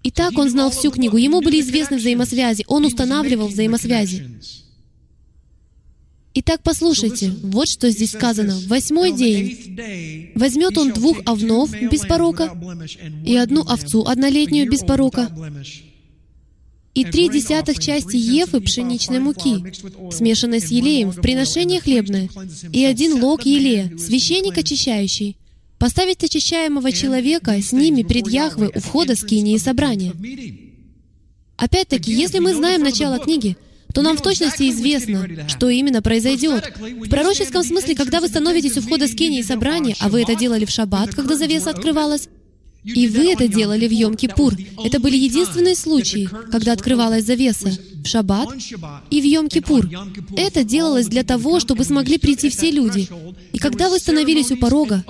Итак, 0.03 0.39
он 0.39 0.49
знал 0.49 0.71
всю 0.71 0.91
книгу. 0.91 1.19
Ему 1.19 1.43
были 1.43 1.61
известны 1.61 1.99
взаимосвязи. 1.99 2.65
Он 2.67 2.87
устанавливал 2.87 3.49
взаимосвязи. 3.49 4.41
Итак, 6.37 6.63
послушайте, 6.65 7.33
вот 7.43 7.69
что 7.69 7.89
здесь 7.91 8.11
сказано. 8.11 8.59
Восьмой 8.67 9.13
день 9.13 10.33
возьмет 10.35 10.77
он 10.77 10.93
двух 10.93 11.21
овнов 11.27 11.71
без 11.73 12.01
порока 12.01 12.53
и 13.25 13.37
одну 13.37 13.63
овцу 13.63 14.05
однолетнюю 14.05 14.69
без 14.69 14.81
порока, 14.81 15.31
и 16.93 17.05
три 17.05 17.29
десятых 17.29 17.79
части 17.79 18.17
ефы 18.17 18.61
пшеничной 18.61 19.21
муки, 19.21 19.63
смешанной 20.11 20.61
с 20.61 20.73
елеем, 20.73 21.11
в 21.11 21.21
приношение 21.21 21.81
хлебное, 21.81 22.29
и 22.73 22.85
один 22.85 23.23
лог 23.23 23.47
елея, 23.47 23.97
священник 23.97 24.59
очищающий, 24.59 25.37
поставить 25.79 26.25
очищаемого 26.25 26.91
человека 26.91 27.61
с 27.63 27.73
ними 27.73 28.03
перед 28.03 28.29
Яхвы 28.29 28.73
у 28.75 28.81
входа 28.81 29.15
скинии 29.15 29.57
собрания. 29.57 30.15
Опять-таки, 31.57 32.13
если 32.13 32.41
мы 32.41 32.55
знаем 32.55 32.83
начало 32.83 33.21
книги, 33.21 33.57
то 33.95 34.03
нам 34.03 34.17
в 34.17 34.23
точности 34.23 34.69
известно, 34.71 35.29
что 35.49 35.71
именно 35.71 36.03
произойдет. 36.03 36.73
В 36.79 37.09
пророческом 37.09 37.63
смысле, 37.63 37.95
когда 37.95 38.21
вы 38.21 38.29
становитесь 38.29 38.77
у 38.77 38.81
входа 38.81 39.07
скини 39.07 39.39
и 39.39 39.43
собрания, 39.43 39.95
а 40.01 40.09
вы 40.09 40.23
это 40.23 40.35
делали 40.35 40.65
в 40.65 40.71
шаббат, 40.71 41.15
когда 41.15 41.37
завеса 41.37 41.71
открывалась, 41.71 42.29
и 42.85 43.09
вы 43.09 43.33
это 43.33 43.49
делали 43.49 43.89
в 43.89 43.93
Йом-Кипур. 43.93 44.61
Это 44.85 45.01
были 45.01 45.17
единственные 45.17 45.75
случаи, 45.75 46.29
когда 46.51 46.73
открывалась 46.73 47.25
завеса 47.25 47.71
в 48.05 48.07
Шаббат 48.07 48.49
и 49.11 49.21
в 49.23 49.25
Йом-Кипур. 49.25 49.89
Это 50.37 50.65
делалось 50.65 51.07
для 51.07 51.23
того, 51.23 51.61
чтобы 51.61 51.85
смогли 51.85 52.19
прийти 52.19 52.51
все 52.51 52.71
люди. 52.71 53.09
И 53.55 53.59
когда 53.59 53.89
вы 53.89 53.99
становились 53.99 54.51
у 54.51 54.59
порога, 54.59 55.03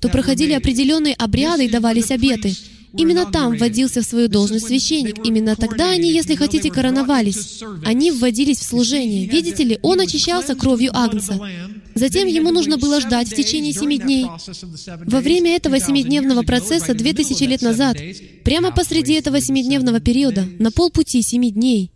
то 0.00 0.08
проходили 0.08 0.52
определенные 0.52 1.14
обряды 1.14 1.66
и 1.66 1.68
давались 1.68 2.10
обеты. 2.10 2.54
Именно 2.92 3.30
там 3.30 3.56
вводился 3.56 4.02
в 4.02 4.04
свою 4.04 4.28
должность 4.28 4.66
священник. 4.66 5.24
Именно 5.24 5.56
тогда 5.56 5.90
они, 5.90 6.12
если 6.12 6.34
хотите, 6.34 6.70
короновались. 6.70 7.62
Они 7.84 8.10
вводились 8.10 8.58
в 8.58 8.64
служение. 8.64 9.26
Видите 9.26 9.64
ли, 9.64 9.78
он 9.82 10.00
очищался 10.00 10.54
кровью 10.54 10.90
Агнца. 10.94 11.38
Затем 11.94 12.28
ему 12.28 12.50
нужно 12.50 12.76
было 12.76 13.00
ждать 13.00 13.28
в 13.28 13.34
течение 13.34 13.72
семи 13.72 13.98
дней. 13.98 14.26
Во 15.06 15.20
время 15.20 15.56
этого 15.56 15.80
семидневного 15.80 16.42
процесса, 16.42 16.94
две 16.94 17.12
тысячи 17.12 17.44
лет 17.44 17.62
назад, 17.62 17.96
прямо 18.44 18.70
посреди 18.70 19.14
этого 19.14 19.40
семидневного 19.40 20.00
периода, 20.00 20.46
на 20.58 20.70
полпути 20.70 21.22
семи 21.22 21.50
дней, 21.50 21.90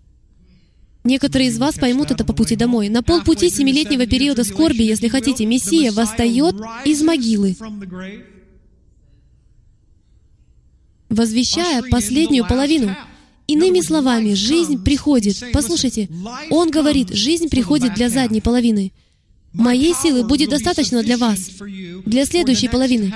Некоторые 1.03 1.49
из 1.49 1.59
вас 1.59 1.77
поймут 1.77 2.11
это 2.11 2.25
по 2.25 2.35
пути 2.35 2.57
домой. 2.57 2.91
На 2.91 3.03
полпути 3.03 3.49
семилетнего 3.49 4.07
периода 4.07 4.45
скорби, 4.45 4.83
если 4.83 5.09
хотите, 5.09 5.47
Мессия 5.47 5.93
восстает 5.93 6.55
из 6.85 7.03
могилы, 7.03 7.57
возвещая 11.11 11.83
последнюю 11.83 12.47
половину. 12.47 12.97
Иными 13.47 13.81
словами, 13.81 14.33
жизнь 14.35 14.83
приходит. 14.83 15.43
Послушайте, 15.53 16.09
он 16.51 16.71
говорит, 16.71 17.11
жизнь 17.11 17.49
приходит 17.49 17.95
для 17.95 18.09
задней 18.09 18.41
половины. 18.41 18.93
Моей 19.53 19.93
силы 19.93 20.23
будет 20.23 20.51
достаточно 20.51 21.03
для 21.03 21.19
вас, 21.19 21.51
для 22.07 22.25
следующей 22.25 22.69
половины. 22.69 23.13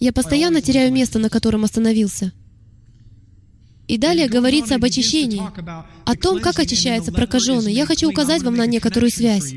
Я 0.00 0.12
постоянно 0.12 0.60
теряю 0.60 0.92
место, 0.92 1.18
на 1.18 1.30
котором 1.30 1.64
остановился. 1.64 2.32
И 3.86 3.98
далее 3.98 4.28
говорится 4.28 4.76
об 4.76 4.84
очищении, 4.84 5.42
о 6.04 6.16
том, 6.16 6.40
как 6.40 6.58
очищается 6.58 7.12
прокаженный. 7.12 7.72
Я 7.72 7.86
хочу 7.86 8.08
указать 8.08 8.42
вам 8.42 8.56
на 8.56 8.66
некоторую 8.66 9.10
связь. 9.10 9.52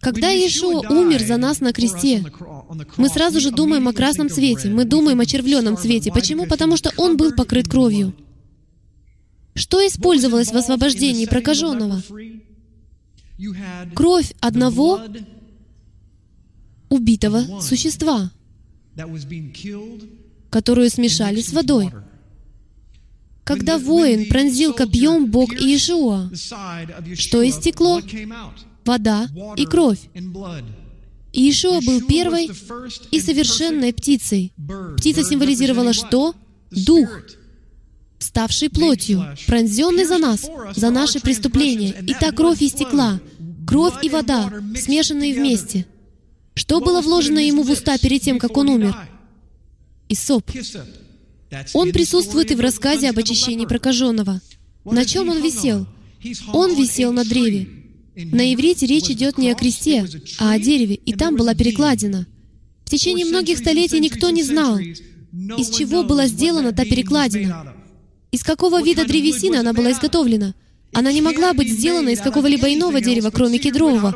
Когда 0.00 0.30
Иешуа 0.30 0.80
умер 0.88 1.22
за 1.22 1.36
нас 1.36 1.60
на 1.60 1.74
кресте, 1.74 2.24
мы 2.96 3.08
сразу 3.10 3.38
же 3.38 3.50
думаем 3.50 3.86
о 3.86 3.92
красном 3.92 4.30
цвете, 4.30 4.70
мы 4.70 4.86
думаем 4.86 5.20
о 5.20 5.26
червленом 5.26 5.76
цвете. 5.76 6.10
Почему? 6.10 6.46
Потому 6.46 6.78
что 6.78 6.90
он 6.96 7.18
был 7.18 7.32
покрыт 7.32 7.68
кровью. 7.68 8.14
Что 9.54 9.86
использовалось 9.86 10.52
в 10.52 10.56
освобождении 10.56 11.26
прокаженного? 11.26 12.02
Кровь 13.94 14.32
одного 14.40 15.02
убитого 16.88 17.60
существа, 17.60 18.30
которую 20.50 20.90
смешали 20.90 21.40
с 21.40 21.52
водой. 21.52 21.90
Когда 23.44 23.78
воин 23.78 24.28
пронзил 24.28 24.74
копьем 24.74 25.30
Бог 25.30 25.52
Иешуа, 25.52 26.30
что 27.16 27.48
истекло? 27.48 28.00
Вода 28.84 29.28
и 29.56 29.64
кровь. 29.64 30.00
Иешуа 31.32 31.80
был 31.80 32.02
первой 32.02 32.50
и 33.10 33.20
совершенной 33.20 33.92
птицей. 33.92 34.52
Птица 34.96 35.24
символизировала 35.24 35.92
что? 35.92 36.34
Дух, 36.70 37.08
ставший 38.18 38.70
плотью, 38.70 39.24
пронзенный 39.46 40.04
за 40.04 40.18
нас, 40.18 40.48
за 40.76 40.90
наши 40.90 41.20
преступления. 41.20 41.94
И 42.06 42.14
та 42.14 42.32
кровь 42.32 42.62
истекла. 42.62 43.20
Кровь 43.66 43.94
и 44.02 44.08
вода, 44.08 44.52
смешанные 44.76 45.34
вместе— 45.34 45.86
что 46.60 46.80
было 46.80 47.00
вложено 47.00 47.38
ему 47.38 47.62
в 47.62 47.70
уста 47.70 47.96
перед 47.96 48.20
тем, 48.20 48.38
как 48.38 48.56
он 48.56 48.68
умер? 48.68 48.94
Исоп. 50.10 50.50
Он 51.72 51.92
присутствует 51.92 52.50
и 52.50 52.54
в 52.54 52.60
рассказе 52.60 53.08
об 53.08 53.18
очищении 53.18 53.64
прокаженного. 53.64 54.40
На 54.84 55.04
чем 55.04 55.28
он 55.28 55.42
висел? 55.42 55.86
Он 56.52 56.74
висел 56.74 57.12
на 57.12 57.24
древе. 57.24 57.68
На 58.16 58.52
иврите 58.52 58.86
речь 58.86 59.08
идет 59.08 59.38
не 59.38 59.50
о 59.50 59.54
кресте, 59.54 60.04
а 60.38 60.52
о 60.52 60.58
дереве, 60.58 60.96
и 60.96 61.14
там 61.14 61.36
была 61.36 61.54
перекладина. 61.54 62.26
В 62.84 62.90
течение 62.90 63.24
многих 63.24 63.58
столетий 63.58 64.00
никто 64.00 64.30
не 64.30 64.42
знал, 64.42 64.78
из 64.78 65.70
чего 65.70 66.02
была 66.02 66.26
сделана 66.26 66.72
та 66.72 66.84
перекладина, 66.84 67.74
из 68.32 68.42
какого 68.42 68.82
вида 68.82 69.04
древесины 69.06 69.56
она 69.56 69.72
была 69.72 69.92
изготовлена— 69.92 70.54
она 70.92 71.12
не 71.12 71.22
могла 71.22 71.52
быть 71.52 71.70
сделана 71.70 72.10
из 72.10 72.20
какого-либо 72.20 72.72
иного 72.72 73.00
дерева, 73.00 73.30
кроме 73.30 73.58
кедрового. 73.58 74.14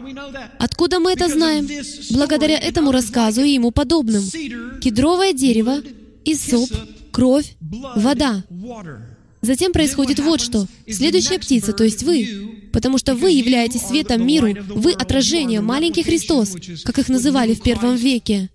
Откуда 0.58 0.98
мы 0.98 1.12
это 1.12 1.28
знаем? 1.28 1.68
Благодаря 2.10 2.58
этому 2.58 2.90
рассказу 2.90 3.42
и 3.42 3.50
ему 3.50 3.70
подобным. 3.70 4.24
Кедровое 4.80 5.32
дерево, 5.32 5.80
изоп, 6.24 6.70
кровь, 7.12 7.54
вода. 7.60 8.44
Затем 9.40 9.72
происходит 9.72 10.18
вот 10.20 10.40
что. 10.40 10.66
Следующая 10.88 11.38
птица, 11.38 11.72
то 11.74 11.84
есть 11.84 12.02
вы, 12.02 12.70
потому 12.72 12.96
что 12.98 13.14
вы 13.14 13.30
являетесь 13.30 13.82
светом 13.82 14.26
миру, 14.26 14.54
вы 14.74 14.92
отражение, 14.92 15.60
маленький 15.60 16.02
Христос, 16.02 16.56
как 16.82 16.98
их 16.98 17.08
называли 17.08 17.54
в 17.54 17.60
первом 17.60 17.94
веке. 17.96 18.50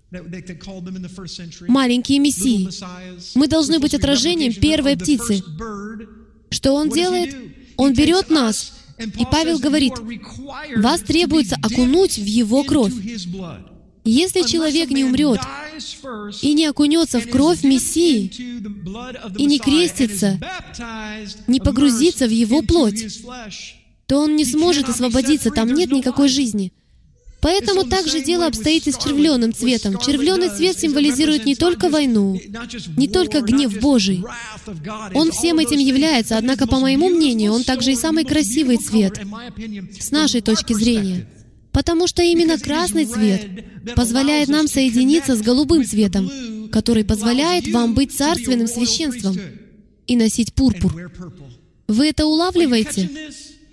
Маленькие 1.68 2.18
мессии. 2.18 2.68
Мы 3.38 3.46
должны 3.46 3.78
быть 3.78 3.94
отражением 3.94 4.52
первой 4.52 4.96
птицы. 4.96 5.42
Что 6.50 6.74
он 6.74 6.90
делает? 6.90 7.36
Он 7.80 7.94
берет 7.94 8.28
нас, 8.28 8.74
и 8.98 9.24
Павел 9.30 9.58
говорит, 9.58 9.94
вас 10.76 11.00
требуется 11.00 11.56
окунуть 11.62 12.18
в 12.18 12.24
его 12.26 12.62
кровь. 12.62 12.92
Если 14.04 14.42
человек 14.42 14.90
не 14.90 15.02
умрет 15.02 15.40
и 16.42 16.52
не 16.52 16.66
окунется 16.66 17.20
в 17.20 17.30
кровь 17.30 17.64
Мессии, 17.64 18.30
и 19.38 19.46
не 19.46 19.58
крестится, 19.58 20.38
не 21.46 21.58
погрузится 21.58 22.26
в 22.26 22.30
его 22.30 22.60
плоть, 22.60 23.22
то 24.06 24.18
он 24.18 24.36
не 24.36 24.44
сможет 24.44 24.90
освободиться, 24.90 25.50
там 25.50 25.72
нет 25.72 25.90
никакой 25.90 26.28
жизни. 26.28 26.74
Поэтому 27.40 27.84
также 27.84 28.22
дело 28.22 28.46
обстоит 28.46 28.86
и 28.86 28.92
с 28.92 28.98
червленым 28.98 29.54
цветом. 29.54 29.98
Червленый 29.98 30.50
цвет 30.50 30.78
символизирует 30.78 31.46
не 31.46 31.54
только 31.54 31.88
войну, 31.88 32.38
не 32.96 33.08
только 33.08 33.40
гнев 33.40 33.80
Божий. 33.80 34.22
Он 35.14 35.30
всем 35.32 35.58
этим 35.58 35.78
является, 35.78 36.36
однако, 36.36 36.66
по 36.66 36.80
моему 36.80 37.08
мнению, 37.08 37.52
он 37.52 37.64
также 37.64 37.92
и 37.92 37.96
самый 37.96 38.24
красивый 38.24 38.76
цвет, 38.76 39.20
с 39.98 40.10
нашей 40.10 40.42
точки 40.42 40.74
зрения. 40.74 41.26
Потому 41.72 42.06
что 42.06 42.22
именно 42.22 42.58
красный 42.58 43.06
цвет 43.06 43.46
позволяет 43.94 44.48
нам 44.48 44.66
соединиться 44.66 45.36
с 45.36 45.40
голубым 45.40 45.84
цветом, 45.84 46.68
который 46.70 47.04
позволяет 47.04 47.68
вам 47.68 47.94
быть 47.94 48.12
царственным 48.12 48.66
священством 48.66 49.38
и 50.06 50.16
носить 50.16 50.52
пурпур. 50.52 51.10
Вы 51.88 52.08
это 52.08 52.26
улавливаете? 52.26 53.08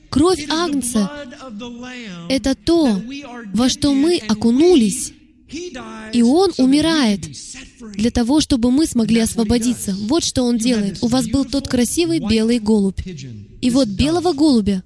Кровь 0.10 0.46
Агнца— 0.50 1.12
это 2.30 2.56
то, 2.56 3.02
во 3.54 3.70
что 3.70 3.94
мы 3.94 4.18
окунулись, 4.18 5.14
и 6.14 6.22
Он 6.22 6.52
умирает 6.58 7.22
для 7.96 8.12
того, 8.12 8.42
чтобы 8.42 8.72
мы 8.72 8.86
смогли 8.86 9.22
освободиться. 9.22 9.96
Вот 10.08 10.24
что 10.24 10.44
Он 10.44 10.58
делает. 10.58 11.00
У 11.02 11.08
вас 11.08 11.28
был 11.28 11.46
тот 11.46 11.68
красивый 11.68 12.20
белый 12.20 12.60
голубь. 12.60 13.00
И 13.62 13.70
вот 13.70 13.88
белого 13.88 14.34
голубя 14.34 14.84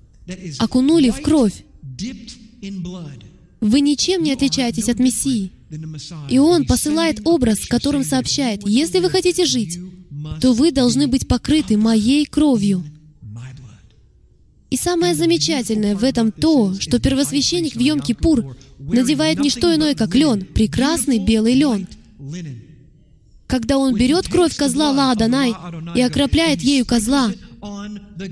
окунули 0.60 1.10
в 1.10 1.22
кровь. 1.22 1.64
Вы 3.60 3.82
ничем 3.82 4.24
не 4.24 4.34
отличаетесь 4.34 4.90
от 4.90 5.00
Мессии. 5.00 5.52
И 6.30 6.40
Он 6.40 6.66
посылает 6.66 7.22
образ, 7.26 7.66
которым 7.66 8.04
сообщает, 8.04 8.68
если 8.68 9.00
вы 9.00 9.10
хотите 9.10 9.46
жить, 9.46 9.80
то 10.42 10.54
вы 10.54 10.72
должны 10.72 11.08
быть 11.08 11.28
покрыты 11.28 11.78
моей 11.78 12.26
кровью. 12.26 12.84
И 14.72 14.78
самое 14.78 15.14
замечательное 15.14 15.98
в 15.98 16.04
этом 16.06 16.32
то, 16.32 16.74
что 16.80 16.98
первосвященник 16.98 17.74
в 17.76 17.80
Йом-Кипур 17.80 18.56
надевает 18.80 19.40
не 19.40 19.50
что 19.50 19.76
иное, 19.76 19.96
как 19.96 20.16
лен, 20.16 20.46
прекрасный 20.46 21.20
белый 21.20 21.56
лен. 21.56 21.90
Когда 23.48 23.78
он 23.78 23.94
берет 23.96 24.30
кровь 24.30 24.56
козла 24.56 24.92
Ла-Адонай 24.92 25.54
и 25.94 26.02
окропляет 26.02 26.62
ею 26.62 26.86
козла, 26.86 27.34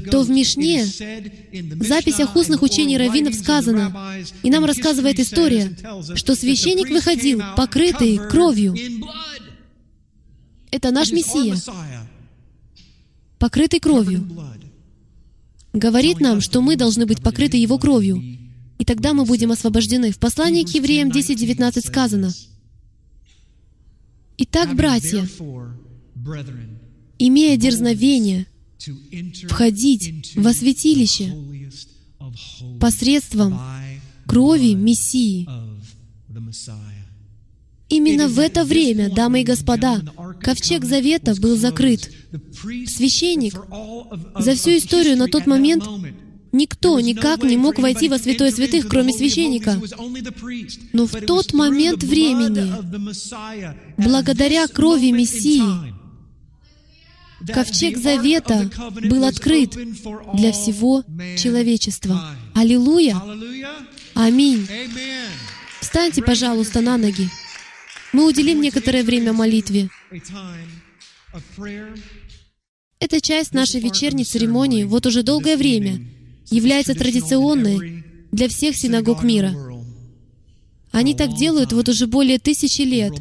то 0.10 0.24
в 0.24 0.30
Мишне, 0.30 0.86
в 0.86 1.86
записях 1.86 2.34
устных 2.38 2.62
учений 2.62 2.98
раввинов 2.98 3.36
сказано, 3.36 3.94
и 4.42 4.50
нам 4.50 4.64
рассказывает 4.64 5.20
история, 5.20 5.76
что 6.16 6.36
священник 6.36 6.90
выходил, 6.90 7.42
покрытый 7.58 8.18
кровью. 8.30 8.78
Это 10.72 10.92
наш 10.92 11.12
Мессия, 11.12 11.58
покрытый 13.40 13.82
кровью 13.82 14.26
говорит 15.74 16.20
нам, 16.20 16.42
что 16.42 16.62
мы 16.62 16.76
должны 16.76 17.06
быть 17.06 17.22
покрыты 17.22 17.58
Его 17.58 17.78
кровью, 17.78 18.22
и 18.78 18.86
тогда 18.86 19.14
мы 19.14 19.26
будем 19.26 19.52
освобождены. 19.52 20.12
В 20.12 20.20
послании 20.20 20.64
к 20.64 20.70
евреям 20.70 21.10
10.19 21.10 21.86
сказано, 21.86 22.34
«Итак, 24.38 24.76
братья, 24.76 25.28
имея 27.18 27.58
дерзновение 27.58 28.46
входить 29.48 30.34
во 30.36 30.54
святилище 30.54 31.36
посредством 32.80 33.60
крови 34.26 34.74
Мессии, 34.74 35.48
Именно 37.90 38.28
в 38.28 38.38
это 38.38 38.66
время, 38.66 39.10
дамы 39.10 39.42
и 39.42 39.44
господа, 39.44 40.02
ковчег 40.42 40.86
Завета 40.86 41.36
был 41.36 41.56
закрыт. 41.56 42.10
Священник 42.88 43.54
за 44.40 44.56
всю 44.56 44.78
историю 44.78 45.18
на 45.18 45.28
тот 45.28 45.48
момент 45.48 45.84
Никто 46.52 47.00
никак 47.00 47.44
не 47.44 47.58
мог 47.58 47.78
войти 47.78 48.10
во 48.10 48.18
святое 48.18 48.52
святых, 48.52 48.88
кроме 48.88 49.14
священника. 49.14 49.80
Но 50.94 51.06
в 51.06 51.12
тот 51.22 51.54
момент 51.54 52.04
времени, 52.04 52.74
благодаря 53.98 54.68
крови 54.68 55.12
Мессии, 55.12 55.94
Ковчег 57.48 57.98
Завета 57.98 58.70
был 59.08 59.24
открыт 59.24 59.72
для 60.34 60.52
всего 60.52 61.04
человечества. 61.38 62.36
Аллилуйя! 62.54 63.22
Аминь! 64.14 64.68
Встаньте, 65.80 66.22
пожалуйста, 66.22 66.82
на 66.82 66.98
ноги. 66.98 67.30
Мы 68.12 68.28
уделим 68.28 68.62
некоторое 68.62 69.04
время 69.04 69.34
молитве. 69.34 69.90
Эта 73.00 73.22
часть 73.22 73.54
нашей 73.54 73.80
вечерней 73.80 74.26
церемонии 74.26 74.84
вот 74.84 75.06
уже 75.06 75.24
долгое 75.24 75.58
время 75.58 76.02
является 76.50 76.96
традиционной 76.96 78.04
для 78.32 78.50
всех 78.50 78.76
синагог 78.76 79.24
мира. 79.24 79.54
Они 80.92 81.14
так 81.14 81.36
делают 81.36 81.72
вот 81.72 81.88
уже 81.88 82.08
более 82.08 82.40
тысячи 82.40 82.82
лет, 82.82 83.14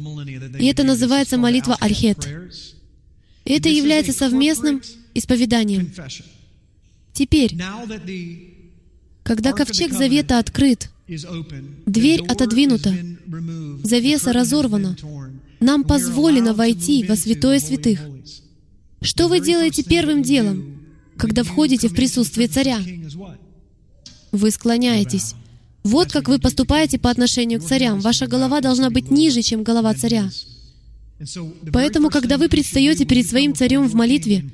и 0.59 0.65
это 0.65 0.83
называется 0.83 1.37
молитва 1.37 1.77
Альхет. 1.79 2.27
И 3.45 3.53
это 3.53 3.69
является 3.69 4.11
совместным 4.11 4.81
исповеданием. 5.13 5.91
Теперь, 7.13 7.55
когда 9.23 9.53
ковчег 9.53 9.93
Завета 9.93 10.39
открыт, 10.39 10.89
дверь 11.85 12.21
отодвинута, 12.27 12.93
завеса 13.83 14.33
разорвана, 14.33 14.95
нам 15.59 15.83
позволено 15.83 16.53
войти 16.53 17.03
во 17.03 17.15
святое 17.15 17.59
святых. 17.59 17.99
Что 19.01 19.27
вы 19.27 19.39
делаете 19.39 19.83
первым 19.83 20.23
делом, 20.23 20.79
когда 21.17 21.43
входите 21.43 21.87
в 21.87 21.95
присутствие 21.95 22.47
царя? 22.47 22.79
Вы 24.31 24.51
склоняетесь. 24.51 25.35
Вот 25.83 26.11
как 26.11 26.27
вы 26.27 26.39
поступаете 26.39 26.99
по 26.99 27.09
отношению 27.09 27.59
к 27.59 27.65
царям. 27.65 27.99
Ваша 28.01 28.27
голова 28.27 28.61
должна 28.61 28.89
быть 28.89 29.09
ниже, 29.09 29.41
чем 29.41 29.63
голова 29.63 29.93
царя. 29.93 30.29
Поэтому, 31.73 32.09
когда 32.09 32.37
вы 32.37 32.47
предстаете 32.47 33.05
перед 33.05 33.27
своим 33.27 33.53
царем 33.53 33.87
в 33.87 33.95
молитве, 33.95 34.49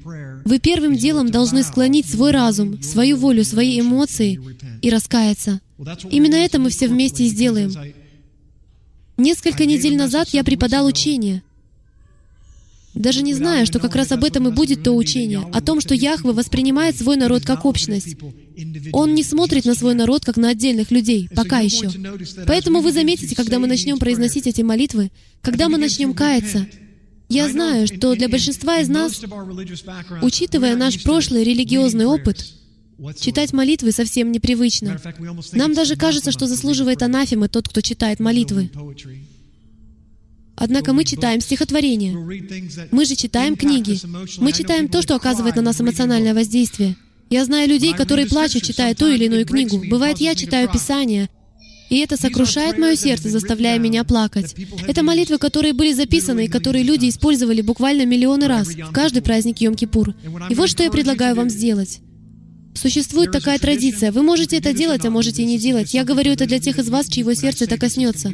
вы 0.46 0.60
первым 0.60 0.96
делом 0.96 1.30
должны 1.30 1.64
склонить 1.64 2.08
свой 2.08 2.32
разум, 2.32 2.82
свою 2.82 3.18
волю, 3.18 3.44
свои 3.44 3.80
эмоции 3.80 4.40
и 4.82 4.90
раскаяться. 4.90 5.62
Именно 6.10 6.36
это 6.36 6.60
мы 6.60 6.70
все 6.70 6.88
вместе 6.88 7.26
и 7.26 7.30
сделаем. 7.30 7.72
Несколько 9.18 9.66
недель 9.66 9.96
назад 9.96 10.30
я 10.30 10.44
преподал 10.44 10.86
учение— 10.86 11.44
даже 12.96 13.24
не 13.24 13.34
зная, 13.34 13.66
что 13.66 13.80
как 13.80 13.94
раз 13.94 14.14
об 14.14 14.24
этом 14.24 14.48
и 14.48 14.52
будет 14.52 14.84
то 14.84 14.94
учение, 14.94 15.46
о 15.52 15.62
том, 15.62 15.82
что 15.82 15.94
Яхве 15.94 16.32
воспринимает 16.32 16.98
свой 16.98 17.18
народ 17.18 17.44
как 17.44 17.66
общность. 17.66 18.16
Он 18.94 19.14
не 19.14 19.22
смотрит 19.22 19.66
на 19.66 19.76
свой 19.76 19.94
народ 19.94 20.24
как 20.24 20.38
на 20.38 20.50
отдельных 20.50 20.92
людей, 20.92 21.28
пока 21.36 21.60
еще. 21.60 21.90
Поэтому 22.48 22.80
вы 22.80 22.94
заметите, 22.94 23.36
когда 23.36 23.60
мы 23.60 23.68
начнем 23.68 24.00
произносить 24.00 24.48
эти 24.48 24.62
молитвы, 24.62 25.12
когда 25.42 25.68
мы 25.68 25.78
начнем 25.78 26.14
каяться, 26.14 26.68
я 27.28 27.50
знаю, 27.50 27.86
что 27.88 28.16
для 28.16 28.30
большинства 28.30 28.80
из 28.80 28.88
нас, 28.88 29.22
учитывая 30.22 30.78
наш 30.78 31.04
прошлый 31.04 31.44
религиозный 31.44 32.06
опыт, 32.06 32.46
читать 33.20 33.54
молитвы 33.54 33.92
совсем 33.92 34.32
непривычно. 34.32 35.00
Нам 35.54 35.74
даже 35.74 35.96
кажется, 35.96 36.32
что 36.32 36.48
заслуживает 36.48 37.02
анафемы 37.04 37.48
тот, 37.48 37.68
кто 37.68 37.82
читает 37.82 38.20
молитвы. 38.20 38.70
Однако 40.56 40.94
мы 40.94 41.04
читаем 41.04 41.42
стихотворения. 41.42 42.16
Мы 42.92 43.06
же 43.06 43.16
читаем 43.16 43.56
книги. 43.56 44.00
Мы 44.38 44.54
читаем 44.54 44.88
то, 44.88 45.02
что 45.02 45.16
оказывает 45.16 45.56
на 45.56 45.62
нас 45.62 45.82
эмоциональное 45.82 46.34
воздействие. 46.34 46.96
Я 47.30 47.44
знаю 47.44 47.68
людей, 47.68 47.94
которые 47.94 48.28
плачут, 48.28 48.64
читая 48.64 48.96
ту 48.96 49.08
или 49.08 49.26
иную 49.26 49.46
книгу. 49.46 49.84
Бывает, 49.90 50.20
я 50.20 50.36
читаю 50.36 50.72
Писание, 50.72 51.30
и 51.90 52.00
это 52.00 52.18
сокрушает 52.18 52.78
мое 52.78 52.96
сердце, 52.96 53.30
заставляя 53.30 53.78
меня 53.80 54.04
плакать. 54.04 54.56
Это 54.88 55.04
молитвы, 55.04 55.38
которые 55.38 55.74
были 55.74 55.94
записаны 55.94 56.46
и 56.46 56.50
которые 56.50 56.84
люди 56.84 57.10
использовали 57.10 57.62
буквально 57.62 58.06
миллионы 58.06 58.48
раз 58.48 58.70
в 58.70 58.92
каждый 58.92 59.22
праздник 59.22 59.58
Йом-Кипур. 59.62 60.14
И 60.50 60.56
вот 60.56 60.70
что 60.70 60.84
я 60.84 60.92
предлагаю 60.92 61.36
вам 61.36 61.50
сделать. 61.50 62.00
Существует 62.76 63.32
такая 63.32 63.58
традиция. 63.58 64.12
Вы 64.12 64.22
можете 64.22 64.58
это 64.58 64.74
делать, 64.74 65.06
а 65.06 65.10
можете 65.10 65.42
и 65.42 65.46
не 65.46 65.58
делать. 65.58 65.94
Я 65.94 66.04
говорю 66.04 66.34
это 66.34 66.46
для 66.46 66.60
тех 66.60 66.78
из 66.78 66.90
вас, 66.90 67.08
чьего 67.08 67.34
сердце 67.34 67.64
это 67.64 67.78
коснется. 67.78 68.34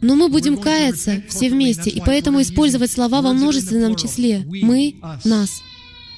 Но 0.00 0.16
мы 0.16 0.28
будем 0.28 0.58
каяться 0.58 1.22
все 1.28 1.48
вместе, 1.48 1.88
и 1.88 2.00
поэтому 2.04 2.42
использовать 2.42 2.90
слова 2.90 3.22
во 3.22 3.32
множественном 3.32 3.96
числе. 3.96 4.44
Мы, 4.44 4.96
нас. 5.24 5.62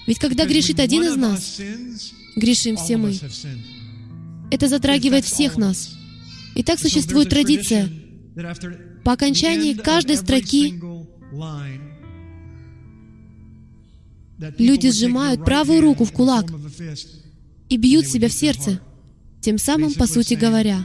Ведь 0.07 0.19
когда 0.19 0.45
грешит 0.47 0.81
один 0.81 1.05
из 1.05 1.15
нас, 1.17 1.61
грешим 2.35 2.77
все 2.77 2.97
мы. 2.97 3.15
Это 4.51 4.67
затрагивает 4.67 5.25
всех 5.25 5.57
нас. 5.57 5.91
И 6.55 6.63
так 6.63 6.81
существует 6.81 7.29
традиция. 7.29 7.89
По 9.05 9.13
окончании 9.13 9.75
каждой 9.75 10.17
строки 10.17 10.81
люди 14.39 14.91
сжимают 14.91 15.45
правую 15.45 15.81
руку 15.81 16.05
в 16.05 16.13
кулак 16.13 16.47
и 17.69 17.77
бьют 17.77 18.07
себя 18.07 18.29
в 18.29 18.33
сердце, 18.33 18.81
тем 19.41 19.59
самым, 19.59 19.95
по 19.95 20.07
сути 20.07 20.35
говоря, 20.35 20.85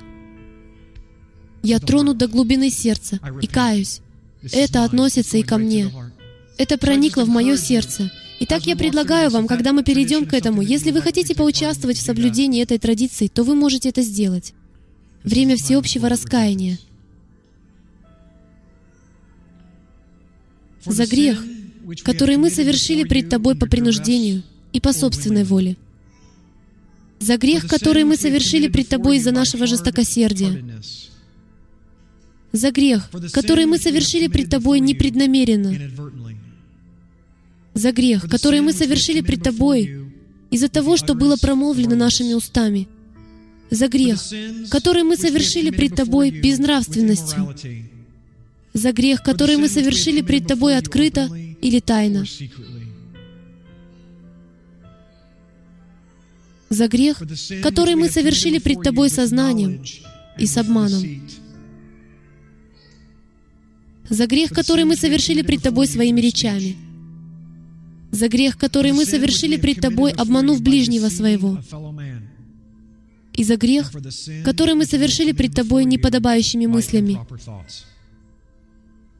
я 1.64 1.80
тронут 1.80 2.18
до 2.18 2.28
глубины 2.28 2.70
сердца 2.70 3.20
и 3.42 3.48
каюсь. 3.48 4.02
Это 4.52 4.84
относится 4.84 5.38
и 5.38 5.44
ко 5.44 5.58
мне. 5.58 5.92
Это 6.58 6.78
проникло 6.78 7.24
в 7.26 7.30
мое 7.30 7.58
сердце. 7.58 8.12
Итак, 8.40 8.66
я 8.66 8.76
предлагаю 8.76 9.30
вам, 9.30 9.46
когда 9.46 9.72
мы 9.72 9.84
перейдем 9.84 10.26
к 10.26 10.34
этому, 10.34 10.64
если 10.64 10.90
вы 10.90 11.02
хотите 11.02 11.36
поучаствовать 11.36 11.98
в 11.98 12.02
соблюдении 12.02 12.64
этой 12.64 12.80
традиции, 12.80 13.28
то 13.28 13.44
вы 13.44 13.54
можете 13.54 13.90
это 13.90 14.02
сделать. 14.02 14.54
Время 15.24 15.56
всеобщего 15.58 16.10
раскаяния. 16.10 16.80
За 20.84 21.06
грех, 21.06 21.44
который 22.04 22.38
мы 22.38 22.50
совершили 22.50 23.04
пред 23.04 23.30
Тобой 23.30 23.56
по 23.56 23.66
принуждению 23.66 24.44
и 24.74 24.80
по 24.80 24.94
собственной 24.94 25.44
воле. 25.44 25.78
За 27.20 27.38
грех, 27.38 27.68
который 27.68 28.04
мы 28.04 28.18
совершили 28.18 28.68
пред 28.68 28.90
Тобой 28.90 29.18
из-за 29.18 29.32
нашего 29.32 29.68
жестокосердия. 29.68 30.64
За 32.52 32.72
грех, 32.72 33.10
который 33.32 33.66
мы 33.66 33.78
совершили 33.78 34.28
пред 34.28 34.50
Тобой 34.50 34.80
непреднамеренно, 34.80 35.76
за 37.74 37.92
грех, 37.92 38.30
который 38.30 38.62
мы 38.62 38.74
совершили 38.74 39.22
пред 39.22 39.44
Тобой 39.44 40.12
из-за 40.50 40.68
того, 40.68 40.98
что 40.98 41.14
было 41.14 41.38
промолвлено 41.38 41.96
нашими 41.96 42.34
устами, 42.34 42.88
за 43.70 43.88
грех, 43.88 44.20
который 44.70 45.04
мы 45.04 45.16
совершили 45.16 45.70
пред 45.70 45.96
Тобой 45.96 46.32
безнравственностью, 46.32 47.56
за 48.74 48.92
грех, 48.92 49.24
который 49.24 49.58
мы 49.58 49.70
совершили 49.70 50.22
пред 50.22 50.48
Тобой 50.48 50.78
открыто 50.78 51.30
или 51.62 51.80
тайно, 51.80 52.26
за 56.70 56.88
грех, 56.88 57.22
который 57.62 57.96
мы 57.96 58.10
совершили 58.10 58.58
пред 58.58 58.82
Тобой 58.82 59.10
сознанием 59.10 59.84
и 60.38 60.46
с 60.46 60.58
обманом, 60.58 61.04
за 64.10 64.28
грех, 64.28 64.52
который 64.52 64.86
мы 64.86 64.96
совершили 64.96 65.42
пред 65.42 65.62
Тобой 65.62 65.88
своими 65.88 66.20
речами, 66.20 66.76
за 68.12 68.28
грех, 68.28 68.58
который 68.58 68.94
мы 68.94 69.06
совершили 69.06 69.58
пред 69.58 69.82
Тобой, 69.82 70.12
обманув 70.12 70.62
ближнего 70.62 71.10
своего, 71.10 71.60
и 73.34 73.44
за 73.44 73.56
грех, 73.58 73.92
который 74.44 74.74
мы 74.74 74.86
совершили 74.86 75.32
пред 75.32 75.54
Тобой 75.54 75.86
неподобающими 75.86 76.66
мыслями, 76.66 77.20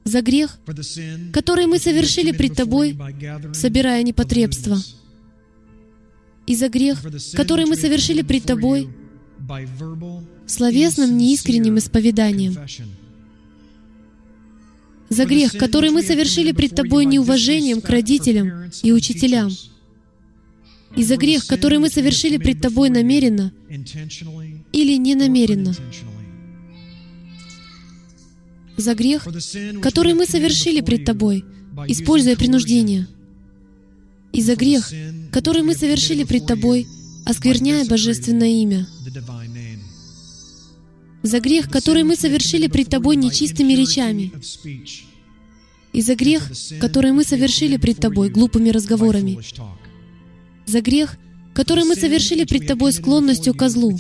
за 0.04 0.22
грех, 0.22 0.60
который 1.34 1.68
мы 1.68 1.80
совершили 1.80 2.32
пред 2.32 2.56
Тобой, 2.56 2.98
собирая 3.54 4.04
непотребство, 4.04 4.78
и 6.48 6.56
за 6.56 6.70
грех, 6.70 7.00
который 7.36 7.66
мы 7.66 7.76
совершили 7.76 8.22
пред 8.22 8.44
Тобой, 8.44 8.90
словесным 10.48 11.18
неискренним 11.18 11.78
исповеданием, 11.78 12.58
за 15.10 15.26
грех, 15.26 15.58
который 15.58 15.90
мы 15.92 16.04
совершили 16.04 16.52
пред 16.52 16.76
Тобой 16.76 17.06
неуважением 17.06 17.82
к 17.82 17.90
родителям 17.90 18.72
и 18.82 18.92
учителям, 18.92 19.52
и 20.96 21.04
за 21.04 21.16
грех, 21.18 21.46
который 21.48 21.78
мы 21.80 21.90
совершили 21.90 22.38
пред 22.38 22.62
Тобой 22.62 22.90
намеренно 22.90 23.54
или 24.72 24.98
ненамеренно, 24.98 25.74
за 28.82 28.96
грех, 28.96 29.28
который 29.82 30.14
мы 30.14 30.26
совершили 30.26 30.82
пред 30.82 31.06
Тобой, 31.06 31.46
используя 31.88 32.36
принуждение, 32.36 33.08
и 34.34 34.42
за 34.42 34.56
грех, 34.56 34.92
который 35.32 35.62
мы 35.62 35.74
совершили 35.76 36.24
пред 36.24 36.46
Тобой, 36.46 36.88
оскверняя 37.26 37.86
Божественное 37.86 38.50
имя, 38.50 38.88
за 41.24 41.40
грех, 41.40 41.70
который 41.70 42.04
мы 42.04 42.16
совершили 42.16 42.68
пред 42.68 42.90
Тобой 42.90 43.16
нечистыми 43.16 43.74
речами, 43.74 44.32
и 45.94 46.02
за 46.02 46.16
грех, 46.16 46.52
который 46.80 47.12
мы 47.12 47.24
совершили 47.24 47.78
пред 47.78 47.98
Тобой 47.98 48.30
глупыми 48.30 48.70
разговорами, 48.70 49.40
за 50.66 50.82
грех, 50.82 51.18
который 51.54 51.84
мы 51.84 51.96
совершили 51.96 52.46
пред 52.46 52.68
Тобой 52.68 52.94
склонностью 52.94 53.54
к 53.54 53.70
злу, 53.70 53.98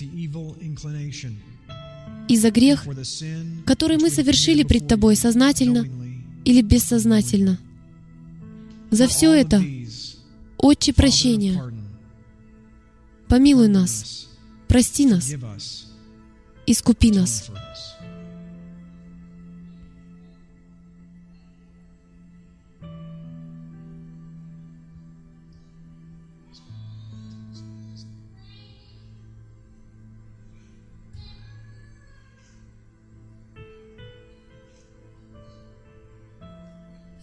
и 2.27 2.37
за 2.37 2.51
грех, 2.51 2.85
который 3.65 3.97
мы 3.97 4.09
совершили 4.09 4.63
пред 4.63 4.87
Тобой 4.87 5.15
сознательно 5.15 5.85
или 6.45 6.61
бессознательно, 6.61 7.59
За 8.89 9.07
все 9.07 9.33
это, 9.33 9.63
Отче 10.57 10.93
прощения, 10.93 11.61
помилуй 13.27 13.67
нас, 13.67 14.27
прости 14.67 15.05
нас, 15.05 15.31
искупи 16.67 17.11
нас. 17.11 17.49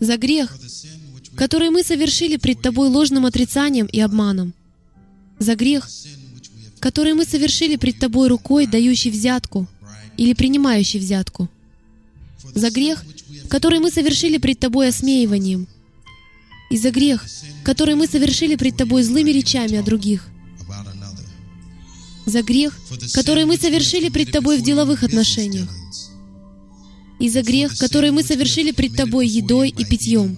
За 0.01 0.16
грех, 0.16 0.57
который 1.36 1.70
мы 1.70 1.82
совершили 1.82 2.36
пред 2.36 2.62
Тобой 2.62 2.88
ложным 2.88 3.26
отрицанием 3.26 3.86
и 3.86 4.01
обманом. 4.01 4.55
За 5.38 5.57
грех, 5.57 5.88
который 6.78 7.14
мы 7.14 7.24
совершили 7.24 7.76
пред 7.76 7.99
Тобой 7.99 8.28
рукой, 8.28 8.66
дающей 8.66 9.11
взятку 9.11 9.66
или 10.16 10.34
принимающей 10.34 11.01
взятку. 11.01 11.49
За 12.55 12.70
грех, 12.70 13.05
который 13.49 13.80
мы 13.80 13.90
совершили 13.90 14.38
пред 14.38 14.61
Тобой 14.61 14.88
осмеиванием. 14.88 15.66
И 16.70 16.76
за 16.76 16.90
грех, 16.90 17.24
который 17.64 17.94
мы 17.94 18.07
совершили 18.07 18.57
пред 18.57 18.76
Тобой 18.76 19.03
злыми 19.03 19.30
речами 19.30 19.78
о 19.78 19.82
других. 19.82 20.28
За 22.26 22.42
грех, 22.42 22.78
который 23.14 23.46
мы 23.46 23.57
совершили 23.57 24.11
пред 24.11 24.30
Тобой 24.30 24.59
в 24.59 24.62
деловых 24.62 25.03
отношениях 25.03 25.77
и 27.18 27.28
за 27.28 27.42
грех, 27.42 27.76
который 27.78 28.10
мы 28.10 28.22
совершили 28.22 28.70
пред 28.70 28.96
Тобой 28.96 29.26
едой 29.26 29.70
и 29.70 29.84
питьем, 29.84 30.36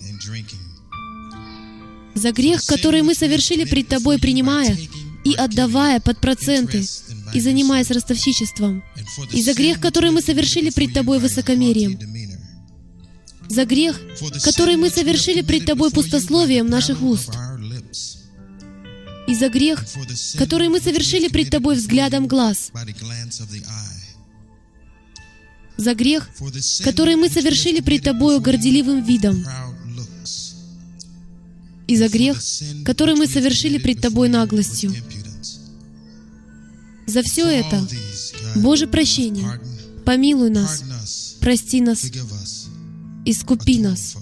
за 2.14 2.32
грех, 2.32 2.64
который 2.66 3.02
мы 3.02 3.14
совершили 3.14 3.64
пред 3.64 3.88
Тобой, 3.88 4.18
принимая 4.18 4.76
и 5.24 5.34
отдавая 5.34 6.00
под 6.00 6.18
проценты, 6.18 6.84
и 7.32 7.40
занимаясь 7.40 7.90
ростовщичеством, 7.90 8.82
и 9.32 9.42
за 9.42 9.54
грех, 9.54 9.80
который 9.80 10.10
мы 10.10 10.22
совершили 10.22 10.70
пред 10.70 10.92
Тобой 10.92 11.18
высокомерием, 11.18 11.98
за 13.48 13.64
грех, 13.64 14.00
который 14.44 14.76
мы 14.76 14.90
совершили 14.90 15.42
пред 15.42 15.66
Тобой 15.66 15.90
пустословием 15.90 16.68
наших 16.68 17.02
уст, 17.02 17.30
и 19.26 19.34
за 19.34 19.48
грех, 19.48 19.84
который 20.38 20.68
мы 20.68 20.80
совершили 20.80 21.28
пред 21.28 21.50
Тобой 21.50 21.76
взглядом 21.76 22.26
глаз, 22.26 22.72
за 25.80 25.94
грех, 25.94 26.28
который 26.84 27.16
мы 27.16 27.28
совершили 27.28 27.80
пред 27.80 28.04
Тобою 28.04 28.40
горделивым 28.40 29.02
видом, 29.02 29.44
и 31.86 31.96
за 31.96 32.08
грех, 32.08 32.40
который 32.84 33.16
мы 33.16 33.26
совершили 33.26 33.78
пред 33.78 34.00
Тобой 34.00 34.28
наглостью. 34.28 34.94
За 37.06 37.22
все 37.22 37.46
это, 37.48 37.84
Боже 38.56 38.86
прощение, 38.86 39.60
помилуй 40.04 40.50
нас, 40.50 40.84
прости 41.40 41.80
нас, 41.80 42.04
искупи 43.24 43.80
нас. 43.80 44.16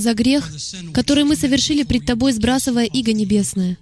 За 0.00 0.14
грех, 0.14 0.50
который 0.92 1.24
мы 1.24 1.36
совершили 1.36 1.82
пред 1.82 2.06
Тобой, 2.06 2.32
сбрасывая 2.32 2.86
иго 2.86 3.12
небесное, 3.12 3.78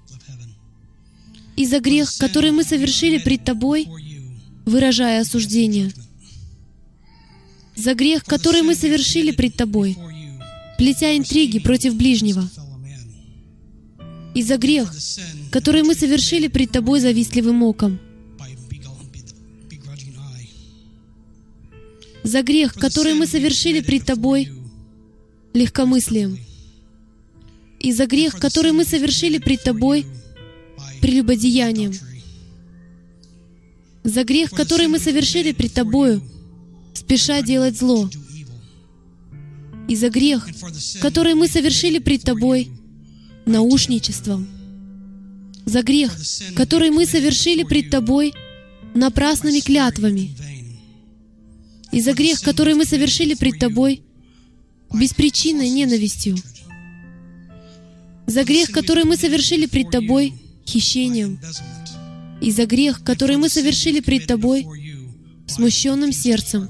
и 1.56 1.64
за 1.64 1.80
грех, 1.80 2.12
который 2.18 2.50
мы 2.50 2.64
совершили 2.64 3.18
пред 3.18 3.44
Тобой, 3.44 3.88
выражая 4.66 5.22
осуждение, 5.22 5.92
за 7.76 7.94
грех, 7.94 8.24
который 8.24 8.62
мы 8.62 8.74
совершили 8.74 9.30
пред 9.30 9.56
Тобой, 9.56 9.96
плетя 10.76 11.16
интриги 11.16 11.60
против 11.60 11.94
ближнего, 11.94 12.48
и 14.34 14.42
за 14.42 14.58
грех, 14.58 14.94
который 15.50 15.82
мы 15.82 15.94
совершили 15.94 16.48
пред 16.48 16.72
Тобой 16.72 17.00
завистливым 17.00 17.62
оком, 17.62 17.98
за 22.24 22.42
грех, 22.42 22.74
который 22.74 23.14
мы 23.14 23.26
совершили 23.26 23.80
пред 23.80 24.04
Тобой 24.04 24.57
легкомыслием. 25.58 26.38
И 27.80 27.92
за 27.92 28.06
грех, 28.06 28.38
который 28.38 28.72
мы 28.72 28.84
совершили 28.84 29.38
пред 29.38 29.62
Тобой, 29.62 30.06
прелюбодеянием. 31.00 31.92
За 34.04 34.24
грех, 34.24 34.50
который 34.50 34.88
мы 34.88 34.98
совершили 34.98 35.52
пред 35.52 35.74
Тобою, 35.74 36.22
спеша 36.94 37.42
делать 37.42 37.76
зло. 37.76 38.10
И 39.88 39.96
за 39.96 40.10
грех, 40.10 40.48
который 41.00 41.34
мы 41.34 41.48
совершили 41.48 41.98
пред 41.98 42.22
Тобой, 42.22 42.70
наушничеством. 43.46 44.46
За 45.64 45.82
грех, 45.82 46.16
который 46.54 46.90
мы 46.90 47.06
совершили 47.06 47.62
пред 47.62 47.90
Тобой, 47.90 48.34
напрасными 48.94 49.60
клятвами. 49.60 50.34
И 51.92 52.00
за 52.00 52.12
грех, 52.12 52.40
который 52.42 52.74
мы 52.74 52.84
совершили 52.84 53.34
пред 53.34 53.58
Тобой, 53.58 54.02
беспричинной 54.92 55.68
ненавистью, 55.68 56.36
за 58.26 58.44
грех, 58.44 58.70
который 58.70 59.04
мы 59.04 59.16
совершили 59.16 59.66
пред 59.66 59.90
Тобой, 59.90 60.34
хищением, 60.66 61.40
и 62.40 62.50
за 62.50 62.66
грех, 62.66 63.02
который 63.02 63.36
мы 63.36 63.48
совершили 63.48 64.00
пред 64.00 64.26
Тобой, 64.26 64.66
смущенным 65.46 66.12
сердцем. 66.12 66.68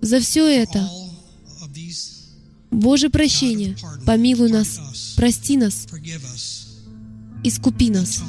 За 0.00 0.20
все 0.20 0.46
это, 0.46 0.88
Боже 2.70 3.08
прощение, 3.08 3.76
помилуй 4.04 4.50
нас, 4.50 5.14
прости 5.16 5.56
нас, 5.56 5.86
искупи 7.42 7.90
нас. 7.90 8.20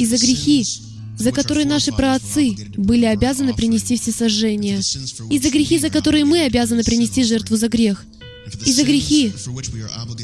И 0.00 0.06
за 0.06 0.16
грехи, 0.16 0.66
за 1.18 1.30
которые 1.30 1.66
наши 1.66 1.92
праотцы 1.92 2.56
были 2.76 3.04
обязаны 3.04 3.54
принести 3.54 3.96
всесожжение, 3.96 4.80
и 5.30 5.38
за 5.38 5.50
грехи, 5.50 5.78
за 5.78 5.90
которые 5.90 6.24
мы 6.24 6.40
обязаны 6.40 6.82
принести 6.82 7.22
жертву 7.22 7.56
за 7.56 7.68
грех, 7.68 8.06
и 8.64 8.72
за 8.72 8.84
грехи, 8.84 9.32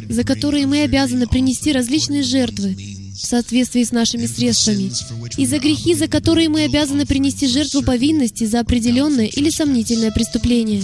за 0.09 0.25
которые 0.25 0.67
мы 0.67 0.83
обязаны 0.83 1.27
принести 1.27 1.73
различные 1.73 2.23
жертвы 2.23 2.75
в 3.17 3.27
соответствии 3.27 3.83
с 3.83 3.93
нашими 3.93 4.27
средствами, 4.27 4.91
и 5.37 5.47
за 5.47 5.59
грехи, 5.59 5.95
за 5.95 6.07
которые 6.07 6.49
мы 6.49 6.65
обязаны 6.65 7.07
принести 7.07 7.47
жертву 7.47 7.83
повинности 7.83 8.45
за 8.45 8.61
определенное 8.61 9.27
или 9.27 9.51
сомнительное 9.51 10.11
преступление, 10.11 10.83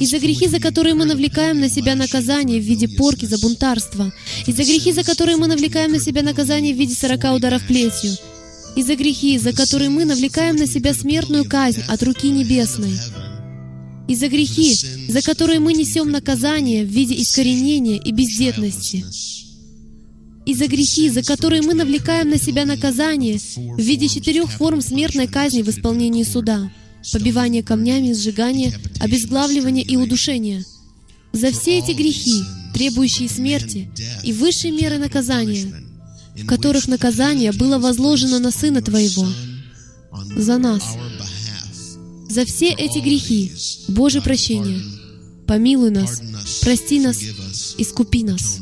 и 0.00 0.06
за 0.06 0.18
грехи, 0.18 0.48
за 0.48 0.60
которые 0.60 0.94
мы 0.94 1.04
навлекаем 1.04 1.60
на 1.60 1.68
себя 1.68 1.94
наказание 1.94 2.60
в 2.60 2.64
виде 2.64 2.88
порки 2.88 3.26
за 3.26 3.38
бунтарство, 3.38 4.12
и 4.46 4.52
за 4.52 4.64
грехи, 4.64 4.92
за 4.92 5.04
которые 5.04 5.36
мы 5.36 5.46
навлекаем 5.46 5.92
на 5.92 6.00
себя 6.00 6.22
наказание 6.22 6.74
в 6.74 6.78
виде 6.78 6.94
сорока 6.94 7.34
ударов 7.34 7.66
плетью, 7.66 8.16
и 8.78 8.82
за 8.82 8.94
грехи, 8.94 9.36
за 9.38 9.52
которые 9.52 9.90
мы 9.90 10.04
навлекаем 10.04 10.54
на 10.54 10.68
себя 10.68 10.94
смертную 10.94 11.44
казнь 11.44 11.82
от 11.88 12.00
руки 12.04 12.30
небесной, 12.30 12.96
и 14.06 14.14
за 14.14 14.28
грехи, 14.28 14.72
за 15.08 15.20
которые 15.20 15.58
мы 15.58 15.72
несем 15.72 16.12
наказание 16.12 16.84
в 16.84 16.88
виде 16.88 17.20
искоренения 17.20 17.96
и 17.96 18.12
бездетности, 18.12 19.04
и 20.46 20.54
за 20.54 20.68
грехи, 20.68 21.10
за 21.10 21.24
которые 21.24 21.62
мы 21.62 21.74
навлекаем 21.74 22.30
на 22.30 22.38
себя 22.38 22.64
наказание 22.66 23.38
в 23.56 23.80
виде 23.80 24.06
четырех 24.06 24.48
форм 24.48 24.80
смертной 24.80 25.26
казни 25.26 25.62
в 25.62 25.68
исполнении 25.70 26.22
суда, 26.22 26.70
побивание 27.12 27.64
камнями, 27.64 28.12
сжигание, 28.12 28.72
обезглавливание 29.00 29.84
и 29.84 29.96
удушение. 29.96 30.64
За 31.32 31.50
все 31.50 31.78
эти 31.80 31.90
грехи, 31.90 32.44
требующие 32.74 33.28
смерти 33.28 33.90
и 34.22 34.32
высшей 34.32 34.70
меры 34.70 34.98
наказания, 34.98 35.87
в 36.42 36.46
которых 36.46 36.88
наказание 36.88 37.52
было 37.52 37.78
возложено 37.78 38.38
на 38.38 38.50
Сына 38.50 38.82
Твоего, 38.82 39.26
за 40.36 40.58
нас. 40.58 40.82
За 42.28 42.44
все 42.44 42.70
эти 42.70 42.98
грехи, 42.98 43.52
Боже 43.88 44.20
прощение, 44.20 44.80
помилуй 45.46 45.90
нас, 45.90 46.22
прости 46.62 47.00
нас, 47.00 47.18
искупи 47.78 48.22
нас. 48.22 48.60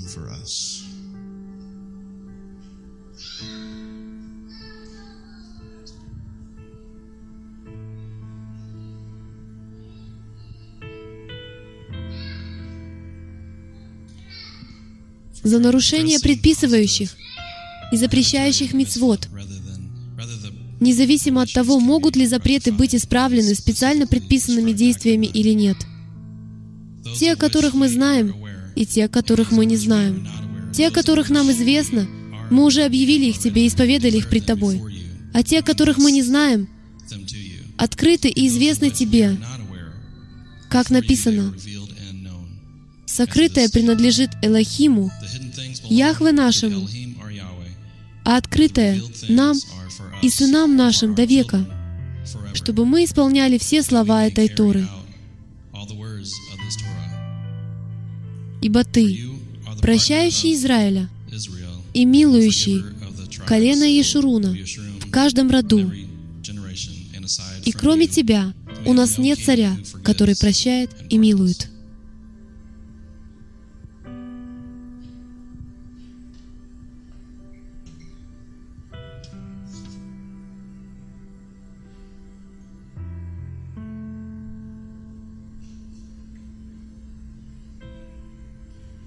за 15.46 15.60
нарушение 15.60 16.18
предписывающих 16.18 17.14
и 17.96 17.98
запрещающих 17.98 18.74
мицвод, 18.74 19.28
независимо 20.80 21.42
от 21.42 21.52
того, 21.52 21.80
могут 21.80 22.14
ли 22.14 22.26
запреты 22.26 22.70
быть 22.70 22.94
исправлены 22.94 23.54
специально 23.54 24.06
предписанными 24.06 24.72
действиями 24.72 25.26
или 25.26 25.50
нет. 25.50 25.78
те, 27.18 27.32
о 27.32 27.36
которых 27.36 27.72
мы 27.72 27.88
знаем, 27.88 28.34
и 28.74 28.84
те, 28.84 29.06
о 29.06 29.08
которых 29.08 29.50
мы 29.50 29.64
не 29.64 29.76
знаем. 29.76 30.28
Те, 30.74 30.88
о 30.88 30.90
которых 30.90 31.30
нам 31.30 31.50
известно, 31.52 32.06
мы 32.50 32.64
уже 32.64 32.84
объявили 32.84 33.26
их 33.26 33.38
Тебе 33.38 33.64
и 33.64 33.68
исповедали 33.68 34.18
их 34.18 34.28
пред 34.28 34.44
Тобой. 34.44 34.82
А 35.32 35.42
те, 35.42 35.60
о 35.60 35.62
которых 35.62 35.96
мы 35.96 36.12
не 36.12 36.22
знаем, 36.22 36.68
открыты 37.78 38.28
и 38.28 38.46
известны 38.48 38.90
Тебе, 38.90 39.38
как 40.68 40.90
написано, 40.90 41.54
«Сокрытое 43.06 43.70
принадлежит 43.70 44.30
Элохиму, 44.42 45.10
Яхве 45.88 46.32
нашему, 46.32 46.86
а 48.26 48.38
открытое 48.38 49.00
нам 49.28 49.56
и 50.20 50.28
сынам 50.28 50.76
нашим 50.76 51.14
до 51.14 51.24
века, 51.24 51.64
чтобы 52.54 52.84
мы 52.84 53.04
исполняли 53.04 53.56
все 53.56 53.82
слова 53.84 54.26
этой 54.26 54.48
Торы. 54.48 54.86
Ибо 58.60 58.82
Ты, 58.82 59.28
прощающий 59.80 60.54
Израиля 60.54 61.08
и 61.94 62.04
милующий 62.04 62.82
колено 63.46 63.84
Ешуруна 63.84 64.56
в 65.00 65.10
каждом 65.12 65.48
роду, 65.48 65.92
и 67.64 67.70
кроме 67.70 68.08
Тебя 68.08 68.52
у 68.84 68.92
нас 68.92 69.18
нет 69.18 69.38
царя, 69.38 69.76
который 70.02 70.34
прощает 70.34 70.90
и 71.10 71.16
милует. 71.16 71.68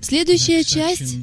Следующая 0.10 0.64
часть 0.64 1.18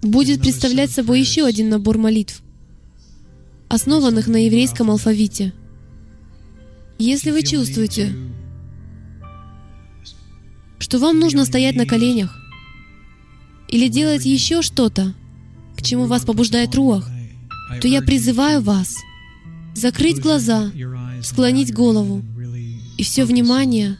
будет 0.00 0.40
представлять 0.40 0.90
собой 0.90 1.20
еще 1.20 1.44
один 1.44 1.68
набор 1.68 1.98
молитв, 1.98 2.40
основанных 3.68 4.26
на 4.26 4.46
еврейском 4.46 4.90
алфавите. 4.90 5.52
Если 6.98 7.30
вы 7.30 7.42
чувствуете, 7.42 8.14
что 10.78 10.98
вам 10.98 11.20
нужно 11.20 11.44
стоять 11.44 11.76
на 11.76 11.84
коленях 11.84 12.34
или 13.68 13.88
делать 13.88 14.24
еще 14.24 14.62
что-то, 14.62 15.14
к 15.76 15.82
чему 15.82 16.06
вас 16.06 16.24
побуждает 16.24 16.74
руах, 16.74 17.06
то 17.82 17.86
я 17.86 18.00
призываю 18.00 18.62
вас 18.62 18.94
закрыть 19.74 20.22
глаза, 20.22 20.72
склонить 21.22 21.74
голову 21.74 22.22
и 22.96 23.02
все 23.02 23.26
внимание 23.26 23.98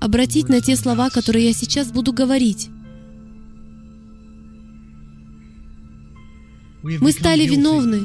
обратить 0.00 0.48
на 0.48 0.60
те 0.60 0.76
слова, 0.76 1.10
которые 1.10 1.46
я 1.46 1.52
сейчас 1.52 1.90
буду 1.90 2.12
говорить. 2.12 2.70
Мы 6.82 7.12
стали 7.12 7.46
виновны 7.46 8.00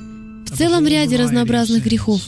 в 0.46 0.58
целом 0.58 0.88
ряде 0.88 1.16
разнообразных 1.16 1.84
грехов. 1.84 2.22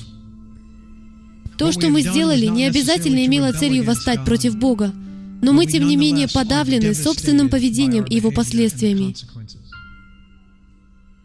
То, 1.58 1.72
что 1.72 1.90
мы 1.90 2.02
сделали, 2.02 2.48
не 2.48 2.66
обязательно 2.66 3.26
имело 3.26 3.52
целью 3.52 3.84
восстать 3.84 4.24
против 4.26 4.58
Бога, 4.58 4.94
но 5.42 5.54
мы, 5.54 5.66
тем 5.66 5.88
не 5.88 5.96
менее, 5.96 6.28
подавлены 6.28 6.94
собственным 6.94 7.50
поведением 7.50 8.04
и 8.04 8.16
его 8.16 8.32
последствиями. 8.32 9.16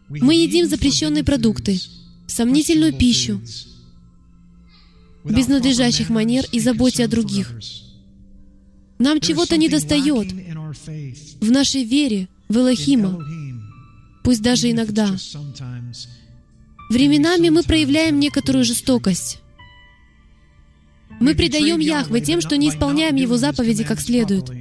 Мы 0.09 0.35
едим 0.35 0.67
запрещенные 0.67 1.23
продукты, 1.23 1.79
сомнительную 2.27 2.93
пищу, 2.93 3.41
без 5.23 5.47
надлежащих 5.47 6.09
манер 6.09 6.45
и 6.51 6.59
заботе 6.59 7.05
о 7.05 7.07
других. 7.07 7.53
Нам 9.01 9.19
чего-то 9.19 9.57
недостает 9.57 10.31
в 11.41 11.51
нашей 11.51 11.83
вере 11.83 12.27
в 12.47 12.57
Элохима, 12.57 13.19
пусть 14.23 14.43
даже 14.43 14.69
иногда. 14.69 15.15
Временами 16.91 17.49
мы 17.49 17.63
проявляем 17.63 18.19
некоторую 18.19 18.63
жестокость. 18.63 19.39
Мы 21.19 21.33
предаем 21.33 21.79
Яхве 21.79 22.21
тем, 22.21 22.41
что 22.41 22.57
не 22.57 22.69
исполняем 22.69 23.15
Его 23.15 23.37
заповеди 23.37 23.83
как 23.83 23.99
следует. 23.99 24.51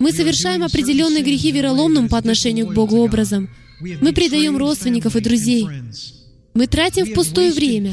Мы 0.00 0.10
совершаем 0.10 0.64
определенные 0.64 1.22
грехи 1.22 1.52
вероломным 1.52 2.08
по 2.08 2.18
отношению 2.18 2.66
к 2.66 2.74
Богу 2.74 2.96
образом. 2.96 3.50
Мы 3.80 4.12
предаем 4.12 4.56
родственников 4.56 5.14
и 5.14 5.20
друзей. 5.20 5.68
Мы 6.54 6.66
тратим 6.66 7.06
впустую 7.06 7.52
время, 7.52 7.92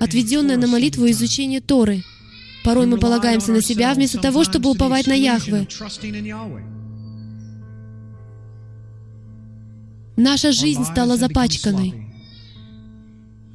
отведенное 0.00 0.56
на 0.56 0.66
молитву 0.66 1.04
и 1.04 1.12
изучение 1.12 1.60
Торы— 1.60 2.02
Порой 2.64 2.86
мы 2.86 2.98
полагаемся 2.98 3.52
на 3.52 3.60
себя 3.60 3.94
вместо 3.94 4.18
того, 4.18 4.44
чтобы 4.44 4.70
уповать 4.70 5.06
на 5.06 5.14
Яхве. 5.14 5.66
Наша 10.16 10.52
жизнь 10.52 10.84
стала 10.84 11.16
запачканной. 11.16 11.94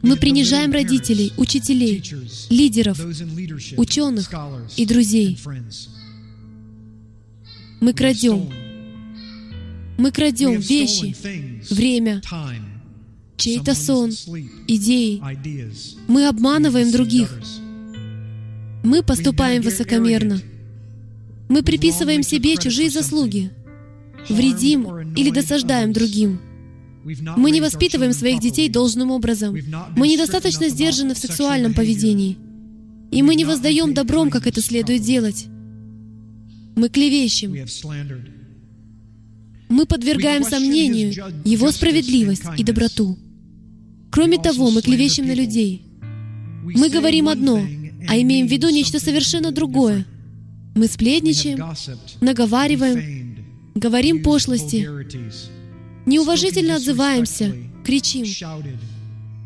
Мы 0.01 0.15
принижаем 0.17 0.71
родителей, 0.71 1.33
учителей, 1.37 2.03
лидеров, 2.49 2.99
ученых 3.77 4.31
и 4.75 4.85
друзей. 4.85 5.39
Мы 7.79 7.93
крадем. 7.93 8.49
Мы 9.97 10.11
крадем 10.11 10.59
вещи, 10.59 11.15
время, 11.73 12.21
чей-то 13.35 13.73
сон, 13.73 14.11
идеи. 14.67 15.21
Мы 16.07 16.27
обманываем 16.27 16.91
других. 16.91 17.31
Мы 18.83 19.03
поступаем 19.03 19.61
высокомерно. 19.61 20.39
Мы 21.49 21.63
приписываем 21.63 22.23
себе 22.23 22.57
чужие 22.57 22.89
заслуги, 22.89 23.51
вредим 24.29 25.13
или 25.15 25.29
досаждаем 25.29 25.93
другим. 25.93 26.39
Мы 27.37 27.51
не 27.51 27.61
воспитываем 27.61 28.11
своих 28.11 28.41
детей 28.41 28.67
должным 28.69 29.11
образом. 29.11 29.57
Мы 29.95 30.09
недостаточно 30.09 30.67
сдержаны 30.67 31.13
в 31.13 31.17
сексуальном 31.17 31.73
поведении. 31.73 32.37
И 33.11 33.23
мы 33.23 33.35
не 33.35 33.45
воздаем 33.45 33.93
добром, 33.93 34.29
как 34.29 34.45
это 34.47 34.61
следует 34.61 35.01
делать. 35.01 35.47
Мы 36.75 36.89
клевещем. 36.89 37.55
Мы 39.69 39.85
подвергаем 39.85 40.43
сомнению 40.43 41.13
Его 41.45 41.71
справедливость 41.71 42.43
и 42.57 42.63
доброту. 42.63 43.17
Кроме 44.11 44.37
того, 44.37 44.69
мы 44.71 44.81
клевещем 44.81 45.27
на 45.27 45.33
людей. 45.33 45.83
Мы 46.63 46.89
говорим 46.89 47.29
одно, 47.29 47.61
а 48.07 48.17
имеем 48.17 48.47
в 48.47 48.51
виду 48.51 48.69
нечто 48.69 48.99
совершенно 48.99 49.51
другое. 49.51 50.05
Мы 50.75 50.87
сплетничаем, 50.87 51.57
наговариваем, 52.21 53.45
говорим 53.75 54.21
пошлости, 54.21 54.87
неуважительно 56.05 56.75
отзываемся, 56.75 57.55
кричим, 57.83 58.25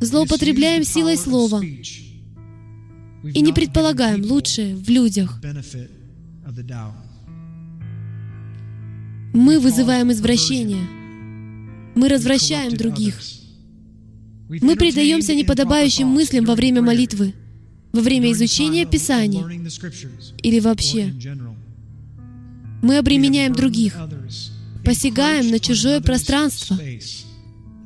злоупотребляем 0.02 0.84
силой 0.84 1.18
слова 1.18 1.62
и 1.64 3.42
не 3.42 3.54
предполагаем 3.54 4.24
лучшее 4.24 4.76
в 4.76 4.90
людях. 4.90 5.40
Мы 9.34 9.60
вызываем 9.60 10.12
извращение. 10.12 10.86
Мы 11.96 12.10
развращаем 12.10 12.76
других. 12.76 13.18
Мы 14.50 14.76
предаемся 14.76 15.34
неподобающим 15.34 16.08
мыслям 16.08 16.44
во 16.44 16.56
время 16.56 16.82
молитвы 16.82 17.34
во 17.92 18.02
время 18.02 18.32
изучения 18.32 18.86
Писаний 18.86 19.44
или 20.42 20.60
вообще. 20.60 21.14
Мы 22.82 22.98
обременяем 22.98 23.54
других, 23.54 23.96
посягаем 24.84 25.52
на 25.52 25.60
чужое 25.60 26.02
пространство, 26.02 26.78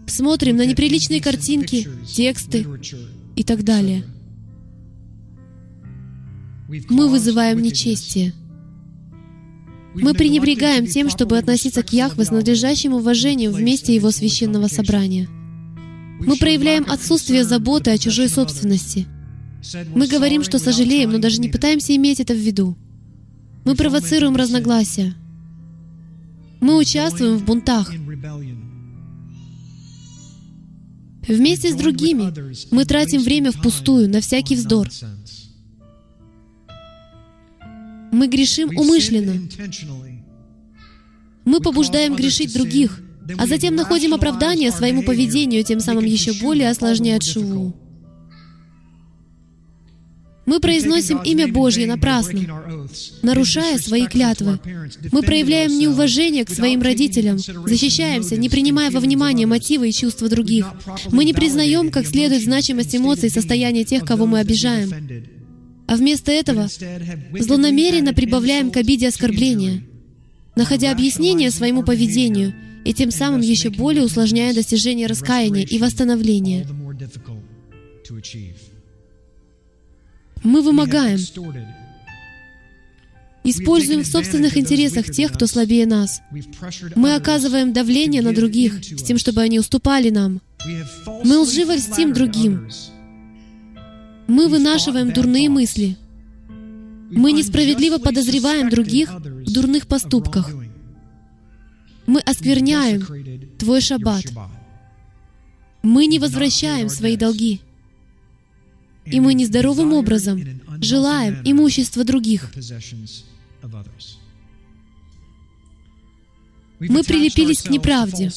смотрим 0.06 0.58
на 0.58 0.66
неприличные 0.66 1.22
картинки, 1.22 1.88
тексты 2.08 2.66
и 3.36 3.44
так 3.44 3.64
далее. 3.64 4.06
Мы 6.90 7.10
вызываем 7.10 7.62
нечестие. 7.62 8.34
Мы 9.94 10.14
пренебрегаем 10.14 10.88
тем, 10.88 11.10
чтобы 11.10 11.38
относиться 11.38 11.82
к 11.82 11.94
Яхве 11.94 12.26
с 12.26 12.32
надлежащим 12.32 12.94
уважением 12.94 13.52
в 13.52 13.62
месте 13.62 13.96
Его 13.96 14.12
священного 14.12 14.68
собрания. 14.68 15.28
Мы 16.20 16.38
проявляем 16.38 16.86
отсутствие 16.90 17.44
заботы 17.44 17.92
о 17.92 17.98
чужой 17.98 18.30
собственности— 18.30 19.08
мы 19.94 20.08
говорим, 20.08 20.44
что 20.44 20.60
сожалеем, 20.60 21.12
но 21.12 21.18
даже 21.18 21.40
не 21.40 21.50
пытаемся 21.50 21.96
иметь 21.96 22.20
это 22.20 22.34
в 22.34 22.38
виду. 22.38 22.78
Мы 23.66 23.76
провоцируем 23.76 24.36
разногласия. 24.36 25.16
Мы 26.62 26.78
участвуем 26.78 27.38
в 27.38 27.46
бунтах. 27.46 27.92
Вместе 31.28 31.72
с 31.72 31.76
другими 31.76 32.32
мы 32.72 32.86
тратим 32.86 33.22
время 33.22 33.52
впустую, 33.52 34.10
на 34.10 34.22
всякий 34.22 34.56
вздор. 34.56 34.88
Мы 38.12 38.28
грешим 38.28 38.70
умышленно. 38.78 39.50
Мы 41.44 41.60
побуждаем 41.60 42.16
грешить 42.16 42.54
других, 42.54 43.02
а 43.38 43.48
затем 43.48 43.76
находим 43.76 44.14
оправдание 44.14 44.72
своему 44.72 45.04
поведению, 45.04 45.64
тем 45.64 45.80
самым 45.80 46.06
еще 46.06 46.34
более 46.34 46.70
осложняя 46.70 47.20
шуву. 47.20 47.76
Мы 50.46 50.60
произносим 50.60 51.20
имя 51.24 51.48
Божье 51.48 51.88
напрасно, 51.88 52.40
нарушая 53.24 53.80
свои 53.80 54.06
клятвы. 54.06 54.60
Мы 55.12 55.24
проявляем 55.24 55.78
неуважение 55.78 56.46
к 56.46 56.52
своим 56.52 56.82
родителям, 56.82 57.38
защищаемся, 57.40 58.38
не 58.38 58.50
принимая 58.50 58.92
во 58.92 59.00
внимание 59.00 59.48
мотивы 59.48 59.90
и 59.90 59.94
чувства 59.94 60.30
других. 60.30 60.68
Мы 61.12 61.26
не 61.26 61.34
признаем 61.34 61.90
как 61.90 62.06
следует 62.06 62.44
значимость 62.44 62.96
эмоций 62.96 63.30
и 63.30 63.32
состояния 63.32 63.84
тех, 63.84 64.06
кого 64.06 64.26
мы 64.28 64.40
обижаем. 64.40 64.92
А 65.88 65.96
вместо 65.96 66.32
этого 66.32 66.68
злонамеренно 67.40 68.14
прибавляем 68.14 68.72
к 68.72 68.78
обиде 68.78 69.08
оскорбления, 69.08 69.84
находя 70.56 70.92
объяснение 70.92 71.52
своему 71.52 71.84
поведению 71.84 72.54
и 72.86 72.94
тем 72.94 73.10
самым 73.10 73.42
еще 73.42 73.72
более 73.72 74.04
усложняя 74.04 74.54
достижение 74.54 75.08
раскаяния 75.08 75.64
и 75.64 75.80
восстановления. 75.80 76.68
Мы 80.46 80.62
вымогаем, 80.62 81.18
используем 83.44 84.04
в 84.04 84.08
собственных 84.08 84.58
интересах 84.58 85.10
тех, 85.10 85.34
кто 85.34 85.48
слабее 85.48 85.88
нас. 85.88 86.22
Мы 86.96 87.16
оказываем 87.16 87.74
давление 87.74 88.22
на 88.22 88.32
других, 88.32 88.84
с 88.84 89.02
тем, 89.02 89.18
чтобы 89.18 89.42
они 89.42 89.60
уступали 89.60 90.12
нам. 90.12 90.42
Мы 91.24 91.40
лживо 91.40 91.76
льстим 91.76 92.14
другим. 92.14 92.70
Мы 94.28 94.48
вынашиваем 94.48 95.12
дурные 95.12 95.50
мысли. 95.50 95.98
Мы 97.10 97.32
несправедливо 97.32 97.98
подозреваем 97.98 98.70
других 98.70 99.10
в 99.10 99.52
дурных 99.52 99.88
поступках. 99.88 100.52
Мы 102.06 102.20
оскверняем 102.20 103.58
Твой 103.58 103.82
шаббат. 103.82 104.26
Мы 105.82 106.06
не 106.06 106.20
возвращаем 106.20 106.90
свои 106.90 107.18
долги 107.18 107.62
и 109.06 109.20
мы 109.20 109.34
нездоровым 109.34 109.94
образом 109.94 110.42
желаем 110.82 111.42
имущества 111.44 112.04
других. 112.04 112.52
Мы 116.80 117.04
прилепились 117.04 117.62
к 117.62 117.70
неправде. 117.70 118.32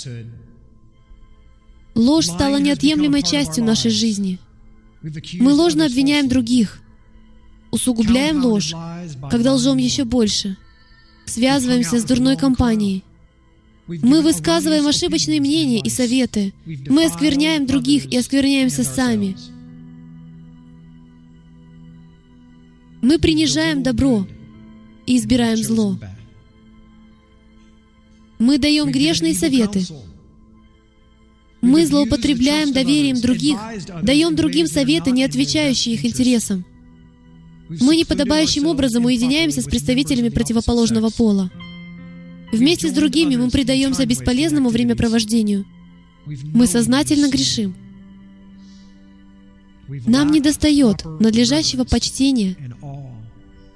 Ложь 1.95 2.27
стала 2.27 2.59
неотъемлемой 2.59 3.23
частью 3.23 3.65
нашей 3.65 3.91
жизни. 3.91 4.39
Мы 5.35 5.53
ложно 5.53 5.87
обвиняем 5.87 6.29
других, 6.29 6.81
усугубляем 7.71 8.45
ложь, 8.45 8.75
когда 9.31 9.55
лжем 9.55 9.77
еще 9.77 10.05
больше, 10.05 10.57
связываемся 11.27 11.99
с 11.99 12.05
дурной 12.05 12.37
компанией. 12.37 13.05
Мы 13.87 14.23
высказываем 14.23 14.87
ошибочные 14.87 15.41
мнения 15.41 15.81
и 15.81 15.89
советы. 15.89 16.53
Мы 16.67 17.07
оскверняем 17.07 17.67
других 17.67 18.07
и 18.07 18.17
оскверняемся 18.19 18.85
сами. 18.85 19.37
Мы 23.01 23.19
принижаем 23.19 23.83
добро 23.83 24.27
и 25.07 25.17
избираем 25.17 25.57
зло. 25.57 25.99
Мы 28.39 28.59
даем 28.59 28.91
грешные 28.91 29.35
советы. 29.35 29.83
Мы 31.61 31.87
злоупотребляем 31.87 32.73
доверием 32.73 33.21
других, 33.21 33.59
даем 34.03 34.37
другим 34.37 34.67
советы, 34.67 35.11
не 35.11 35.25
отвечающие 35.25 35.95
их 35.95 36.05
интересам. 36.05 36.65
Мы 37.69 37.97
неподобающим 37.97 38.67
образом 38.67 39.05
уединяемся 39.05 39.61
с 39.61 39.65
представителями 39.65 40.29
противоположного 40.29 41.11
пола. 41.11 41.51
Вместе 42.53 42.89
с 42.89 42.93
другими 42.93 43.37
мы 43.37 43.51
предаемся 43.51 44.07
бесполезному 44.07 44.71
времяпровождению. 44.71 45.67
Мы 46.27 46.67
сознательно 46.67 47.29
грешим. 47.29 47.75
Нам 49.89 50.31
не 50.31 50.41
достает 50.41 51.05
надлежащего 51.05 51.85
почтения 51.85 52.57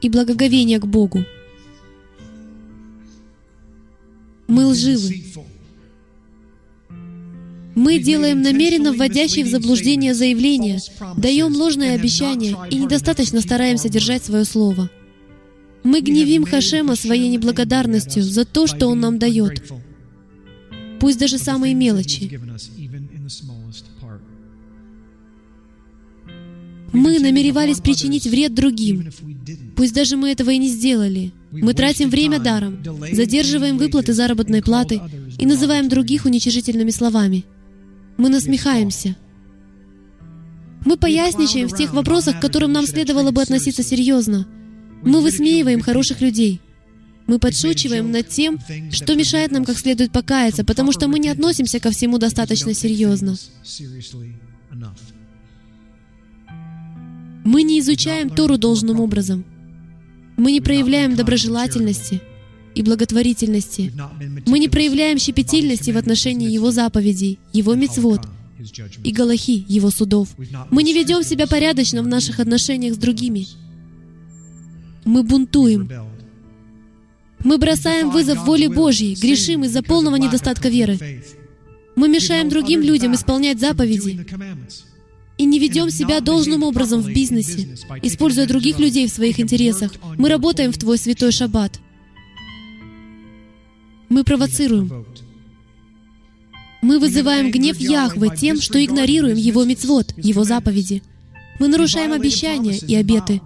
и 0.01 0.09
благоговения 0.09 0.79
к 0.79 0.87
Богу. 0.87 1.25
Мы 4.47 4.67
лживы. 4.67 5.23
Мы 7.75 7.99
делаем 7.99 8.43
намеренно 8.43 8.93
вводящие 8.93 9.47
в 9.47 9.49
заблуждение 9.49 10.13
заявления, 10.13 10.79
даем 11.17 11.57
ложные 11.57 11.93
обещания 11.93 12.55
и 12.71 12.77
недостаточно 12.77 13.41
стараемся 13.41 13.89
держать 13.89 14.23
свое 14.23 14.45
слово. 14.45 14.91
Мы 15.83 16.03
гневим 16.03 16.45
Хашема 16.45 16.97
своей 16.97 17.31
неблагодарностью 17.31 18.23
за 18.23 18.45
то, 18.45 18.67
что 18.67 18.89
Он 18.89 19.01
нам 19.01 19.19
дает, 19.19 19.63
пусть 21.01 21.19
даже 21.19 21.39
самые 21.39 21.75
мелочи. 21.75 22.39
Мы 26.93 27.19
намеревались 27.19 27.81
причинить 27.81 28.27
вред 28.27 28.55
другим, 28.55 29.11
пусть 29.77 29.95
даже 29.95 30.17
мы 30.17 30.31
этого 30.31 30.51
и 30.51 30.59
не 30.59 30.69
сделали. 30.69 31.33
Мы 31.51 31.75
тратим 31.75 32.11
время 32.11 32.39
даром, 32.39 32.83
задерживаем 33.13 33.79
выплаты 33.79 34.13
заработной 34.13 34.63
платы 34.63 35.01
и 35.39 35.47
называем 35.47 35.89
других 35.89 36.25
уничижительными 36.25 36.91
словами. 36.91 37.45
Мы 38.17 38.29
насмехаемся. 38.29 39.17
Мы 40.85 40.97
поясничаем 40.97 41.69
в 41.69 41.77
тех 41.77 41.93
вопросах, 41.95 42.39
к 42.39 42.43
которым 42.43 42.73
нам 42.73 42.87
следовало 42.87 43.31
бы 43.31 43.41
относиться 43.41 43.83
серьезно. 43.83 44.47
Мы 45.03 45.21
высмеиваем 45.21 45.81
хороших 45.81 46.21
людей. 46.21 46.61
Мы 47.27 47.39
подшучиваем 47.39 48.11
над 48.11 48.29
тем, 48.29 48.59
что 48.91 49.15
мешает 49.15 49.53
нам 49.53 49.65
как 49.65 49.79
следует 49.79 50.13
покаяться, 50.13 50.65
потому 50.65 50.93
что 50.93 51.09
мы 51.09 51.19
не 51.19 51.29
относимся 51.29 51.81
ко 51.81 51.91
всему 51.91 52.19
достаточно 52.19 52.75
серьезно. 52.75 53.37
Мы 57.45 57.63
не 57.63 57.81
изучаем 57.81 58.31
Тору 58.31 58.57
должным 58.57 59.01
образом. 59.01 59.45
Мы 60.37 60.53
не 60.53 60.61
проявляем 60.61 61.17
доброжелательности 61.17 62.21
и 62.75 62.83
благотворительности. 62.83 63.93
Мы 64.47 64.59
не 64.59 64.69
проявляем 64.69 65.19
щепетильности 65.19 65.91
в 65.91 65.97
отношении 65.97 66.51
Его 66.51 66.71
заповедей, 66.71 67.39
Его 67.53 67.75
мецвод 67.75 68.21
и 69.03 69.13
галахи, 69.13 69.65
Его 69.69 69.91
судов. 69.91 70.29
Мы 70.71 70.83
не 70.83 70.95
ведем 70.95 71.23
себя 71.23 71.47
порядочно 71.47 72.03
в 72.03 72.07
наших 72.07 72.39
отношениях 72.39 72.95
с 72.95 72.99
другими. 72.99 73.47
Мы 75.05 75.23
бунтуем. 75.23 75.91
Мы 77.45 77.59
бросаем 77.59 78.11
вызов 78.11 78.47
воле 78.47 78.69
Божьей, 78.69 79.17
грешим 79.21 79.65
из-за 79.65 79.83
полного 79.83 80.15
недостатка 80.15 80.69
веры. 80.69 80.99
Мы 81.97 82.09
мешаем 82.09 82.49
другим 82.49 82.81
людям 82.83 83.15
исполнять 83.15 83.59
заповеди 83.59 84.25
и 85.43 85.45
не 85.45 85.59
ведем 85.59 85.91
себя 85.91 86.21
должным 86.21 86.63
образом 86.63 87.01
в 87.01 87.13
бизнесе, 87.13 87.77
используя 88.03 88.47
других 88.47 88.79
людей 88.79 89.09
в 89.09 89.13
своих 89.13 89.41
интересах. 89.41 89.93
Мы 90.17 90.29
работаем 90.29 90.71
в 90.73 90.79
Твой 90.79 90.99
святой 90.99 91.33
шаббат. 91.33 91.81
Мы 94.09 94.23
провоцируем. 94.23 95.05
Мы 96.81 97.01
вызываем 97.01 97.51
гнев 97.51 97.79
Яхвы 97.79 98.31
тем, 98.37 98.61
что 98.61 98.83
игнорируем 98.85 99.37
Его 99.37 99.65
мицвод, 99.65 100.15
Его 100.17 100.45
заповеди. 100.45 101.03
Мы 101.59 101.67
нарушаем 101.67 102.13
обещания 102.13 102.79
и 102.79 102.95
обеты. 102.95 103.41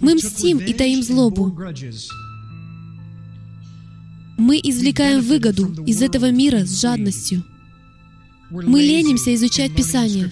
Мы 0.00 0.14
мстим 0.14 0.58
и 0.58 0.72
таим 0.72 1.02
злобу. 1.02 1.58
Мы 4.38 4.60
извлекаем 4.62 5.20
выгоду 5.20 5.84
из 5.86 6.02
этого 6.02 6.30
мира 6.30 6.64
с 6.64 6.80
жадностью. 6.80 7.44
Мы 8.50 8.80
ленимся 8.80 9.34
изучать 9.34 9.74
Писание. 9.74 10.30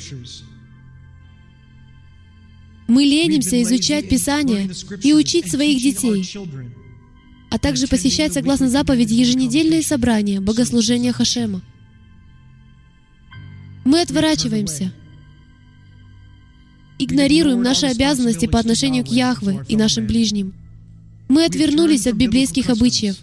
Мы 2.91 3.05
ленимся 3.05 3.63
изучать 3.63 4.09
Писание 4.09 4.69
и 5.05 5.15
учить 5.15 5.49
своих 5.49 5.81
детей, 5.81 6.29
а 7.49 7.57
также 7.57 7.87
посещать, 7.87 8.33
согласно 8.33 8.69
заповеди, 8.69 9.15
еженедельные 9.15 9.83
собрания, 9.83 10.41
богослужения 10.41 11.13
Хашема. 11.13 11.63
Мы 13.85 14.01
отворачиваемся, 14.01 14.93
игнорируем 16.99 17.63
наши 17.63 17.87
обязанности 17.87 18.47
по 18.47 18.59
отношению 18.59 19.05
к 19.05 19.09
Яхве 19.09 19.65
и 19.69 19.77
нашим 19.77 20.09
ближним. 20.09 20.53
Мы 21.29 21.45
отвернулись 21.45 22.09
от 22.09 22.17
библейских 22.17 22.71
обычаев, 22.71 23.19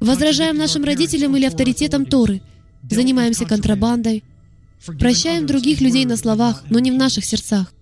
возражаем 0.00 0.56
нашим 0.56 0.84
родителям 0.84 1.36
или 1.36 1.44
авторитетам 1.44 2.06
Торы, 2.06 2.40
занимаемся 2.88 3.44
контрабандой, 3.44 4.24
прощаем 4.98 5.44
других 5.44 5.82
людей 5.82 6.06
на 6.06 6.16
словах, 6.16 6.64
но 6.70 6.78
не 6.78 6.90
в 6.90 6.94
наших 6.94 7.26
сердцах. 7.26 7.75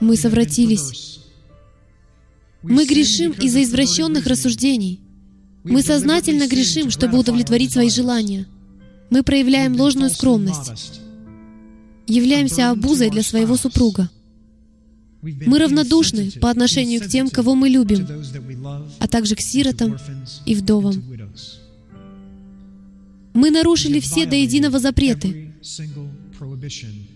Мы 0.00 0.16
совратились. 0.16 1.20
Мы 2.62 2.86
грешим 2.86 3.32
из-за 3.32 3.62
извращенных 3.62 4.26
рассуждений. 4.26 5.00
Мы 5.64 5.82
сознательно 5.82 6.46
грешим, 6.46 6.90
чтобы 6.90 7.18
удовлетворить 7.18 7.72
свои 7.72 7.90
желания. 7.90 8.46
Мы 9.10 9.22
проявляем 9.22 9.76
ложную 9.76 10.10
скромность. 10.10 11.00
Являемся 12.06 12.70
обузой 12.70 13.10
для 13.10 13.22
своего 13.22 13.56
супруга. 13.56 14.10
Мы 15.20 15.58
равнодушны 15.58 16.30
по 16.40 16.48
отношению 16.50 17.00
к 17.00 17.08
тем, 17.08 17.28
кого 17.28 17.54
мы 17.54 17.68
любим, 17.68 18.06
а 18.98 19.08
также 19.08 19.34
к 19.34 19.40
сиротам 19.40 19.98
и 20.46 20.54
вдовам. 20.54 21.02
Мы 23.34 23.50
нарушили 23.50 24.00
все 24.00 24.26
до 24.26 24.36
единого 24.36 24.78
запреты, 24.78 25.52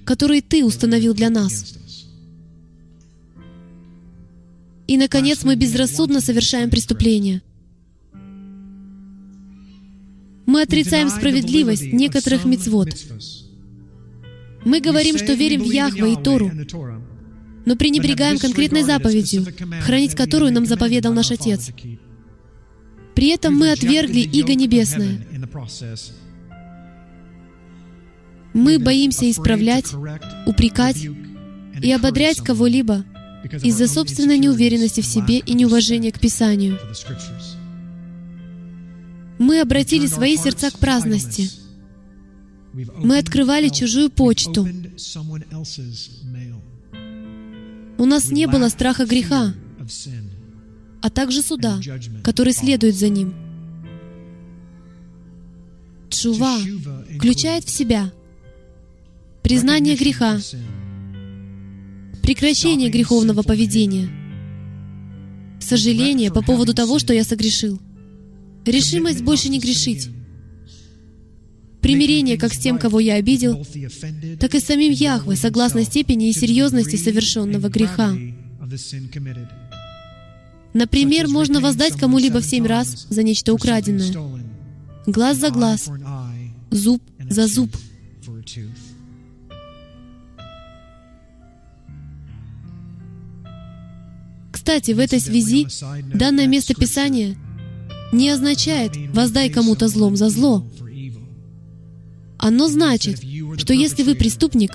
которые 0.04 0.42
Ты 0.42 0.64
установил 0.64 1.14
для 1.14 1.30
нас. 1.30 1.74
И, 4.86 4.96
наконец, 4.96 5.44
мы 5.44 5.56
безрассудно 5.56 6.20
совершаем 6.20 6.70
преступления. 6.70 7.42
Мы 10.44 10.62
отрицаем 10.62 11.08
справедливость 11.08 11.92
некоторых 11.92 12.44
мицвод. 12.44 12.88
Мы 14.64 14.80
говорим, 14.80 15.16
что 15.18 15.34
верим 15.34 15.62
в 15.62 15.70
Яхве 15.70 16.14
и 16.14 16.16
Тору, 16.16 16.50
но 17.64 17.76
пренебрегаем 17.76 18.38
конкретной 18.38 18.82
заповедью, 18.82 19.46
хранить 19.82 20.14
которую 20.14 20.52
нам 20.52 20.66
заповедал 20.66 21.12
наш 21.12 21.30
Отец. 21.30 21.70
При 23.14 23.28
этом 23.28 23.54
мы 23.54 23.70
отвергли 23.70 24.20
Иго 24.20 24.54
Небесное. 24.54 25.26
Мы 28.52 28.78
боимся 28.78 29.30
исправлять, 29.30 29.86
упрекать 30.46 31.06
и 31.80 31.92
ободрять 31.92 32.38
кого-либо 32.38 33.04
из-за 33.62 33.88
собственной 33.88 34.38
неуверенности 34.38 35.00
в 35.00 35.06
себе 35.06 35.38
и 35.38 35.54
неуважения 35.54 36.12
к 36.12 36.20
Писанию. 36.20 36.78
Мы 39.38 39.60
обратили 39.60 40.06
свои 40.06 40.36
сердца 40.36 40.70
к 40.70 40.78
праздности. 40.78 41.50
Мы 42.72 43.18
открывали 43.18 43.68
чужую 43.68 44.10
почту. 44.10 44.68
У 47.98 48.04
нас 48.04 48.30
не 48.30 48.46
было 48.46 48.68
страха 48.68 49.04
греха, 49.04 49.54
а 51.02 51.10
также 51.10 51.42
суда, 51.42 51.80
который 52.22 52.52
следует 52.52 52.96
за 52.96 53.08
ним. 53.08 53.34
Чува 56.08 56.58
включает 57.16 57.64
в 57.64 57.70
себя 57.70 58.12
признание 59.42 59.96
греха, 59.96 60.38
прекращение 62.22 62.88
греховного 62.88 63.42
поведения, 63.42 64.08
сожаление 65.60 66.32
по 66.32 66.42
поводу 66.42 66.72
того, 66.72 66.98
что 66.98 67.12
я 67.12 67.24
согрешил, 67.24 67.80
решимость 68.64 69.22
больше 69.22 69.48
не 69.48 69.58
грешить, 69.58 70.08
примирение 71.80 72.38
как 72.38 72.54
с 72.54 72.58
тем, 72.58 72.78
кого 72.78 73.00
я 73.00 73.14
обидел, 73.14 73.66
так 74.38 74.54
и 74.54 74.60
с 74.60 74.64
самим 74.64 74.92
Яхвой, 74.92 75.36
согласно 75.36 75.84
степени 75.84 76.30
и 76.30 76.32
серьезности 76.32 76.96
совершенного 76.96 77.68
греха. 77.68 78.16
Например, 80.74 81.28
можно 81.28 81.60
воздать 81.60 81.98
кому-либо 81.98 82.40
в 82.40 82.44
семь 82.44 82.66
раз 82.66 83.06
за 83.10 83.22
нечто 83.22 83.52
украденное. 83.52 84.14
Глаз 85.06 85.38
за 85.38 85.50
глаз, 85.50 85.90
зуб 86.70 87.02
за 87.18 87.46
зуб. 87.46 87.76
Кстати, 94.62 94.92
в 94.92 95.00
этой 95.00 95.18
связи 95.18 95.66
данное 96.14 96.46
место 96.46 96.72
Писания 96.72 97.36
не 98.12 98.30
означает 98.30 98.92
«воздай 99.12 99.50
кому-то 99.50 99.88
злом 99.88 100.14
за 100.14 100.28
зло». 100.28 100.64
Оно 102.38 102.68
значит, 102.68 103.20
что 103.56 103.74
если 103.74 104.04
вы 104.04 104.14
преступник, 104.14 104.70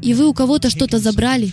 и 0.00 0.14
вы 0.14 0.26
у 0.26 0.32
кого-то 0.32 0.70
что-то 0.70 0.98
забрали, 1.00 1.52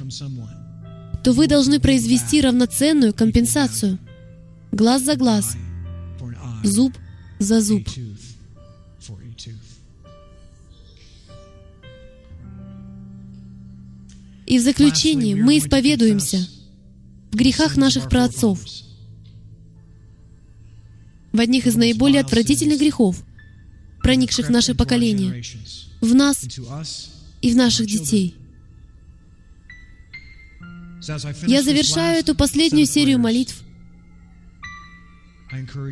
то 1.21 1.33
вы 1.33 1.47
должны 1.47 1.81
произвести 1.81 2.39
равноценную 2.39 3.13
компенсацию. 3.13 3.99
Глаз 4.71 5.03
за 5.03 5.17
глаз, 5.17 5.57
зуб 6.63 6.93
за 7.39 7.59
зуб. 7.59 7.85
И 14.45 14.57
в 14.57 14.61
заключении 14.61 15.33
мы 15.33 15.57
исповедуемся— 15.57 16.47
в 17.31 17.35
грехах 17.35 17.77
наших 17.77 18.09
праотцов, 18.09 18.59
в 21.31 21.39
одних 21.39 21.67
из 21.67 21.75
наиболее 21.75 22.21
отвратительных 22.21 22.79
грехов, 22.79 23.23
проникших 24.01 24.47
в 24.47 24.51
наше 24.51 24.73
поколение, 24.75 25.43
в 26.01 26.15
нас 26.15 26.45
и 27.41 27.51
в 27.51 27.55
наших 27.55 27.87
детей. 27.87 28.35
Я 31.47 31.63
завершаю 31.63 32.19
эту 32.19 32.35
последнюю 32.35 32.85
серию 32.85 33.19
молитв 33.19 33.63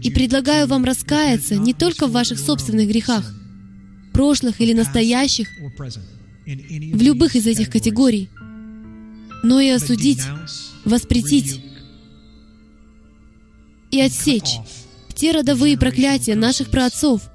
и 0.03 0.11
предлагаю 0.11 0.67
вам 0.67 0.83
раскаяться 0.83 1.55
не 1.55 1.73
только 1.73 2.07
в 2.07 2.11
ваших 2.11 2.39
собственных 2.39 2.87
грехах, 2.87 3.33
прошлых 4.13 4.59
или 4.61 4.73
настоящих, 4.73 5.47
в 6.45 7.01
любых 7.01 7.35
из 7.35 7.45
этих 7.47 7.69
категорий, 7.69 8.29
но 9.43 9.59
и 9.59 9.69
осудить 9.69 10.21
воспретить 10.87 11.61
и 13.91 14.01
отсечь 14.01 14.57
те 15.15 15.31
родовые 15.31 15.77
проклятия 15.77 16.35
наших 16.35 16.69
праотцов, 16.69 17.29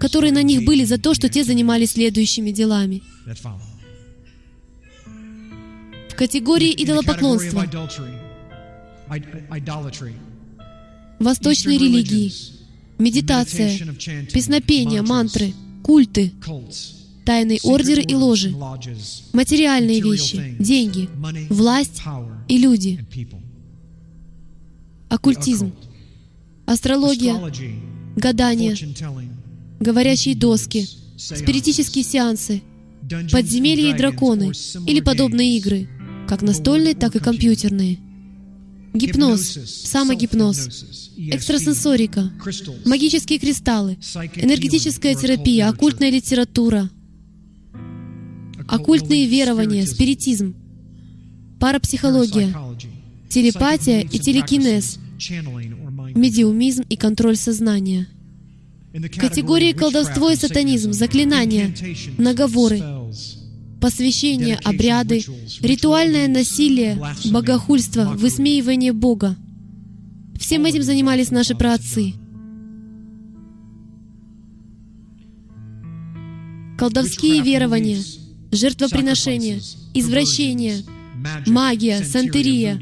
которые 0.00 0.32
на 0.32 0.42
них 0.42 0.64
были 0.64 0.84
за 0.84 0.98
то, 0.98 1.12
что 1.14 1.28
те 1.28 1.44
занимались 1.44 1.92
следующими 1.92 2.50
делами. 2.50 3.02
В 6.08 6.14
категории 6.14 6.72
идолопоклонства, 6.82 7.66
восточной 11.18 11.76
религии, 11.76 12.32
медитация, 12.98 13.78
песнопения, 14.32 15.02
мантры, 15.02 15.52
культы, 15.82 16.32
тайные 17.26 17.58
ордеры 17.64 18.02
и 18.02 18.14
ложи, 18.14 18.54
материальные 19.32 20.00
вещи, 20.00 20.56
деньги, 20.60 21.10
власть 21.50 22.00
и 22.48 22.56
люди, 22.56 23.04
оккультизм, 25.08 25.72
астрология, 26.66 27.34
гадание, 28.14 28.76
говорящие 29.80 30.36
доски, 30.36 30.86
спиритические 31.16 32.04
сеансы, 32.04 32.62
подземелья 33.32 33.92
и 33.92 33.98
драконы 33.98 34.52
или 34.86 35.00
подобные 35.00 35.56
игры, 35.58 35.88
как 36.28 36.42
настольные, 36.42 36.94
так 36.94 37.16
и 37.16 37.18
компьютерные. 37.18 37.98
Гипноз, 38.94 39.58
самогипноз, 39.84 40.86
экстрасенсорика, 41.18 42.32
магические 42.86 43.38
кристаллы, 43.38 43.98
энергетическая 44.36 45.14
терапия, 45.14 45.68
оккультная 45.68 46.10
литература, 46.10 46.88
оккультные 48.68 49.26
верования, 49.26 49.86
спиритизм, 49.86 50.54
парапсихология, 51.60 52.54
телепатия 53.28 54.00
и 54.00 54.18
телекинез, 54.18 54.98
медиумизм 56.14 56.82
и 56.88 56.96
контроль 56.96 57.36
сознания. 57.36 58.08
Категории 59.18 59.72
колдовство 59.72 60.30
и 60.30 60.36
сатанизм, 60.36 60.92
заклинания, 60.92 61.74
наговоры, 62.16 62.82
посвящение, 63.80 64.58
обряды, 64.64 65.22
ритуальное 65.60 66.28
насилие, 66.28 66.98
богохульство, 67.30 68.14
высмеивание 68.16 68.92
Бога. 68.92 69.36
Всем 70.38 70.64
этим 70.64 70.82
занимались 70.82 71.30
наши 71.30 71.54
праотцы. 71.54 72.14
Колдовские 76.78 77.42
верования— 77.42 78.02
жертвоприношения, 78.56 79.60
извращения, 79.94 80.82
магия, 81.46 82.02
сантерия, 82.04 82.80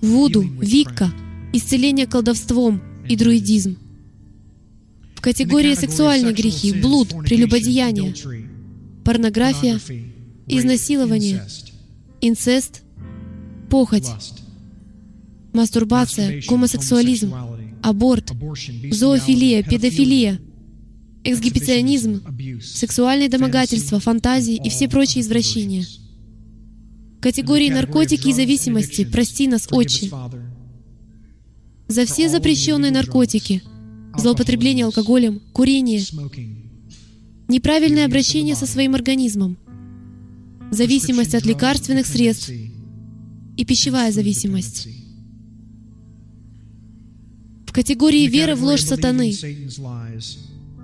вуду, 0.00 0.42
викка, 0.42 1.12
исцеление 1.52 2.06
колдовством 2.06 2.82
и 3.08 3.16
друидизм. 3.16 3.76
В 5.14 5.20
категории 5.20 5.74
сексуальные 5.74 6.34
грехи, 6.34 6.72
блуд, 6.72 7.08
прелюбодеяние, 7.08 8.14
порнография, 9.04 9.80
изнасилование, 10.46 11.42
инцест, 12.20 12.82
похоть, 13.70 14.08
мастурбация, 15.52 16.42
гомосексуализм, 16.46 17.32
аборт, 17.82 18.32
зоофилия, 18.90 19.62
педофилия— 19.62 20.40
эксгибиционизм, 21.24 22.22
сексуальные 22.62 23.28
домогательства, 23.28 23.98
фантазии 23.98 24.60
и 24.62 24.68
все 24.68 24.88
прочие 24.88 25.22
извращения. 25.22 25.84
Категории 27.20 27.70
наркотики 27.70 28.28
и 28.28 28.32
зависимости, 28.32 29.04
прости 29.10 29.48
нас, 29.48 29.66
Отче. 29.70 30.10
За 31.88 32.04
все 32.04 32.28
запрещенные 32.28 32.92
наркотики, 32.92 33.62
злоупотребление 34.16 34.84
алкоголем, 34.84 35.40
курение, 35.52 36.02
неправильное 37.48 38.04
обращение 38.04 38.54
со 38.54 38.66
своим 38.66 38.94
организмом, 38.94 39.56
зависимость 40.70 41.34
от 41.34 41.46
лекарственных 41.46 42.06
средств 42.06 42.50
и 42.50 43.64
пищевая 43.64 44.12
зависимость. 44.12 44.88
В 47.66 47.72
категории 47.72 48.26
веры 48.26 48.54
в 48.54 48.62
ложь 48.62 48.82
сатаны 48.82 49.34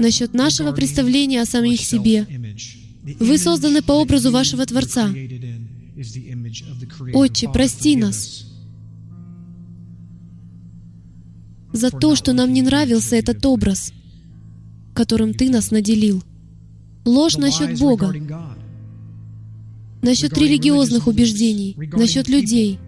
насчет 0.01 0.35
нашего 0.35 0.72
представления 0.72 1.43
о 1.43 1.47
самих 1.47 1.81
себе. 1.81 2.27
Вы 3.18 3.39
созданы 3.39 3.82
по 3.82 3.93
образу 3.93 4.31
вашего 4.31 4.66
Творца. 4.66 5.10
Отче, 7.12 7.48
прости 7.52 7.97
нас 7.97 8.47
за 11.72 11.90
то, 11.90 12.16
что 12.16 12.32
нам 12.32 12.52
не 12.52 12.62
нравился 12.62 13.16
этот 13.16 13.44
образ, 13.47 13.93
которым 14.94 15.35
Ты 15.35 15.51
нас 15.51 15.70
наделил. 15.70 16.22
Ложь 17.05 17.36
насчет 17.36 17.78
Бога, 17.78 18.14
насчет 20.02 20.36
религиозных 20.36 21.06
убеждений, 21.06 21.77
насчет 21.93 22.28
людей. 22.28 22.78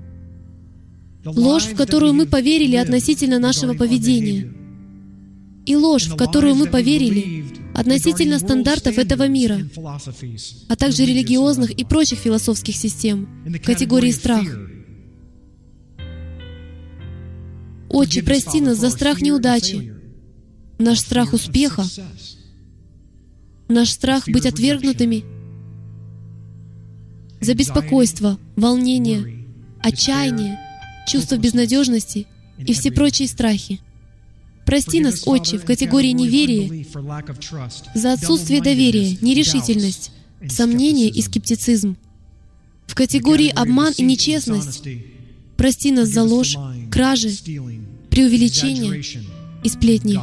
Ложь, 1.25 1.67
в 1.67 1.77
которую 1.77 2.13
мы 2.15 2.27
поверили 2.27 2.77
относительно 2.77 3.39
нашего 3.39 3.75
поведения. 3.75 4.53
И 5.65 5.77
ложь, 5.77 6.09
в 6.09 6.17
которую 6.17 6.57
мы 6.57 6.67
поверили 6.67 7.45
относительно 7.75 8.39
стандартов 8.39 8.99
этого 8.99 9.29
мира, 9.29 9.61
а 10.69 10.77
также 10.77 11.05
религиозных 11.05 11.71
и 11.71 11.85
прочих 11.85 12.19
философских 12.19 12.77
систем 12.77 13.29
в 13.47 13.59
категории 13.61 14.11
страх. 14.11 14.47
Отче, 17.89 18.23
прости 18.23 18.61
нас 18.61 18.79
за 18.79 18.91
страх 18.91 19.21
неудачи, 19.21 19.95
наш 20.79 21.01
страх 21.01 21.33
успеха, 21.35 21.85
наш 23.69 23.91
страх 23.91 24.29
быть 24.29 24.47
отвергнутыми, 24.47 25.25
за 27.41 27.55
беспокойство, 27.55 28.39
волнение, 28.57 29.47
отчаяние, 29.81 30.59
чувство 31.09 31.37
безнадежности 31.37 32.27
и 32.59 32.73
все 32.73 32.93
прочие 32.93 33.29
страхи. 33.29 33.81
Прости 34.65 35.01
нас, 35.01 35.23
Отче, 35.27 35.59
в 35.59 35.65
категории 35.65 36.13
неверия 36.13 36.87
за 37.95 38.13
отсутствие 38.13 38.63
доверия, 38.63 39.19
нерешительность, 39.21 40.13
сомнение 40.49 41.09
и 41.09 41.21
скептицизм. 41.21 41.97
В 42.87 42.95
категории 42.95 43.49
обман 43.49 43.93
и 43.97 44.03
нечестность. 44.03 44.85
прости 45.57 45.91
нас 45.91 46.09
за 46.09 46.23
ложь, 46.23 46.57
кражи, 46.91 47.31
преувеличение 48.11 49.03
и 49.65 49.69
сплетни. 49.69 50.19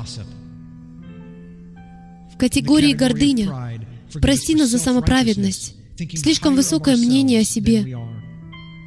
В 2.33 2.37
категории 2.37 2.93
гордыня. 2.93 3.79
прости 4.13 4.55
нас 4.55 4.69
за 4.69 4.79
самоправедность, 4.79 5.75
слишком 6.15 6.55
высокое 6.55 6.95
мнение 6.95 7.41
о 7.41 7.43
себе, 7.43 7.97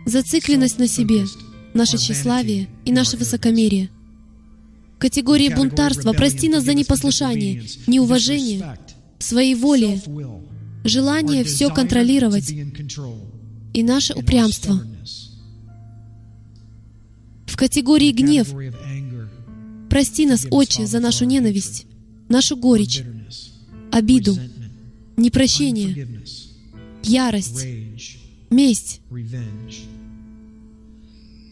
зацикленность 0.07 0.79
на 0.79 0.89
себе, 0.89 1.25
наше 1.75 1.99
тщеславие 1.99 2.69
и 2.85 2.93
наше 2.93 3.17
высокомерие. 3.17 3.91
Категории 5.03 5.53
бунтарства. 5.53 6.13
прости 6.13 6.49
нас 6.49 6.63
за 6.63 6.75
непослушание, 6.75 7.65
неуважение, 7.89 8.79
своей 9.19 9.57
воли, 9.57 10.01
желание 10.85 11.43
все 11.43 11.71
контролировать 11.71 12.55
и 13.75 13.83
наше 13.83 14.15
упрямство. 14.15 14.81
В 17.47 17.57
категории 17.57 18.13
гнев. 18.13 18.55
прости 19.91 20.25
нас, 20.25 20.47
Отче, 20.53 20.87
за 20.87 21.01
нашу 21.01 21.25
ненависть, 21.25 21.87
нашу 22.29 22.57
горечь, 22.57 23.03
обиду, 23.91 24.39
непрощение, 25.17 26.23
ярость, 27.03 27.67
месть, 28.51 29.01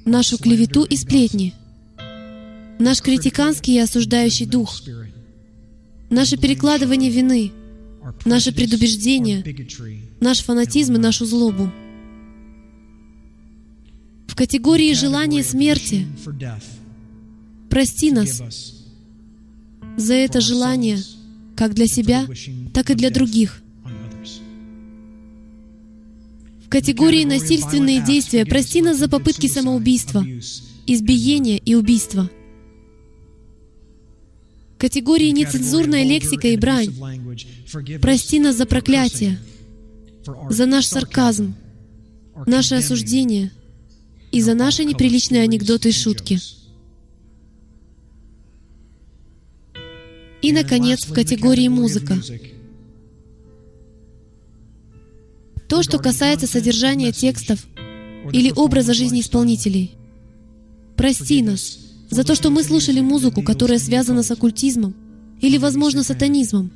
нашу 0.05 0.39
клевету 0.39 0.85
и 0.85 0.97
сплетни, 0.97 1.53
наш 2.81 3.01
критиканский 3.01 3.77
и 3.77 3.79
осуждающий 3.79 4.47
дух, 4.47 4.81
наше 6.11 6.37
перекладывание 6.37 7.11
вины, 7.11 7.53
наше 8.25 8.53
предубеждение, 8.53 9.45
наш 10.21 10.41
фанатизм 10.41 10.95
и 10.95 10.99
нашу 10.99 11.25
злобу. 11.27 11.71
В 14.27 14.35
категории 14.35 14.93
желания 14.95 15.45
смерти 15.45 16.07
прости 17.69 18.11
нас 18.11 18.43
за 19.97 20.15
это 20.15 20.41
желание 20.41 20.99
как 21.57 21.75
для 21.75 21.87
себя, 21.87 22.27
так 22.73 22.91
и 22.91 22.95
для 22.95 23.11
других— 23.11 23.63
категории 26.71 27.25
насильственные 27.25 28.01
действия, 28.01 28.47
прости 28.47 28.81
нас 28.81 28.97
за 28.97 29.09
попытки 29.09 29.49
самоубийства, 29.49 30.25
избиения 30.87 31.59
и 31.59 31.75
убийства. 31.75 32.31
Категории 34.81 35.29
нецензурная 35.29 36.05
лексика 36.05 36.49
и 36.49 36.57
брань. 36.57 36.95
Прости 38.01 38.41
нас 38.41 38.57
за 38.57 38.65
проклятие, 38.65 39.39
за 40.49 40.65
наш 40.65 40.87
сарказм, 40.87 41.55
наше 42.47 42.77
осуждение 42.77 43.53
и 44.33 44.41
за 44.41 44.55
наши 44.55 44.85
неприличные 44.85 45.43
анекдоты 45.43 45.91
и 45.91 45.93
шутки. 45.93 46.41
И, 50.41 50.51
наконец, 50.51 51.05
в 51.05 51.13
категории 51.13 51.69
музыка. 51.69 52.19
То, 55.69 55.83
что 55.83 55.99
касается 55.99 56.47
содержания 56.47 57.13
текстов 57.13 57.67
или 58.33 58.51
образа 58.51 58.95
жизни 58.95 59.21
исполнителей. 59.21 59.95
Прости 60.97 61.43
нас 61.43 61.90
за 62.11 62.25
то, 62.25 62.35
что 62.35 62.51
мы 62.51 62.63
слушали 62.63 63.01
музыку, 63.01 63.43
которая 63.43 63.79
связана 63.79 64.23
с 64.23 64.31
оккультизмом 64.31 64.95
или, 65.41 65.59
возможно, 65.59 66.03
сатанизмом, 66.03 66.71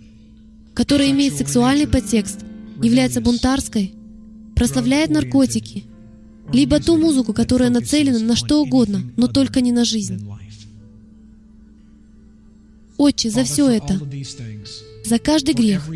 которая 0.72 1.10
имеет 1.10 1.36
сексуальный 1.36 1.86
подтекст, 1.86 2.40
является 2.82 3.20
бунтарской, 3.20 3.94
прославляет 4.54 5.10
наркотики, 5.10 5.84
либо 6.52 6.80
ту 6.80 6.96
музыку, 6.96 7.32
которая 7.32 7.70
нацелена 7.70 8.18
на 8.20 8.36
что 8.36 8.62
угодно, 8.62 9.02
но 9.16 9.26
только 9.26 9.60
не 9.60 9.72
на 9.72 9.84
жизнь. 9.84 10.26
Отче, 12.96 13.30
за 13.30 13.44
все 13.44 13.68
это 13.68 14.00
за 15.04 15.18
каждый 15.18 15.54
грех, 15.54 15.86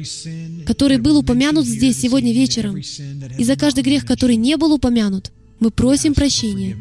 который 0.66 0.98
был 0.98 1.16
упомянут 1.16 1.66
здесь 1.66 1.98
сегодня 1.98 2.32
вечером, 2.32 2.77
и 2.77 3.44
за 3.44 3.56
каждый 3.56 3.82
грех, 3.82 4.05
который 4.05 4.36
не 4.36 4.56
был 4.56 4.73
упомянут, 4.73 5.32
мы 5.60 5.70
просим 5.70 6.14
прощения 6.14 6.76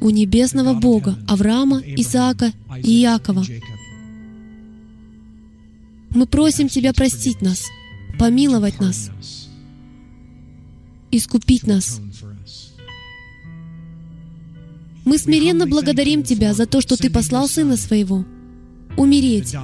у 0.00 0.10
небесного 0.10 0.74
Бога 0.74 1.18
Авраама, 1.26 1.80
Исаака 1.80 2.52
и 2.82 3.02
Иакова. 3.02 3.44
Мы 6.10 6.26
просим 6.26 6.68
Тебя 6.68 6.92
простить 6.92 7.42
нас, 7.42 7.64
помиловать 8.18 8.80
нас, 8.80 9.10
искупить 11.10 11.66
нас. 11.66 12.00
Мы 15.04 15.18
смиренно 15.18 15.66
благодарим 15.66 16.22
Тебя 16.22 16.54
за 16.54 16.66
то, 16.66 16.80
что 16.80 16.96
Ты 16.96 17.10
послал 17.10 17.48
Сына 17.48 17.76
Своего 17.76 18.24
умереть 18.96 19.56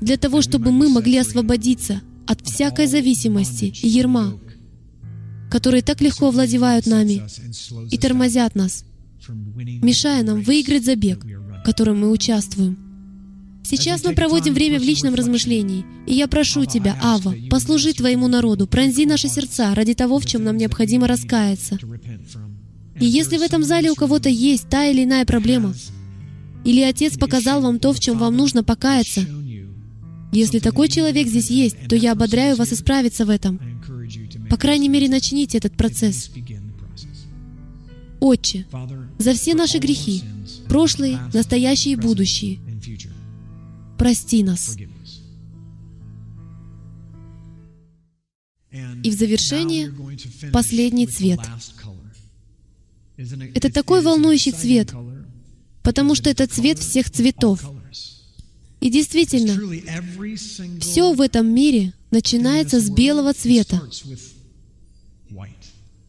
для 0.00 0.16
того, 0.16 0.42
чтобы 0.42 0.72
мы 0.72 0.88
могли 0.88 1.18
освободиться 1.18 2.00
от 2.26 2.46
всякой 2.46 2.86
зависимости 2.86 3.72
и 3.82 3.88
ерма, 3.88 4.38
которые 5.50 5.82
так 5.82 6.00
легко 6.00 6.28
овладевают 6.28 6.86
нами 6.86 7.22
и 7.90 7.98
тормозят 7.98 8.54
нас, 8.54 8.84
мешая 9.28 10.22
нам 10.22 10.42
выиграть 10.42 10.84
забег, 10.84 11.24
в 11.24 11.62
котором 11.64 12.00
мы 12.00 12.10
участвуем. 12.10 12.76
Сейчас 13.64 14.02
мы 14.02 14.14
проводим 14.14 14.54
время 14.54 14.80
в 14.80 14.82
личном 14.82 15.14
размышлении, 15.14 15.84
и 16.06 16.14
я 16.14 16.26
прошу 16.26 16.64
Тебя, 16.64 16.98
Ава, 17.02 17.34
послужи 17.50 17.92
Твоему 17.92 18.26
народу, 18.26 18.66
пронзи 18.66 19.04
наши 19.04 19.28
сердца 19.28 19.74
ради 19.74 19.92
того, 19.92 20.18
в 20.18 20.24
чем 20.24 20.42
нам 20.42 20.56
необходимо 20.56 21.06
раскаяться. 21.06 21.78
И 22.98 23.04
если 23.04 23.36
в 23.36 23.42
этом 23.42 23.62
зале 23.62 23.90
у 23.90 23.94
кого-то 23.94 24.30
есть 24.30 24.68
та 24.70 24.86
или 24.86 25.04
иная 25.04 25.26
проблема, 25.26 25.74
или 26.64 26.80
Отец 26.80 27.18
показал 27.18 27.60
вам 27.60 27.78
то, 27.78 27.92
в 27.92 28.00
чем 28.00 28.18
вам 28.18 28.36
нужно 28.36 28.64
покаяться, 28.64 29.26
если 30.32 30.58
такой 30.58 30.88
человек 30.88 31.26
здесь 31.26 31.50
есть, 31.50 31.76
то 31.88 31.96
я 31.96 32.12
ободряю 32.12 32.56
вас 32.56 32.72
исправиться 32.72 33.24
в 33.24 33.30
этом. 33.30 33.60
По 34.50 34.56
крайней 34.56 34.88
мере, 34.88 35.08
начните 35.08 35.58
этот 35.58 35.76
процесс. 35.76 36.30
Отче, 38.20 38.66
за 39.18 39.34
все 39.34 39.54
наши 39.54 39.78
грехи, 39.78 40.24
прошлые, 40.68 41.18
настоящие 41.32 41.94
и 41.94 41.96
будущие, 41.96 42.58
прости 43.96 44.42
нас. 44.42 44.76
И 49.02 49.10
в 49.10 49.14
завершение 49.14 49.94
последний 50.52 51.06
цвет. 51.06 51.40
Это 53.16 53.72
такой 53.72 54.02
волнующий 54.02 54.52
цвет, 54.52 54.92
потому 55.82 56.14
что 56.14 56.30
это 56.30 56.46
цвет 56.46 56.78
всех 56.78 57.10
цветов. 57.10 57.64
И 58.80 58.90
действительно, 58.90 59.58
все 60.80 61.12
в 61.12 61.20
этом 61.20 61.52
мире 61.52 61.92
начинается 62.10 62.80
с 62.80 62.90
белого 62.90 63.32
цвета. 63.32 63.82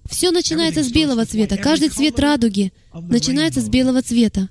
Все 0.09 0.31
начинается 0.31 0.83
с 0.83 0.91
белого 0.91 1.25
цвета. 1.25 1.57
Каждый 1.57 1.89
цвет 1.89 2.19
радуги 2.19 2.73
начинается 2.93 3.61
с 3.61 3.69
белого 3.69 4.01
цвета. 4.01 4.49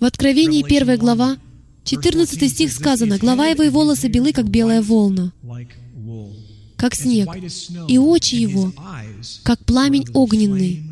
В 0.00 0.04
Откровении 0.04 0.64
1 0.64 0.98
глава, 0.98 1.36
14 1.84 2.50
стих 2.50 2.72
сказано, 2.72 3.18
«Глава 3.18 3.48
его 3.48 3.62
и 3.62 3.68
волосы 3.68 4.08
белы, 4.08 4.32
как 4.32 4.48
белая 4.48 4.82
волна». 4.82 5.32
как 6.76 6.94
снег, 6.94 7.28
и 7.88 7.98
очи 7.98 8.36
его, 8.36 8.72
как 9.42 9.62
пламень 9.66 10.06
огненный. 10.14 10.82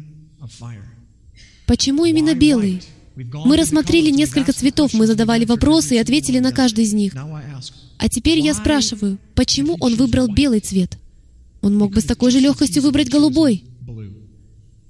Почему 1.66 2.04
именно 2.04 2.34
белый? 2.34 2.82
Мы 3.16 3.56
рассмотрели 3.56 4.10
несколько 4.10 4.52
цветов, 4.52 4.92
мы 4.92 5.06
задавали 5.06 5.46
вопросы 5.46 5.94
и 5.94 5.98
ответили 5.98 6.38
на 6.38 6.52
каждый 6.52 6.84
из 6.84 6.92
них. 6.92 7.14
А 7.98 8.08
теперь 8.08 8.38
я 8.38 8.52
спрашиваю, 8.52 9.18
почему 9.34 9.76
он 9.80 9.96
выбрал 9.96 10.28
белый 10.28 10.60
цвет? 10.60 10.98
Он 11.60 11.76
мог 11.76 11.92
бы 11.92 12.00
с 12.00 12.04
такой 12.04 12.30
же 12.30 12.40
легкостью 12.40 12.82
выбрать 12.82 13.10
голубой. 13.10 13.64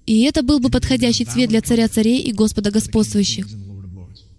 И 0.06 0.22
это 0.22 0.42
был 0.42 0.58
бы 0.58 0.70
подходящий 0.70 1.24
цвет 1.24 1.50
для 1.50 1.60
царя 1.60 1.88
царей 1.88 2.22
и 2.22 2.32
Господа 2.32 2.70
господствующих. 2.70 3.46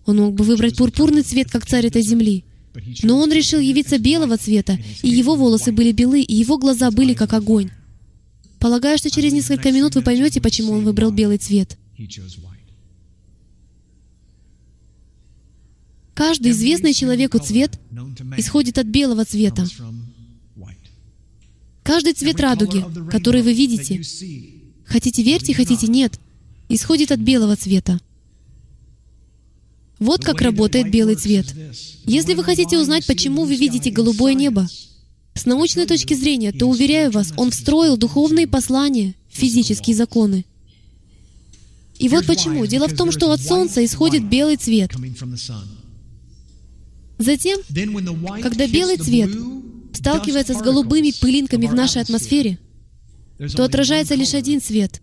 Он 0.05 0.17
мог 0.17 0.33
бы 0.33 0.43
выбрать 0.43 0.77
пурпурный 0.77 1.21
цвет, 1.21 1.51
как 1.51 1.65
царь 1.65 1.87
этой 1.87 2.01
земли. 2.01 2.43
Но 3.03 3.19
он 3.19 3.31
решил 3.31 3.59
явиться 3.59 3.97
белого 3.97 4.37
цвета, 4.37 4.79
и 5.03 5.09
его 5.09 5.35
волосы 5.35 5.71
были 5.71 5.91
белы, 5.91 6.21
и 6.21 6.35
его 6.35 6.57
глаза 6.57 6.91
были 6.91 7.13
как 7.13 7.33
огонь. 7.33 7.69
Полагаю, 8.59 8.97
что 8.97 9.09
через 9.09 9.33
несколько 9.33 9.71
минут 9.71 9.95
вы 9.95 10.01
поймете, 10.01 10.41
почему 10.41 10.73
он 10.73 10.83
выбрал 10.83 11.11
белый 11.11 11.37
цвет. 11.37 11.77
Каждый 16.13 16.51
известный 16.51 16.93
человеку 16.93 17.39
цвет 17.39 17.79
исходит 18.37 18.77
от 18.77 18.87
белого 18.87 19.23
цвета. 19.23 19.65
Каждый 21.89 22.13
цвет 22.13 22.39
радуги, 22.39 22.85
который 23.09 23.41
вы 23.41 23.51
видите, 23.51 23.99
хотите 24.85 25.23
верьте, 25.23 25.55
хотите 25.55 25.87
нет, 25.87 26.19
исходит 26.69 27.11
от 27.11 27.19
белого 27.19 27.55
цвета. 27.55 27.99
Вот 29.97 30.23
как 30.23 30.39
работает 30.41 30.91
белый 30.91 31.15
цвет. 31.15 31.47
Если 32.05 32.35
вы 32.35 32.43
хотите 32.43 32.77
узнать, 32.77 33.07
почему 33.07 33.43
вы 33.43 33.55
видите 33.55 33.89
голубое 33.89 34.35
небо, 34.35 34.67
с 35.33 35.47
научной 35.47 35.87
точки 35.87 36.13
зрения, 36.13 36.51
то, 36.51 36.67
уверяю 36.67 37.09
вас, 37.09 37.33
он 37.37 37.49
встроил 37.49 37.97
духовные 37.97 38.45
послания 38.45 39.15
в 39.31 39.37
физические 39.37 39.95
законы. 39.95 40.45
И 41.97 42.07
вот 42.07 42.27
почему. 42.27 42.67
Дело 42.67 42.87
в 42.87 42.95
том, 42.95 43.11
что 43.11 43.31
от 43.31 43.41
Солнца 43.41 43.83
исходит 43.83 44.29
белый 44.29 44.57
цвет. 44.57 44.91
Затем, 47.17 47.59
когда 48.43 48.67
белый 48.67 48.97
цвет 48.97 49.31
сталкивается 49.93 50.53
с 50.53 50.61
голубыми 50.61 51.11
пылинками 51.19 51.67
в 51.67 51.73
нашей 51.73 52.01
атмосфере, 52.01 52.59
то 53.55 53.63
отражается 53.63 54.15
лишь 54.15 54.33
один 54.33 54.61
цвет. 54.61 55.01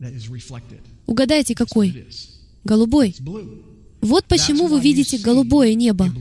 Угадайте, 1.07 1.55
какой? 1.55 2.07
Голубой. 2.65 3.15
Вот 4.01 4.27
почему 4.27 4.67
вы 4.67 4.81
видите 4.81 5.19
голубое 5.19 5.75
небо. 5.75 6.13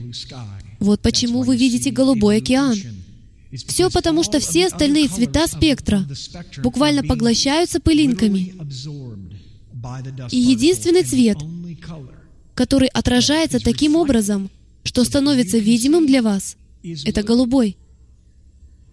Вот 0.80 1.00
почему 1.00 1.42
вы 1.42 1.56
видите 1.56 1.90
голубой 1.90 2.38
океан. 2.38 2.76
Все 3.66 3.90
потому, 3.90 4.22
что 4.22 4.40
все 4.40 4.66
остальные 4.66 5.08
цвета 5.08 5.46
спектра 5.46 6.06
буквально 6.62 7.02
поглощаются 7.02 7.80
пылинками. 7.80 8.54
И 10.30 10.38
единственный 10.38 11.04
цвет, 11.04 11.38
который 12.54 12.88
отражается 12.88 13.60
таким 13.60 13.94
образом, 13.96 14.50
что 14.82 15.04
становится 15.04 15.58
видимым 15.58 16.06
для 16.06 16.22
вас, 16.22 16.56
это 17.04 17.22
голубой. 17.22 17.76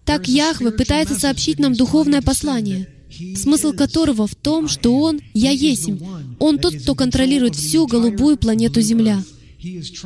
Так 0.04 0.28
Яхве 0.28 0.70
пытается 0.70 1.14
сообщить 1.14 1.58
нам 1.58 1.74
духовное 1.74 2.22
послание, 2.22 2.88
смысл 3.36 3.72
которого 3.72 4.26
в 4.26 4.34
том, 4.34 4.68
что 4.68 4.98
Он— 4.98 5.20
Я 5.34 5.50
Есим. 5.50 6.00
Он 6.38 6.58
тот, 6.58 6.74
кто 6.76 6.94
контролирует 6.94 7.56
всю 7.56 7.86
голубую 7.86 8.36
планету 8.36 8.80
Земля. 8.80 9.22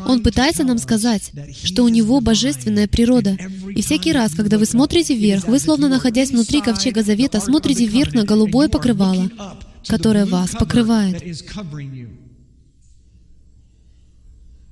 Он 0.06 0.22
пытается 0.22 0.62
нам 0.62 0.78
сказать, 0.78 1.32
что 1.64 1.82
у 1.82 1.88
него 1.88 2.20
божественная 2.20 2.86
природа. 2.86 3.36
И 3.74 3.82
всякий 3.82 4.12
раз, 4.12 4.34
когда 4.34 4.56
вы 4.56 4.66
смотрите 4.66 5.16
вверх, 5.16 5.48
вы, 5.48 5.58
словно 5.58 5.88
находясь 5.88 6.30
внутри 6.30 6.60
Ковчега 6.60 7.02
Завета, 7.02 7.40
смотрите 7.40 7.86
вверх 7.86 8.14
на 8.14 8.24
голубое 8.24 8.68
покрывало, 8.68 9.30
которое 9.86 10.26
вас 10.26 10.50
покрывает. 10.50 11.22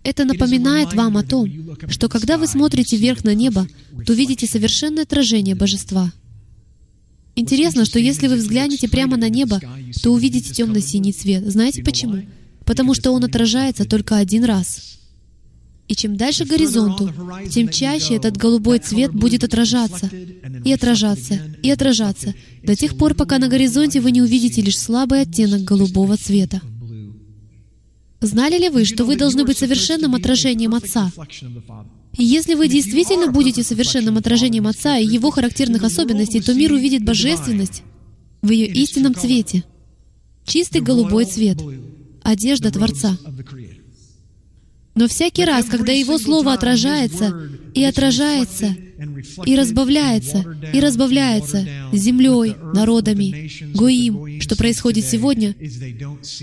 Это 0.07 0.25
напоминает 0.25 0.95
вам 0.95 1.17
о 1.17 1.25
том, 1.25 1.51
что 1.89 2.09
когда 2.09 2.39
вы 2.39 2.47
смотрите 2.47 2.97
вверх 2.97 3.25
на 3.25 3.35
небо, 3.35 3.67
то 4.07 4.13
видите 4.13 4.47
совершенное 4.47 5.03
отражение 5.03 5.57
Божества. 5.57 6.13
Интересно, 7.35 7.85
что 7.85 7.99
если 7.99 8.29
вы 8.29 8.37
взглянете 8.37 8.89
прямо 8.89 9.17
на 9.17 9.29
небо, 9.29 9.61
то 10.05 10.13
увидите 10.13 10.55
темно-синий 10.55 11.13
цвет. 11.13 11.51
Знаете 11.51 11.83
почему? 11.83 12.23
Потому 12.65 12.95
что 12.95 13.11
он 13.11 13.25
отражается 13.25 13.85
только 13.85 14.17
один 14.17 14.45
раз. 14.45 15.01
И 15.89 15.97
чем 15.97 16.17
дальше 16.17 16.45
к 16.45 16.51
горизонту, 16.51 17.13
тем 17.51 17.69
чаще 17.69 18.15
этот 18.15 18.37
голубой 18.37 18.79
цвет 18.79 19.13
будет 19.13 19.43
отражаться, 19.43 20.09
и 20.65 20.73
отражаться, 20.73 21.41
и 21.65 21.71
отражаться, 21.71 22.33
до 22.63 22.77
тех 22.77 22.97
пор, 22.97 23.15
пока 23.15 23.39
на 23.39 23.49
горизонте 23.49 24.01
вы 24.01 24.13
не 24.13 24.23
увидите 24.23 24.63
лишь 24.63 24.79
слабый 24.79 25.23
оттенок 25.23 25.63
голубого 25.63 26.17
цвета. 26.17 26.63
Знали 28.21 28.59
ли 28.59 28.69
вы, 28.69 28.85
что 28.85 29.05
вы 29.05 29.17
должны 29.17 29.45
быть 29.45 29.59
совершенным 29.59 30.15
отражением 30.15 30.75
Отца? 30.75 31.13
И 32.17 32.25
если 32.25 32.55
вы 32.55 32.69
действительно 32.69 33.31
будете 33.31 33.63
совершенным 33.63 34.17
отражением 34.17 34.67
Отца 34.67 34.97
и 34.97 35.07
Его 35.07 35.31
характерных 35.31 35.83
особенностей, 35.83 36.41
то 36.41 36.55
мир 36.55 36.73
увидит 36.73 37.05
божественность 37.05 37.83
в 38.41 38.51
ее 38.51 38.67
истинном 38.67 39.15
цвете. 39.15 39.65
Чистый 40.45 40.81
голубой 40.81 41.27
цвет. 41.27 41.59
Одежда 42.23 42.71
Творца. 42.71 43.19
Но 44.95 45.09
всякий 45.09 45.45
раз, 45.45 45.67
когда 45.67 45.93
Его 45.93 46.19
Слово 46.19 46.55
отражается 46.55 47.39
и 47.75 47.85
отражается, 47.85 48.75
и 49.45 49.57
разбавляется, 49.57 50.45
и 50.73 50.81
разбавляется 50.81 51.67
землей, 51.93 52.55
народами, 52.75 53.51
гоим, 53.75 54.41
что 54.41 54.57
происходит 54.57 55.05
сегодня, 55.05 55.55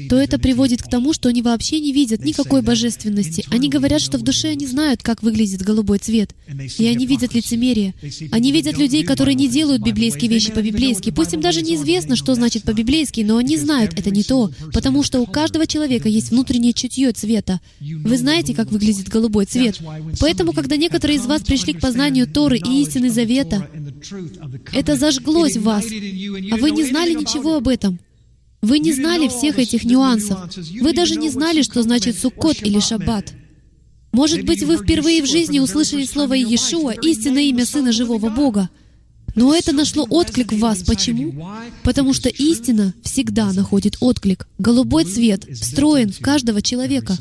то 0.09 0.17
это 0.17 0.39
приводит 0.39 0.83
к 0.83 0.89
тому, 0.89 1.13
что 1.13 1.29
они 1.29 1.41
вообще 1.41 1.79
не 1.79 1.91
видят 1.91 2.23
никакой 2.23 2.61
божественности. 2.61 3.45
Они 3.49 3.69
говорят, 3.69 4.01
что 4.01 4.17
в 4.17 4.21
душе 4.21 4.49
они 4.49 4.67
знают, 4.67 5.01
как 5.01 5.23
выглядит 5.23 5.61
голубой 5.61 5.99
цвет. 5.99 6.35
И 6.77 6.85
они 6.85 7.05
видят 7.05 7.33
лицемерие. 7.33 7.93
Они 8.31 8.51
видят 8.51 8.77
людей, 8.77 9.03
которые 9.03 9.35
не 9.35 9.47
делают 9.47 9.81
библейские 9.81 10.29
вещи 10.29 10.51
по-библейски. 10.51 11.11
Пусть 11.11 11.33
им 11.33 11.41
даже 11.41 11.61
неизвестно, 11.61 12.15
что 12.15 12.35
значит 12.35 12.63
по-библейски, 12.63 13.21
но 13.21 13.37
они 13.37 13.57
знают, 13.57 13.93
это 13.97 14.11
не 14.11 14.23
то, 14.23 14.51
потому 14.73 15.03
что 15.03 15.19
у 15.19 15.25
каждого 15.25 15.65
человека 15.67 16.09
есть 16.09 16.31
внутреннее 16.31 16.73
чутье 16.73 17.11
цвета. 17.11 17.59
Вы 17.79 18.17
знаете, 18.17 18.53
как 18.53 18.71
выглядит 18.71 19.09
голубой 19.09 19.45
цвет. 19.45 19.79
Поэтому, 20.19 20.53
когда 20.53 20.75
некоторые 20.77 21.17
из 21.17 21.25
вас 21.25 21.41
пришли 21.41 21.73
к 21.73 21.81
познанию 21.81 22.27
Торы 22.43 22.57
и 22.57 22.81
истины 22.81 23.09
Завета. 23.09 23.69
Это 24.73 24.97
зажглось 24.97 25.55
в 25.55 25.63
вас, 25.63 25.85
а 25.85 26.57
вы 26.57 26.71
не 26.71 26.83
знали 26.83 27.13
ничего 27.13 27.55
об 27.55 27.69
этом. 27.69 27.99
Вы 28.61 28.79
не 28.79 28.91
знали 28.91 29.29
всех 29.29 29.59
этих 29.59 29.85
нюансов. 29.85 30.37
Вы 30.81 30.91
даже 30.91 31.15
не 31.15 31.29
знали, 31.29 31.61
что 31.61 31.83
значит 31.83 32.17
Суккот 32.17 32.61
или 32.61 32.81
Шаббат. 32.81 33.31
Может 34.11 34.43
быть, 34.43 34.61
вы 34.61 34.75
впервые 34.75 35.23
в 35.23 35.25
жизни 35.25 35.59
услышали 35.59 36.03
слово 36.03 36.33
Иешуа, 36.33 36.91
истинное 36.91 37.43
имя 37.43 37.65
Сына 37.65 37.93
Живого 37.93 38.29
Бога. 38.29 38.69
Но 39.35 39.55
это 39.55 39.71
нашло 39.71 40.05
отклик 40.09 40.51
в 40.51 40.59
вас. 40.59 40.83
Почему? 40.83 41.47
Потому 41.83 42.11
что 42.11 42.27
истина 42.27 42.93
всегда 43.03 43.53
находит 43.53 43.95
отклик. 44.01 44.49
Голубой 44.57 45.05
цвет 45.05 45.45
встроен 45.45 46.11
в 46.11 46.19
каждого 46.19 46.61
человека. 46.61 47.17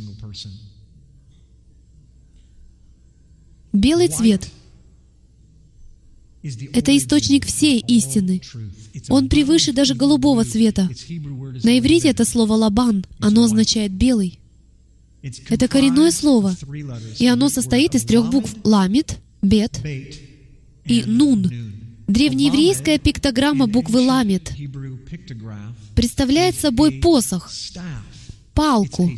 Белый 3.73 4.09
цвет 4.09 4.51
это 6.43 6.97
источник 6.97 7.47
всей 7.47 7.79
истины. 7.81 8.41
Он 9.09 9.29
превыше 9.29 9.73
даже 9.73 9.95
голубого 9.95 10.45
цвета. 10.45 10.91
На 11.63 11.79
иврите 11.79 12.09
это 12.09 12.25
слово 12.25 12.55
«лабан», 12.55 13.05
оно 13.21 13.45
означает 13.45 13.93
«белый». 13.93 14.39
Это 15.49 15.69
коренное 15.69 16.11
слово, 16.11 16.57
и 17.19 17.27
оно 17.27 17.49
состоит 17.49 17.95
из 17.95 18.03
трех 18.03 18.29
букв 18.31 18.55
«ламит», 18.65 19.19
«бет» 19.41 19.81
и 20.85 21.05
«нун». 21.07 21.51
Древнееврейская 22.09 22.99
пиктограмма 22.99 23.69
буквы 23.69 24.01
«ламит» 24.01 24.53
представляет 25.95 26.57
собой 26.57 27.01
посох, 27.01 27.51
палку. 28.53 29.11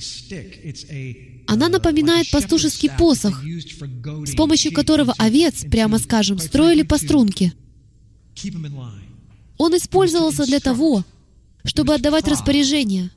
Она 1.47 1.69
напоминает 1.69 2.31
пастушеский 2.31 2.91
посох, 2.91 3.43
с 3.43 4.35
помощью 4.35 4.73
которого 4.73 5.15
овец, 5.19 5.65
прямо 5.71 5.99
скажем, 5.99 6.39
строили 6.39 6.83
по 6.83 6.99
струнке. 6.99 7.53
Он 9.59 9.77
использовался 9.77 10.47
для 10.47 10.61
того, 10.61 11.05
чтобы 11.65 11.95
отдавать 11.95 12.29
распоряжения, 12.29 13.11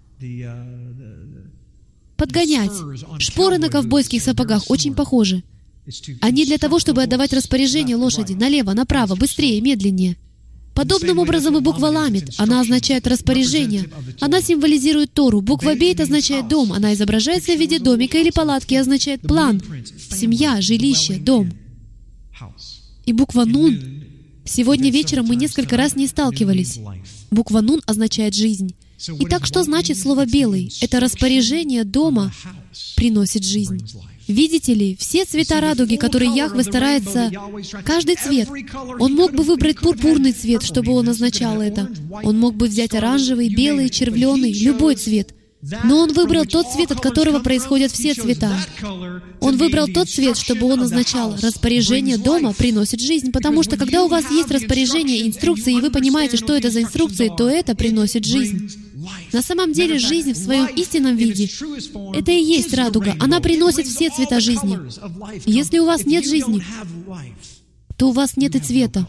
подгонять. 2.15 2.71
Шпоры 3.19 3.57
на 3.57 3.69
ковбойских 3.69 4.21
сапогах 4.21 4.69
очень 4.69 4.93
похожи. 4.95 5.43
Они 6.21 6.45
для 6.45 6.57
того, 6.57 6.79
чтобы 6.79 7.03
отдавать 7.03 7.33
распоряжения 7.33 7.95
лошади 7.95 8.33
налево, 8.33 8.73
направо, 8.73 9.15
быстрее, 9.15 9.61
медленнее. 9.61 10.17
Подобным 10.77 11.17
образом 11.17 11.57
и 11.57 11.59
буква 11.59 11.87
«ламит». 11.87 12.35
Она 12.37 12.61
означает 12.61 13.07
распоряжение. 13.07 13.85
Она 14.19 14.41
символизирует 14.41 15.11
Тору. 15.11 15.41
Буква 15.41 15.73
«бейт» 15.73 15.99
означает 15.99 16.47
«дом». 16.47 16.71
Она 16.71 16.93
изображается 16.93 17.55
в 17.55 17.59
виде 17.59 17.79
домика 17.79 18.19
или 18.19 18.29
палатки 18.29 18.75
означает 18.75 19.21
«план», 19.21 19.59
«семья», 20.11 20.61
«жилище», 20.61 21.15
«дом». 21.15 21.51
И 23.07 23.13
буква 23.13 23.45
«нун» 23.45 24.03
Сегодня 24.45 24.91
вечером 24.91 25.25
мы 25.25 25.35
несколько 25.35 25.75
раз 25.75 25.95
не 25.95 26.07
сталкивались. 26.07 26.79
Буква 27.31 27.61
«нун» 27.61 27.81
означает 27.85 28.33
«жизнь». 28.33 28.75
Итак, 29.19 29.45
что 29.45 29.63
значит 29.63 29.97
слово 29.97 30.25
«белый»? 30.25 30.71
Это 30.79 30.99
распоряжение 30.99 31.83
дома 31.83 32.31
приносит 32.95 33.43
жизнь. 33.43 33.81
Видите 34.27 34.73
ли, 34.73 34.95
все 34.99 35.25
цвета 35.25 35.61
радуги, 35.61 35.95
которые 35.95 36.33
Яхве 36.33 36.63
старается, 36.63 37.31
каждый 37.85 38.15
цвет, 38.15 38.49
он 38.99 39.13
мог 39.13 39.33
бы 39.33 39.43
выбрать 39.43 39.79
пурпурный 39.79 40.33
цвет, 40.33 40.63
чтобы 40.63 40.91
он 40.93 41.07
означал 41.09 41.61
это. 41.61 41.89
Он 42.23 42.37
мог 42.37 42.55
бы 42.55 42.67
взять 42.67 42.93
оранжевый, 42.93 43.49
белый, 43.49 43.89
червленый, 43.89 44.51
любой 44.51 44.95
цвет. 44.95 45.33
Но 45.83 45.99
он 45.99 46.13
выбрал 46.13 46.45
тот 46.45 46.71
цвет, 46.71 46.91
от 46.91 46.99
которого 46.99 47.39
происходят 47.39 47.91
все 47.91 48.13
цвета. 48.13 48.55
Он 49.39 49.57
выбрал 49.57 49.87
тот 49.87 50.09
цвет, 50.09 50.37
чтобы 50.37 50.67
он 50.67 50.81
означал 50.81 51.35
«распоряжение 51.41 52.17
дома 52.17 52.53
приносит 52.53 52.99
жизнь», 52.99 53.31
потому 53.31 53.63
что 53.63 53.75
когда 53.75 54.03
у 54.03 54.07
вас 54.07 54.29
есть 54.29 54.51
распоряжение 54.51 55.27
инструкции, 55.27 55.75
и 55.75 55.81
вы 55.81 55.89
понимаете, 55.89 56.37
что 56.37 56.55
это 56.55 56.69
за 56.69 56.83
инструкции, 56.83 57.31
то 57.35 57.49
это 57.49 57.75
приносит 57.75 58.25
жизнь. 58.25 58.86
На 59.33 59.41
самом 59.41 59.73
деле, 59.73 59.99
жизнь 59.99 60.33
в 60.33 60.37
своем 60.37 60.67
истинном 60.67 61.15
виде— 61.15 61.49
это 62.13 62.31
и 62.31 62.43
есть 62.43 62.73
радуга. 62.73 63.15
Она 63.19 63.39
приносит 63.39 63.87
все 63.87 64.09
цвета 64.09 64.39
жизни. 64.39 64.79
Если 65.45 65.79
у 65.79 65.85
вас 65.85 66.05
нет 66.05 66.25
жизни, 66.25 66.63
то 67.97 68.09
у 68.09 68.11
вас 68.11 68.37
нет 68.37 68.55
и 68.55 68.59
цвета. 68.59 69.07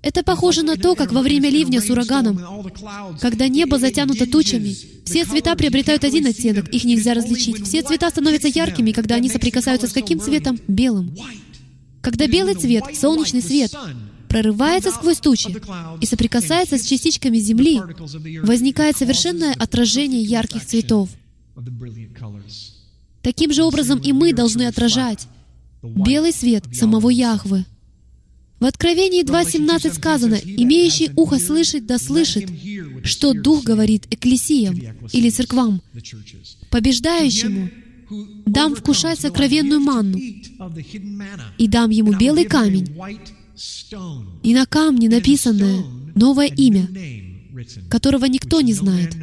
Это 0.00 0.22
похоже 0.22 0.62
на 0.62 0.76
то, 0.76 0.94
как 0.94 1.12
во 1.12 1.22
время 1.22 1.50
ливня 1.50 1.80
с 1.80 1.90
ураганом, 1.90 2.40
когда 3.20 3.48
небо 3.48 3.78
затянуто 3.78 4.30
тучами, 4.30 4.76
все 5.04 5.24
цвета 5.24 5.56
приобретают 5.56 6.04
один 6.04 6.26
оттенок, 6.26 6.68
их 6.68 6.84
нельзя 6.84 7.14
различить. 7.14 7.64
Все 7.66 7.82
цвета 7.82 8.08
становятся 8.10 8.48
яркими, 8.48 8.92
когда 8.92 9.16
они 9.16 9.28
соприкасаются 9.28 9.88
с 9.88 9.92
каким 9.92 10.20
цветом? 10.20 10.58
Белым. 10.68 11.16
Когда 12.00 12.26
белый 12.26 12.54
цвет, 12.54 12.84
солнечный 12.94 13.42
свет, 13.42 13.74
прорывается 14.28 14.90
сквозь 14.90 15.18
тучи 15.18 15.56
и 16.00 16.06
соприкасается 16.06 16.78
с 16.78 16.86
частичками 16.86 17.38
Земли, 17.38 17.80
возникает 18.42 18.96
совершенное 18.96 19.54
отражение 19.54 20.22
ярких 20.22 20.64
цветов. 20.64 21.08
Таким 23.22 23.52
же 23.52 23.64
образом 23.64 23.98
и 23.98 24.12
мы 24.12 24.32
должны 24.32 24.66
отражать 24.66 25.26
белый 25.82 26.32
свет 26.32 26.64
самого 26.72 27.10
Яхвы. 27.10 27.64
В 28.60 28.64
Откровении 28.64 29.22
2.17 29.22 29.94
сказано, 29.94 30.34
«Имеющий 30.34 31.10
ухо 31.14 31.38
слышать, 31.38 31.86
да 31.86 31.98
слышит, 31.98 32.50
что 33.04 33.32
Дух 33.32 33.62
говорит 33.62 34.06
экклесиям 34.10 34.76
или 35.12 35.30
церквам, 35.30 35.80
побеждающему, 36.70 37.70
дам 38.46 38.74
вкушать 38.74 39.20
сокровенную 39.20 39.80
манну, 39.80 40.18
и 40.18 41.68
дам 41.68 41.90
ему 41.90 42.18
белый 42.18 42.46
камень, 42.46 42.88
и 44.42 44.54
на 44.54 44.66
камне 44.66 45.08
написанное 45.08 45.84
новое 46.14 46.46
имя, 46.46 46.88
которого 47.90 48.24
никто 48.26 48.60
не 48.60 48.72
знает, 48.72 49.16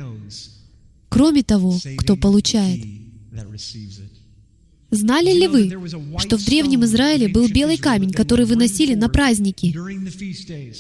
кроме 1.10 1.44
того, 1.44 1.80
кто 1.98 2.18
получает. 2.18 2.86
Знали 4.91 5.32
ли 5.32 5.48
вы, 5.48 5.90
что 6.20 6.38
в 6.38 6.45
Древнем 6.45 6.86
Израиле 6.86 7.28
был 7.28 7.48
белый 7.48 7.78
камень, 7.78 8.12
который 8.12 8.45
выносили 8.45 8.94
на 8.94 9.10
праздники? 9.10 9.76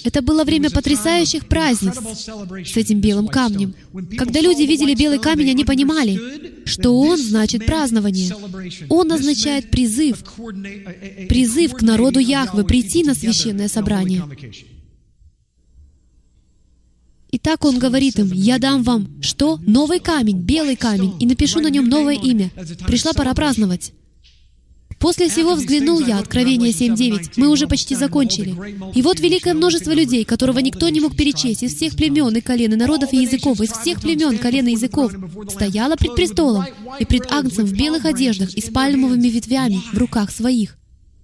Это 0.05 0.21
было 0.21 0.43
время 0.43 0.69
потрясающих 0.69 1.47
праздниц 1.47 1.95
с 1.95 2.77
этим 2.77 3.01
белым 3.01 3.27
камнем. 3.27 3.73
Когда 4.17 4.41
люди 4.41 4.63
видели 4.63 4.93
белый 4.93 5.19
камень, 5.19 5.49
они 5.49 5.65
понимали, 5.65 6.65
что 6.65 6.97
он 6.97 7.17
значит 7.17 7.65
празднование. 7.65 8.31
Он 8.89 9.11
означает 9.11 9.71
призыв, 9.71 10.23
призыв 11.27 11.73
к 11.73 11.81
народу 11.81 12.19
Яхвы 12.19 12.63
прийти 12.63 13.03
на 13.03 13.15
священное 13.15 13.67
собрание. 13.67 14.23
Итак, 17.45 17.63
он 17.63 17.77
говорит 17.77 18.17
им, 18.17 18.31
«Я 18.33 18.57
дам 18.57 18.81
вам 18.81 19.21
что? 19.21 19.59
Новый 19.67 19.99
камень, 19.99 20.39
белый 20.39 20.75
камень, 20.75 21.13
и 21.19 21.27
напишу 21.27 21.59
на 21.59 21.67
нем 21.67 21.87
новое 21.87 22.15
имя. 22.15 22.49
Пришла 22.87 23.13
пора 23.13 23.35
праздновать». 23.35 23.93
После 24.97 25.29
всего 25.29 25.53
взглянул 25.53 25.99
я, 25.99 26.17
Откровение 26.17 26.71
7.9, 26.71 27.33
мы 27.35 27.49
уже 27.49 27.67
почти 27.67 27.93
закончили. 27.93 28.55
И 28.95 29.03
вот 29.03 29.19
великое 29.19 29.53
множество 29.53 29.91
людей, 29.91 30.25
которого 30.25 30.57
никто 30.57 30.89
не 30.89 30.99
мог 30.99 31.15
перечесть, 31.15 31.61
из 31.61 31.75
всех 31.75 31.95
племен 31.95 32.35
и 32.35 32.41
колен, 32.41 32.73
и 32.73 32.77
народов 32.77 33.13
и 33.13 33.17
языков, 33.17 33.61
из 33.61 33.69
всех 33.69 34.01
племен, 34.01 34.39
колен 34.39 34.65
и 34.65 34.71
языков, 34.71 35.13
стояло 35.47 35.97
пред 35.97 36.15
престолом 36.15 36.65
и 36.99 37.05
пред 37.05 37.31
Агнцем 37.31 37.67
в 37.67 37.73
белых 37.73 38.05
одеждах 38.05 38.55
и 38.55 38.61
с 38.61 38.71
пальмовыми 38.71 39.27
ветвями 39.27 39.83
в 39.93 39.97
руках 39.99 40.31
своих. 40.31 40.77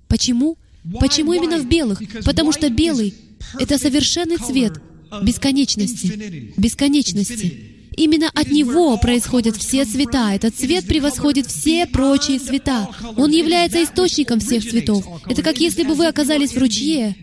Почему? 0.07 0.60
Почему 0.99 1.34
именно 1.34 1.57
в 1.57 1.68
белых? 1.68 1.99
Потому 2.23 2.52
что 2.52 2.69
белый— 2.69 3.15
это 3.60 3.80
совершенный 3.80 4.38
цвет, 4.38 4.80
бесконечности. 5.22 6.54
Бесконечности. 6.58 7.78
Именно 7.98 8.30
от 8.30 8.50
него 8.52 8.98
происходят 8.98 9.58
все 9.58 9.84
цвета. 9.86 10.34
Этот 10.34 10.56
цвет 10.56 10.88
превосходит 10.88 11.48
все 11.48 11.86
прочие 11.86 12.40
цвета. 12.40 12.90
Он 13.18 13.32
является 13.32 13.84
источником 13.84 14.40
всех 14.40 14.64
цветов. 14.64 15.06
Это 15.28 15.44
как 15.44 15.60
если 15.60 15.84
бы 15.84 15.94
вы 15.96 16.08
оказались 16.08 16.54
в 16.54 16.58
ручье, 16.58 17.16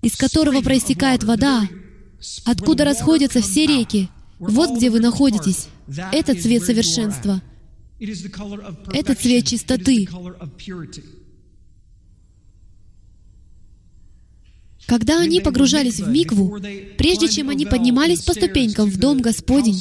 из 0.00 0.16
которого 0.16 0.60
проистекает 0.60 1.24
вода, 1.24 1.68
откуда 2.44 2.84
расходятся 2.84 3.40
все 3.40 3.66
реки. 3.66 4.08
Вот 4.38 4.76
где 4.76 4.90
вы 4.90 5.00
находитесь. 5.00 5.68
Это 6.12 6.40
цвет 6.40 6.62
совершенства. 6.64 7.42
Это 8.92 9.14
цвет 9.14 9.46
чистоты. 9.46 10.08
Когда 14.92 15.20
они 15.20 15.40
погружались 15.40 16.00
в 16.00 16.08
микву, 16.10 16.58
прежде 16.98 17.26
чем 17.26 17.48
они 17.48 17.64
поднимались 17.64 18.20
по 18.20 18.34
ступенькам 18.34 18.90
в 18.90 18.98
Дом 18.98 19.22
Господень, 19.22 19.80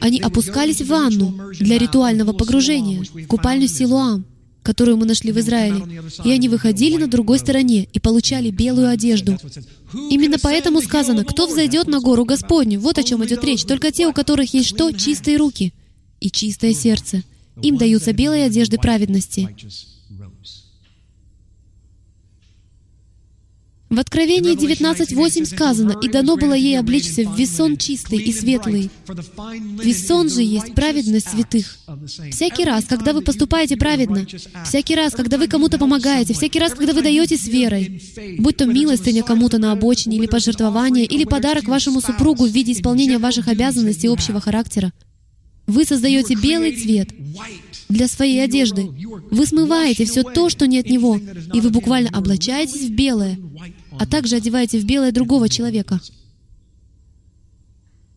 они 0.00 0.20
опускались 0.20 0.80
в 0.80 0.86
ванну 0.86 1.50
для 1.58 1.76
ритуального 1.76 2.32
погружения, 2.32 3.02
в 3.02 3.26
купальню 3.26 3.66
Силуам, 3.66 4.24
которую 4.62 4.96
мы 4.96 5.06
нашли 5.06 5.32
в 5.32 5.40
Израиле, 5.40 6.04
и 6.24 6.30
они 6.30 6.48
выходили 6.48 6.98
на 6.98 7.08
другой 7.08 7.40
стороне 7.40 7.88
и 7.92 7.98
получали 7.98 8.50
белую 8.50 8.90
одежду. 8.90 9.36
Именно 9.92 10.38
поэтому 10.40 10.80
сказано, 10.82 11.24
кто 11.24 11.48
взойдет 11.48 11.88
на 11.88 11.98
гору 11.98 12.24
Господню, 12.24 12.78
вот 12.78 12.96
о 12.96 13.02
чем 13.02 13.24
идет 13.24 13.42
речь, 13.42 13.64
только 13.64 13.90
те, 13.90 14.06
у 14.06 14.12
которых 14.12 14.54
есть 14.54 14.68
что? 14.68 14.92
Чистые 14.92 15.36
руки 15.36 15.74
и 16.20 16.30
чистое 16.30 16.74
сердце. 16.74 17.24
Им 17.60 17.76
даются 17.76 18.12
белые 18.12 18.44
одежды 18.44 18.78
праведности. 18.78 19.48
В 23.94 24.00
Откровении 24.00 24.56
19.8 24.56 25.44
сказано, 25.44 25.96
«И 26.02 26.08
дано 26.08 26.36
было 26.36 26.52
ей 26.52 26.80
обличься 26.80 27.22
в 27.22 27.38
весон 27.38 27.76
чистый 27.76 28.18
и 28.18 28.32
светлый». 28.32 28.90
Весон 29.84 30.28
же 30.28 30.42
есть 30.42 30.74
праведность 30.74 31.28
святых. 31.28 31.78
Всякий 32.32 32.64
раз, 32.64 32.86
когда 32.86 33.12
вы 33.12 33.22
поступаете 33.22 33.76
праведно, 33.76 34.26
всякий 34.64 34.96
раз, 34.96 35.12
когда 35.12 35.38
вы 35.38 35.46
кому-то 35.46 35.78
помогаете, 35.78 36.34
всякий 36.34 36.58
раз, 36.58 36.72
когда 36.72 36.92
вы 36.92 37.02
даете 37.02 37.36
с 37.36 37.46
верой, 37.46 38.02
будь 38.40 38.56
то 38.56 38.66
милостыня 38.66 39.22
кому-то 39.22 39.58
на 39.58 39.70
обочине, 39.70 40.16
или 40.16 40.26
пожертвование, 40.26 41.04
или 41.04 41.22
подарок 41.22 41.68
вашему 41.68 42.00
супругу 42.00 42.46
в 42.46 42.50
виде 42.50 42.72
исполнения 42.72 43.18
ваших 43.18 43.46
обязанностей 43.46 44.08
общего 44.08 44.40
характера, 44.40 44.92
вы 45.68 45.84
создаете 45.84 46.34
белый 46.34 46.74
цвет 46.74 47.10
для 47.88 48.08
своей 48.08 48.42
одежды. 48.42 48.88
Вы 49.30 49.46
смываете 49.46 50.04
все 50.04 50.24
то, 50.24 50.48
что 50.48 50.66
не 50.66 50.80
от 50.80 50.90
него, 50.90 51.20
и 51.52 51.60
вы 51.60 51.70
буквально 51.70 52.10
облачаетесь 52.18 52.88
в 52.88 52.90
белое, 52.90 53.38
а 53.98 54.06
также 54.06 54.36
одеваете 54.36 54.78
в 54.78 54.84
белое 54.84 55.12
другого 55.12 55.48
человека. 55.48 56.00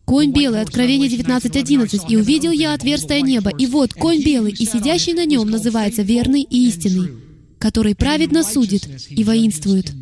Конь 0.04 0.32
белый, 0.32 0.62
Откровение 0.62 1.08
19.11. 1.10 2.06
«И 2.08 2.16
увидел 2.16 2.50
я 2.50 2.72
отверстие 2.72 3.20
неба, 3.20 3.50
и 3.50 3.66
вот 3.66 3.92
конь 3.92 4.22
белый, 4.22 4.52
и 4.52 4.64
сидящий 4.64 5.12
на 5.12 5.26
нем 5.26 5.50
называется 5.50 6.00
верный 6.00 6.42
и 6.42 6.66
истинный, 6.66 7.10
который 7.58 7.94
праведно 7.94 8.42
судит 8.42 8.88
и 9.10 9.22
воинствует». 9.22 9.92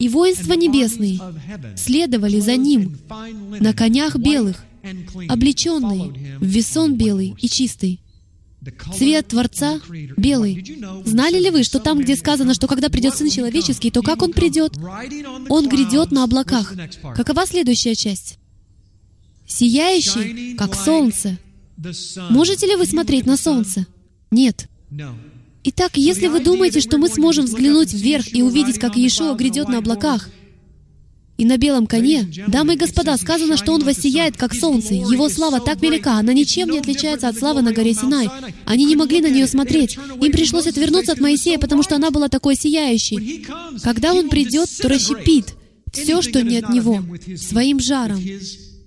И 0.00 0.08
воинства 0.08 0.54
небесные 0.54 1.20
следовали 1.76 2.40
за 2.40 2.56
ним 2.56 2.96
на 3.60 3.74
конях 3.74 4.16
белых, 4.16 4.64
облеченные 5.28 6.38
в 6.40 6.46
весон 6.46 6.96
белый 6.96 7.36
и 7.40 7.48
чистый. 7.48 8.00
Цвет 8.96 9.28
Творца— 9.28 9.80
белый. 10.16 10.64
Знали 11.04 11.38
ли 11.38 11.50
вы, 11.50 11.62
что 11.62 11.78
там, 11.78 12.00
где 12.00 12.14
сказано, 12.16 12.54
что 12.54 12.66
когда 12.66 12.88
придет 12.88 13.14
Сын 13.16 13.30
Человеческий, 13.30 13.90
то 13.90 14.02
как 14.02 14.22
Он 14.22 14.32
придет? 14.32 14.76
Он 15.48 15.68
грядет 15.68 16.10
на 16.10 16.24
облаках. 16.24 16.74
Какова 17.16 17.46
следующая 17.46 17.94
часть? 17.94 18.38
Сияющий, 19.46 20.54
как 20.56 20.74
солнце. 20.74 21.38
Можете 22.28 22.66
ли 22.66 22.76
вы 22.76 22.84
смотреть 22.84 23.26
на 23.26 23.36
солнце? 23.36 23.86
Нет. 24.30 24.68
Итак, 25.62 25.96
если 25.96 26.28
вы 26.28 26.40
думаете, 26.40 26.80
что 26.80 26.98
мы 26.98 27.08
сможем 27.08 27.46
взглянуть 27.46 27.92
вверх 27.92 28.32
и 28.34 28.42
увидеть, 28.42 28.78
как 28.78 28.96
Иешуа 28.96 29.34
грядет 29.34 29.68
на 29.68 29.78
облаках, 29.78 30.28
и 31.40 31.44
на 31.46 31.56
белом 31.56 31.86
коне, 31.86 32.30
дамы 32.48 32.74
и 32.74 32.76
господа, 32.76 33.16
сказано, 33.16 33.56
что 33.56 33.72
он 33.72 33.82
воссияет, 33.82 34.36
как 34.36 34.54
солнце. 34.54 34.92
Его 34.92 35.30
слава 35.30 35.58
так 35.58 35.80
велика, 35.80 36.18
она 36.18 36.34
ничем 36.34 36.68
не 36.68 36.78
отличается 36.78 37.28
от 37.28 37.38
славы 37.38 37.62
на 37.62 37.72
горе 37.72 37.94
Синай. 37.94 38.28
Они 38.66 38.84
не 38.84 38.94
могли 38.94 39.22
на 39.22 39.30
нее 39.30 39.46
смотреть. 39.46 39.96
Им 39.96 40.32
пришлось 40.32 40.66
отвернуться 40.66 41.12
от 41.12 41.20
Моисея, 41.20 41.58
потому 41.58 41.82
что 41.82 41.96
она 41.96 42.10
была 42.10 42.28
такой 42.28 42.56
сияющей. 42.56 43.46
Когда 43.82 44.12
он 44.12 44.28
придет, 44.28 44.68
то 44.82 44.88
расщепит 44.90 45.54
все, 45.94 46.20
что 46.20 46.42
не 46.42 46.58
от 46.58 46.68
него, 46.68 47.02
своим 47.38 47.80
жаром, 47.80 48.22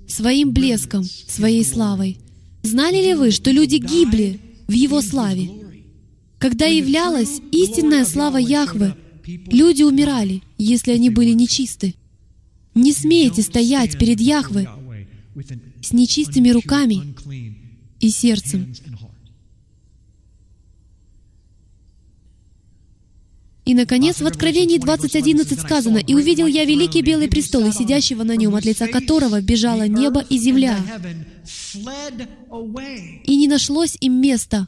своим 0.08 0.52
блеском, 0.52 1.04
своей 1.04 1.66
славой. 1.66 2.20
Знали 2.62 2.98
ли 2.98 3.16
вы, 3.16 3.32
что 3.32 3.50
люди 3.50 3.78
гибли 3.78 4.40
в 4.68 4.74
Его 4.74 5.02
славе? 5.02 5.50
Когда 6.38 6.68
являлась 6.68 7.42
истинная 7.52 8.06
слава 8.06 8.38
Яхвы, 8.38 8.94
люди 9.26 9.82
умирали, 9.82 10.44
если 10.60 10.92
они 10.92 11.10
были 11.10 11.32
нечисты. 11.32 11.96
Не 12.76 12.92
смейте 12.92 13.42
стоять 13.42 13.98
перед 13.98 14.20
Яхвы 14.20 14.68
с 15.82 15.94
нечистыми 15.94 16.50
руками 16.50 17.16
и 18.00 18.10
сердцем. 18.10 18.74
И, 23.66 23.74
наконец, 23.74 24.20
в 24.20 24.26
Откровении 24.26 24.78
20.11 24.78 25.60
сказано, 25.62 25.98
«И 25.98 26.14
увидел 26.14 26.48
я 26.48 26.66
великий 26.66 27.02
белый 27.02 27.30
престол, 27.30 27.66
и 27.66 27.72
сидящего 27.72 28.24
на 28.24 28.36
нем, 28.36 28.56
от 28.56 28.66
лица 28.66 28.88
которого 28.88 29.40
бежало 29.42 29.88
небо 29.88 30.20
и 30.20 30.38
земля. 30.38 30.78
И 33.24 33.38
не 33.38 33.48
нашлось 33.48 33.98
им 34.02 34.20
места». 34.20 34.68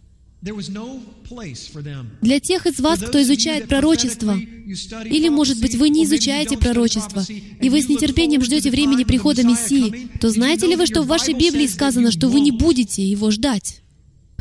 Для 2.22 2.40
тех 2.40 2.68
из 2.68 2.80
вас, 2.80 3.00
кто 3.00 3.22
изучает 3.22 3.68
пророчество, 3.68 4.38
или, 4.38 5.30
может 5.30 5.60
быть, 5.60 5.76
вы 5.76 5.90
не 5.90 6.04
изучаете 6.04 6.58
пророчество, 6.58 7.24
и 7.28 7.70
вы 7.70 7.82
с 7.82 7.90
нетерпением 7.90 8.44
ждете 8.44 8.70
времени 8.70 9.04
прихода 9.06 9.44
Мессии, 9.44 10.10
то 10.20 10.30
знаете 10.30 10.68
ли 10.68 10.76
вы, 10.76 10.86
что 10.86 11.02
в 11.02 11.08
вашей 11.08 11.34
Библии 11.34 11.66
сказано, 11.66 12.12
что 12.12 12.30
вы 12.30 12.42
не 12.42 12.52
будете 12.52 13.04
его 13.04 13.32
ждать? 13.32 13.82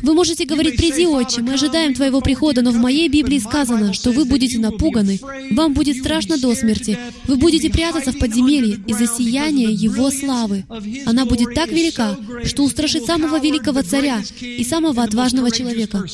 Вы 0.05 0.13
можете 0.13 0.45
говорить, 0.45 0.77
«Приди, 0.77 1.07
Отче, 1.07 1.41
мы 1.41 1.53
ожидаем 1.53 1.95
Твоего 1.95 2.21
прихода», 2.21 2.61
но 2.61 2.69
в 2.69 2.75
моей 2.75 3.09
Библии 3.09 3.39
сказано, 3.39 3.91
что 3.91 4.11
вы 4.11 4.25
будете 4.25 4.59
напуганы, 4.59 5.19
вам 5.49 5.73
будет 5.73 5.97
страшно 5.97 6.37
до 6.37 6.53
смерти, 6.53 6.99
вы 7.25 7.37
будете 7.37 7.71
прятаться 7.71 8.11
в 8.11 8.19
подземелье 8.19 8.77
из-за 8.85 9.07
сияния 9.07 9.71
Его 9.71 10.11
славы. 10.11 10.63
Она 11.07 11.25
будет 11.25 11.55
так 11.55 11.71
велика, 11.71 12.15
что 12.43 12.63
устрашит 12.65 13.05
самого 13.05 13.39
великого 13.39 13.81
царя 13.81 14.21
и 14.41 14.63
самого 14.63 15.01
отважного 15.01 15.49
человека. 15.49 16.05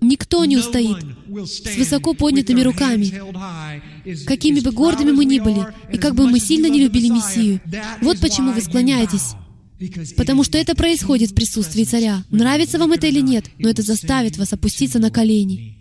Никто 0.00 0.44
не 0.44 0.56
устоит 0.56 0.98
с 1.44 1.76
высоко 1.76 2.14
поднятыми 2.14 2.60
руками, 2.60 3.20
какими 4.26 4.60
бы 4.60 4.70
гордыми 4.70 5.10
мы 5.10 5.24
ни 5.24 5.40
были, 5.40 5.66
и 5.92 5.98
как 5.98 6.14
бы 6.14 6.28
мы 6.28 6.38
сильно 6.38 6.68
не 6.68 6.78
любили 6.78 7.08
Мессию. 7.08 7.60
Вот 8.00 8.20
почему 8.20 8.52
вы 8.52 8.60
склоняетесь. 8.60 9.34
Потому 10.16 10.44
что 10.44 10.58
это 10.58 10.74
происходит 10.74 11.30
в 11.30 11.34
присутствии 11.34 11.84
царя. 11.84 12.24
Нравится 12.30 12.78
вам 12.78 12.92
это 12.92 13.06
или 13.06 13.20
нет, 13.20 13.46
но 13.58 13.70
это 13.70 13.82
заставит 13.82 14.36
вас 14.36 14.52
опуститься 14.52 14.98
на 14.98 15.10
колени. 15.10 15.79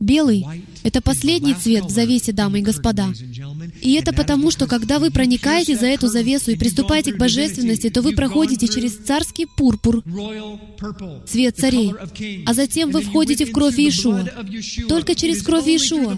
Белый— 0.00 0.46
это 0.82 1.02
последний 1.02 1.52
цвет 1.52 1.84
в 1.84 1.90
завесе, 1.90 2.32
дамы 2.32 2.60
и 2.60 2.62
господа. 2.62 3.12
И 3.82 3.92
это 3.92 4.14
потому, 4.14 4.50
что 4.50 4.66
когда 4.66 4.98
вы 4.98 5.10
проникаете 5.10 5.76
за 5.76 5.88
эту 5.88 6.08
завесу 6.08 6.50
и 6.50 6.56
приступаете 6.56 7.12
к 7.12 7.18
божественности, 7.18 7.90
то 7.90 8.00
вы 8.00 8.12
проходите 8.12 8.66
через 8.66 8.96
царский 8.96 9.44
пурпур, 9.44 10.02
цвет 11.26 11.58
царей, 11.58 11.92
а 12.46 12.54
затем 12.54 12.90
вы 12.92 13.02
входите 13.02 13.44
в 13.44 13.52
кровь 13.52 13.78
Иешуа. 13.78 14.24
Только 14.88 15.14
через 15.14 15.42
кровь 15.42 15.66
Иешуа. 15.66 16.16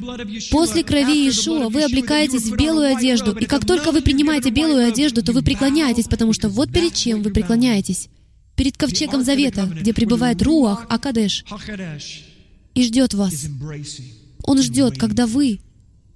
После 0.53 0.85
крови 0.85 1.25
Иешуа 1.25 1.69
вы 1.69 1.83
облекаетесь 1.83 2.45
в 2.45 2.57
белую 2.57 2.97
одежду, 2.97 3.37
и 3.37 3.47
как 3.47 3.67
только 3.67 3.91
вы 3.91 4.01
принимаете 4.01 4.51
белую 4.51 4.87
одежду, 4.87 5.25
то 5.25 5.33
вы 5.33 5.43
преклоняетесь, 5.43 6.07
потому 6.07 6.33
что 6.33 6.49
вот 6.49 6.73
перед 6.73 6.95
чем 6.95 7.23
вы 7.23 7.31
преклоняетесь. 7.31 8.09
Перед 8.55 8.77
ковчегом 8.77 9.25
Завета, 9.25 9.67
где 9.67 9.93
пребывает 9.93 10.41
Руах 10.41 10.87
Акадеш 10.89 11.45
и 12.75 12.85
ждет 12.85 13.15
вас. 13.15 13.47
Он 14.45 14.63
ждет, 14.63 14.99
когда 14.99 15.27
вы, 15.27 15.61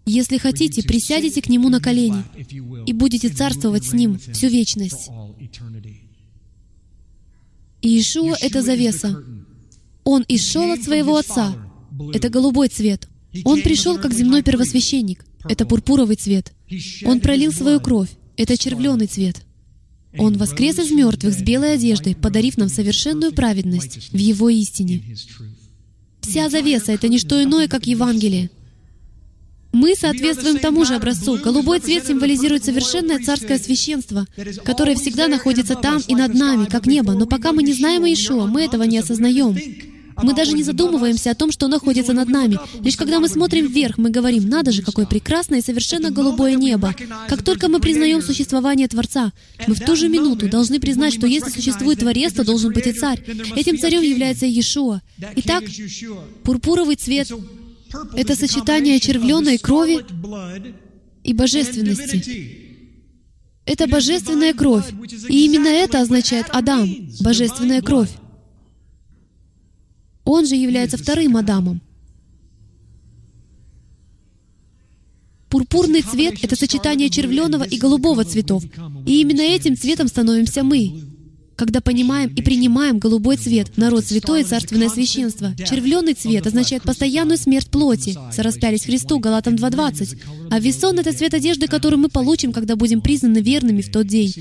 если 0.04 0.38
хотите, 0.38 0.82
присядете 0.82 1.42
к 1.42 1.48
Нему 1.48 1.68
на 1.68 1.80
колени 1.80 2.24
и 2.86 2.92
будете 2.92 3.28
царствовать 3.28 3.84
с 3.84 3.92
Ним 3.92 4.18
всю 4.18 4.48
вечность. 4.48 5.08
И 7.82 7.88
Иешуа— 7.88 8.36
это 8.40 8.62
завеса. 8.62 9.22
Он 10.04 10.24
исшел 10.28 10.72
от 10.72 10.82
своего 10.82 11.16
Отца. 11.16 11.56
Это 12.12 12.28
голубой 12.28 12.68
цвет. 12.68 13.08
Он 13.44 13.62
пришел 13.62 13.98
как 13.98 14.12
земной 14.12 14.42
первосвященник. 14.42 15.24
Это 15.48 15.66
пурпуровый 15.66 16.16
цвет. 16.16 16.52
Он 17.04 17.20
пролил 17.20 17.52
свою 17.52 17.80
кровь. 17.80 18.10
Это 18.36 18.56
червленый 18.56 19.06
цвет. 19.06 19.42
Он 20.18 20.36
воскрес 20.36 20.78
из 20.78 20.90
мертвых 20.90 21.34
с 21.34 21.42
белой 21.42 21.74
одеждой, 21.74 22.14
подарив 22.14 22.56
нам 22.56 22.68
совершенную 22.68 23.32
праведность 23.32 24.10
в 24.12 24.16
Его 24.16 24.48
истине. 24.48 25.16
Вся 26.28 26.48
завеса— 26.48 26.92
это 26.94 27.08
не 27.08 27.18
что 27.18 27.42
иное, 27.42 27.68
как 27.68 27.86
Евангелие. 27.86 28.50
Мы 29.72 29.94
соответствуем 29.94 30.58
тому 30.58 30.84
же 30.84 30.94
образцу. 30.94 31.38
Голубой 31.38 31.80
цвет 31.80 32.06
символизирует 32.06 32.64
совершенное 32.64 33.22
царское 33.22 33.58
священство, 33.58 34.26
которое 34.64 34.96
всегда 34.96 35.28
находится 35.28 35.74
там 35.74 36.00
и 36.08 36.14
над 36.14 36.34
нами, 36.34 36.64
как 36.64 36.86
небо. 36.86 37.12
Но 37.12 37.26
пока 37.26 37.52
мы 37.52 37.62
не 37.62 37.74
знаем 37.74 38.04
Иешуа, 38.04 38.46
мы 38.46 38.62
этого 38.62 38.84
не 38.84 38.98
осознаем. 38.98 39.56
Мы 40.22 40.34
даже 40.34 40.52
не 40.52 40.62
задумываемся 40.62 41.30
о 41.30 41.34
том, 41.34 41.52
что 41.52 41.68
находится 41.68 42.12
над 42.12 42.28
нами. 42.28 42.58
Лишь 42.80 42.96
когда 42.96 43.20
мы 43.20 43.28
смотрим 43.28 43.66
вверх, 43.66 43.98
мы 43.98 44.10
говорим, 44.10 44.48
надо 44.48 44.72
же, 44.72 44.82
какое 44.82 45.06
прекрасное 45.06 45.58
и 45.58 45.62
совершенно 45.62 46.10
голубое 46.10 46.54
небо. 46.54 46.94
Как 47.28 47.42
только 47.42 47.68
мы 47.68 47.80
признаем 47.80 48.22
существование 48.22 48.88
Творца, 48.88 49.32
мы 49.66 49.74
в 49.74 49.80
ту 49.80 49.96
же 49.96 50.08
минуту 50.08 50.48
должны 50.48 50.80
признать, 50.80 51.14
что 51.14 51.26
если 51.26 51.50
существует 51.50 52.00
Творец, 52.00 52.32
то 52.32 52.44
должен 52.44 52.72
быть 52.72 52.86
и 52.86 52.92
Царь. 52.92 53.22
Этим 53.56 53.78
Царем 53.78 54.02
является 54.02 54.46
Иешуа. 54.46 55.00
Итак, 55.36 55.64
пурпуровый 56.44 56.96
цвет— 56.96 57.30
это 58.16 58.34
сочетание 58.34 59.00
червленой 59.00 59.58
крови 59.58 60.04
и 61.24 61.32
божественности. 61.32 62.64
Это 63.64 63.88
божественная 63.88 64.54
кровь. 64.54 64.86
И 65.28 65.44
именно 65.44 65.66
это 65.66 66.00
означает 66.00 66.46
Адам, 66.50 66.88
божественная 67.20 67.82
кровь. 67.82 68.10
Он 70.26 70.44
же 70.44 70.56
является 70.56 70.98
вторым 70.98 71.36
Адамом. 71.36 71.80
Пурпурный 75.48 76.02
цвет— 76.02 76.34
это 76.42 76.56
сочетание 76.56 77.08
червленого 77.08 77.62
и 77.62 77.78
голубого 77.78 78.24
цветов. 78.24 78.64
И 79.06 79.20
именно 79.20 79.40
этим 79.40 79.76
цветом 79.76 80.08
становимся 80.08 80.64
мы. 80.64 81.00
Когда 81.54 81.80
понимаем 81.80 82.34
и 82.34 82.42
принимаем 82.42 82.98
голубой 82.98 83.36
цвет, 83.36 83.78
народ 83.78 84.04
святой 84.04 84.42
и 84.42 84.44
царственное 84.44 84.90
священство. 84.90 85.54
Червленый 85.56 86.12
цвет 86.12 86.46
означает 86.46 86.82
постоянную 86.82 87.38
смерть 87.38 87.70
плоти. 87.70 88.18
Сораспялись 88.32 88.84
Христу, 88.84 89.20
Галатам 89.20 89.54
2.20. 89.54 90.18
А 90.50 90.58
весон— 90.58 90.98
это 90.98 91.16
цвет 91.16 91.32
одежды, 91.34 91.68
который 91.68 91.98
мы 91.98 92.08
получим, 92.08 92.52
когда 92.52 92.74
будем 92.74 93.00
признаны 93.00 93.38
верными 93.38 93.80
в 93.80 93.90
тот 93.90 94.08
день. 94.08 94.34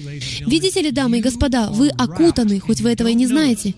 Видите 0.45 0.82
ли, 0.82 0.91
дамы 0.91 1.20
и 1.20 1.22
господа, 1.22 1.70
вы 1.70 1.90
окутаны, 1.90 2.60
хоть 2.60 2.82
вы 2.82 2.90
этого 2.90 3.07
и 3.07 3.14
не 3.14 3.28
знаете. 3.28 3.76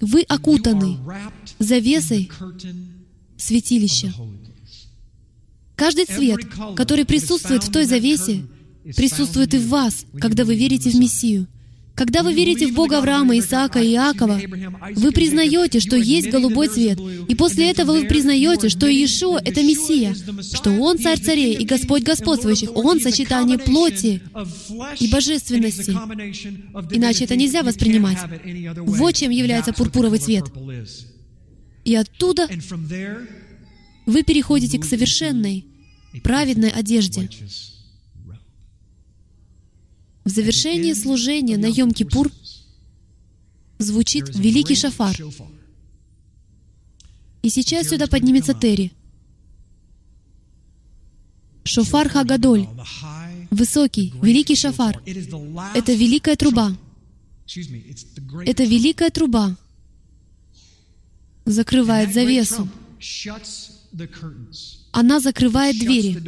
Вы 0.00 0.22
окутаны 0.22 0.98
завесой 1.58 2.30
святилища. 3.36 4.12
Каждый 5.74 6.06
цвет, 6.06 6.40
который 6.76 7.04
присутствует 7.04 7.64
в 7.64 7.72
той 7.72 7.84
завесе, 7.84 8.44
присутствует 8.96 9.54
и 9.54 9.58
в 9.58 9.68
вас, 9.68 10.06
когда 10.20 10.44
вы 10.44 10.56
верите 10.56 10.90
в 10.90 10.94
Мессию. 10.94 11.46
Когда 11.98 12.22
вы 12.22 12.32
верите 12.32 12.68
в 12.68 12.74
Бога 12.74 12.98
Авраама, 12.98 13.36
Исаака 13.40 13.80
и 13.80 13.90
Иакова, 13.90 14.40
вы 14.94 15.10
признаете, 15.10 15.80
что 15.80 15.96
есть 15.96 16.30
голубой 16.30 16.68
цвет. 16.68 16.96
И 17.28 17.34
после 17.34 17.72
этого 17.72 17.90
вы 17.90 18.04
признаете, 18.04 18.68
что 18.68 18.86
Иешуа— 18.86 19.40
это 19.44 19.64
Мессия, 19.64 20.14
что 20.54 20.70
Он 20.70 20.96
царь 21.00 21.18
царей 21.18 21.54
и 21.56 21.64
Господь 21.64 22.04
господствующих, 22.04 22.70
Он— 22.76 23.00
сочетание 23.02 23.58
плоти 23.58 24.22
и 25.00 25.08
божественности. 25.08 25.90
Иначе 26.92 27.24
это 27.24 27.34
нельзя 27.34 27.64
воспринимать. 27.64 28.18
Вот 28.76 29.16
чем 29.16 29.32
является 29.32 29.72
пурпуровый 29.72 30.20
цвет. 30.20 30.44
И 31.84 31.96
оттуда 31.96 32.48
вы 34.06 34.22
переходите 34.22 34.78
к 34.78 34.84
совершенной, 34.84 35.64
праведной 36.22 36.70
одежде, 36.70 37.28
в 40.28 40.30
завершении 40.30 40.92
служения 40.92 41.56
на 41.56 41.70
Йом-Кипур 41.70 42.30
звучит 43.78 44.28
великий 44.36 44.74
шафар. 44.74 45.16
И 47.40 47.48
сейчас 47.48 47.88
сюда 47.88 48.06
поднимется 48.08 48.52
Тери. 48.52 48.92
Шофар 51.64 52.10
Хагадоль. 52.10 52.68
Высокий, 53.50 54.12
великий 54.22 54.54
шафар. 54.54 55.02
Это 55.74 55.94
великая 55.94 56.36
труба. 56.36 56.76
Это 58.44 58.64
великая 58.64 59.08
труба 59.08 59.56
закрывает 61.46 62.12
завесу. 62.12 62.68
Она 64.92 65.20
закрывает 65.20 65.78
двери. 65.78 66.22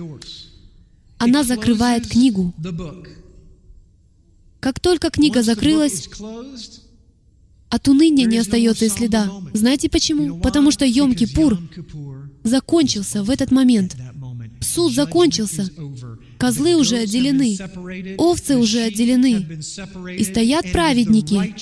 она 1.18 1.44
закрывает 1.44 2.08
книгу. 2.08 2.54
Как 4.60 4.78
только 4.78 5.10
книга 5.10 5.42
закрылась, 5.42 6.08
от 7.70 7.88
уныния 7.88 8.26
не 8.26 8.38
остается 8.38 8.84
и 8.84 8.88
следа. 8.88 9.30
Знаете 9.54 9.88
почему? 9.88 10.40
Потому 10.40 10.70
что 10.70 10.84
Йом-Кипур 10.84 11.58
закончился 12.42 13.22
в 13.22 13.30
этот 13.30 13.50
момент. 13.52 13.96
Суд 14.60 14.92
закончился. 14.92 15.70
Козлы 16.38 16.74
уже 16.74 16.98
отделены, 16.98 17.56
овцы 18.18 18.56
уже 18.56 18.80
отделены. 18.80 19.46
И 20.16 20.24
стоят 20.24 20.70
праведники, 20.72 21.54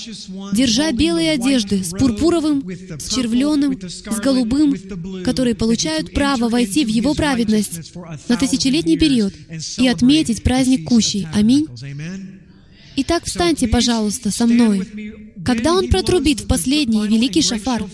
держа 0.53 0.91
белые 0.91 1.31
одежды 1.31 1.83
с 1.83 1.91
пурпуровым, 1.91 2.63
с 2.99 3.13
червленым, 3.13 3.79
с 3.81 4.19
голубым, 4.19 4.75
которые 5.23 5.55
получают 5.55 6.13
право 6.13 6.49
войти 6.49 6.85
в 6.85 6.89
Его 6.89 7.13
праведность 7.13 7.93
на 8.27 8.35
тысячелетний 8.35 8.97
период 8.97 9.33
и 9.77 9.87
отметить 9.87 10.43
праздник 10.43 10.85
Кущей. 10.87 11.27
Аминь. 11.33 11.67
Итак, 13.01 13.23
встаньте, 13.25 13.69
пожалуйста, 13.69 14.29
со 14.29 14.45
мной. 14.45 14.85
Когда 15.45 15.73
Он 15.73 15.87
протрубит 15.87 16.41
в 16.41 16.47
последний 16.47 17.07
великий 17.07 17.41
шафар, 17.41 17.85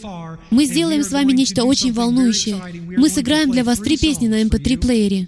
мы 0.50 0.66
сделаем 0.66 1.04
с 1.04 1.12
вами 1.12 1.32
нечто 1.32 1.64
очень 1.64 1.94
волнующее. 1.94 2.60
Мы 2.98 3.08
сыграем 3.10 3.52
для 3.52 3.64
вас 3.64 3.78
три 3.78 3.98
песни 3.98 4.28
на 4.28 4.42
MP3-плеере, 4.42 5.28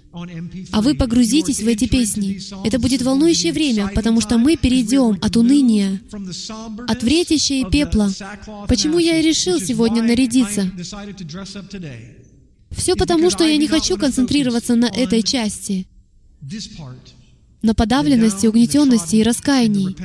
а 0.72 0.82
вы 0.82 0.96
погрузитесь 0.96 1.60
в 1.60 1.68
эти 1.68 1.86
песни. 1.86 2.40
Это 2.66 2.80
будет 2.80 3.02
волнующее 3.02 3.52
время, 3.52 3.92
потому 3.94 4.20
что 4.20 4.36
мы 4.36 4.56
перейдем 4.56 5.16
от 5.22 5.36
уныния, 5.36 6.00
от 6.88 7.02
вретища 7.04 7.54
и 7.54 7.64
пепла. 7.64 8.10
Почему 8.66 8.98
я 8.98 9.20
и 9.20 9.22
решил 9.22 9.60
сегодня 9.60 10.02
нарядиться? 10.02 10.72
Все 12.72 12.96
потому, 12.96 13.30
что 13.30 13.44
я 13.44 13.56
не 13.56 13.68
хочу 13.68 13.96
концентрироваться 13.96 14.74
на 14.74 14.86
этой 14.86 15.22
части 15.22 15.86
на 17.62 17.74
подавленности, 17.74 18.46
угнетенности 18.46 19.16
и 19.16 19.22
раскаянии. 19.22 19.96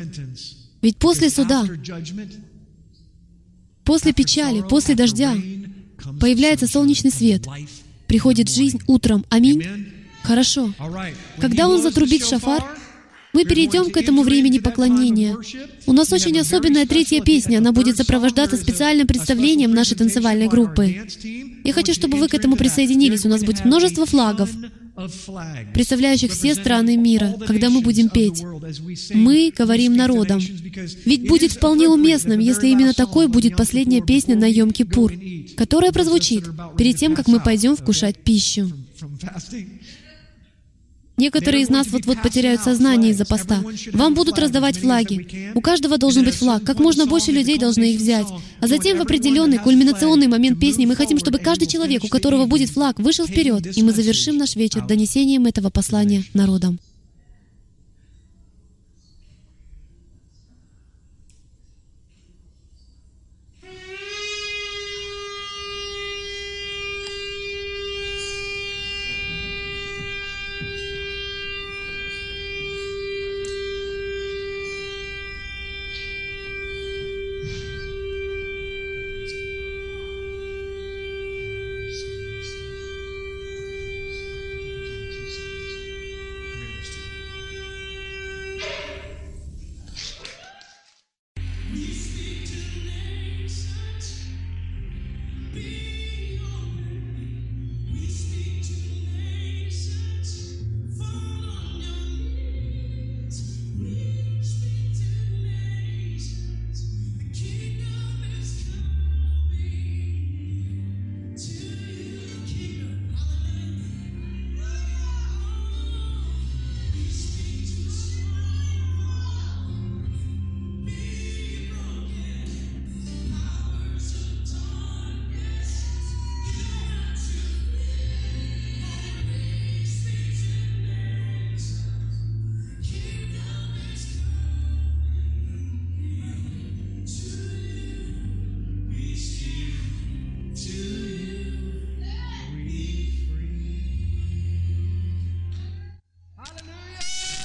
Ведь 0.82 0.98
после 0.98 1.30
суда, 1.30 1.66
после 3.84 4.14
печали, 4.14 4.64
после 4.68 4.96
дождя 4.96 5.34
появляется 6.20 6.68
солнечный 6.68 7.12
свет, 7.12 7.46
приходит 8.08 8.50
жизнь 8.50 8.82
утром. 8.88 9.26
Аминь. 9.30 9.64
Хорошо. 10.24 10.74
Когда 11.40 11.68
он 11.68 11.82
затрубит 11.82 12.26
шафар, 12.26 12.64
мы 13.34 13.46
перейдем 13.46 13.90
к 13.90 13.98
этому 13.98 14.22
времени 14.22 14.60
поклонения. 14.60 15.36
У 15.88 15.94
нас 15.94 16.14
очень 16.14 16.40
особенная 16.40 16.86
третья 16.86 17.20
песня. 17.20 17.58
Она 17.58 17.72
будет 17.72 17.98
сопровождаться 17.98 18.58
специальным 18.58 19.08
представлением 19.08 19.72
нашей 19.72 19.98
танцевальной 19.98 20.48
группы. 20.48 21.08
Я 21.64 21.74
хочу, 21.74 21.94
чтобы 21.94 22.18
вы 22.20 22.28
к 22.28 22.36
этому 22.36 22.56
присоединились. 22.56 23.26
У 23.26 23.30
нас 23.30 23.44
будет 23.44 23.66
множество 23.66 24.06
флагов, 24.06 24.50
представляющих 24.95 26.32
все 26.32 26.53
страны 26.53 26.98
мира, 26.98 27.36
когда 27.48 27.70
мы 27.70 27.82
будем 27.82 28.10
петь. 28.10 28.44
Мы 29.14 29.52
говорим 29.56 29.95
народам. 29.95 30.40
Ведь 31.06 31.28
будет 31.28 31.52
вполне 31.52 31.88
уместным, 31.88 32.40
если 32.40 32.68
именно 32.68 32.94
такой 32.94 33.28
будет 33.28 33.57
последняя 33.57 34.02
песня 34.02 34.36
на 34.36 34.49
Йом-Кипур, 34.49 35.56
которая 35.56 35.91
прозвучит 35.91 36.45
перед 36.78 36.98
тем, 36.98 37.15
как 37.15 37.28
мы 37.28 37.40
пойдем 37.40 37.76
вкушать 37.76 38.18
пищу. 38.18 38.72
Некоторые 41.15 41.64
из 41.64 41.69
нас 41.69 41.88
вот-вот 41.88 42.22
потеряют 42.22 42.61
сознание 42.61 43.11
из-за 43.11 43.26
поста. 43.26 43.64
Вам 43.94 44.15
будут 44.15 44.40
раздавать 44.40 44.77
флаги. 44.77 45.52
У 45.53 45.61
каждого 45.61 45.98
должен 45.98 46.26
быть 46.26 46.34
флаг. 46.34 46.64
Как 46.64 46.80
можно 46.80 47.06
больше 47.06 47.31
людей 47.31 47.60
должны 47.60 47.94
их 47.94 47.99
взять. 47.99 48.27
А 48.60 48.68
затем 48.68 48.98
в 48.98 49.02
определенный 49.02 49.60
кульминационный 49.60 50.27
момент 50.27 50.60
песни 50.60 50.85
мы 50.85 50.95
хотим, 50.95 51.19
чтобы 51.19 51.38
каждый 51.38 51.68
человек, 51.68 52.03
у 52.03 52.07
которого 52.07 52.45
будет 52.45 52.69
флаг, 52.69 52.99
вышел 52.99 53.27
вперед, 53.27 53.77
и 53.77 53.84
мы 53.84 53.91
завершим 53.91 54.38
наш 54.38 54.56
вечер 54.56 54.85
донесением 54.88 55.45
этого 55.45 55.69
послания 55.69 56.23
народам. 56.34 56.80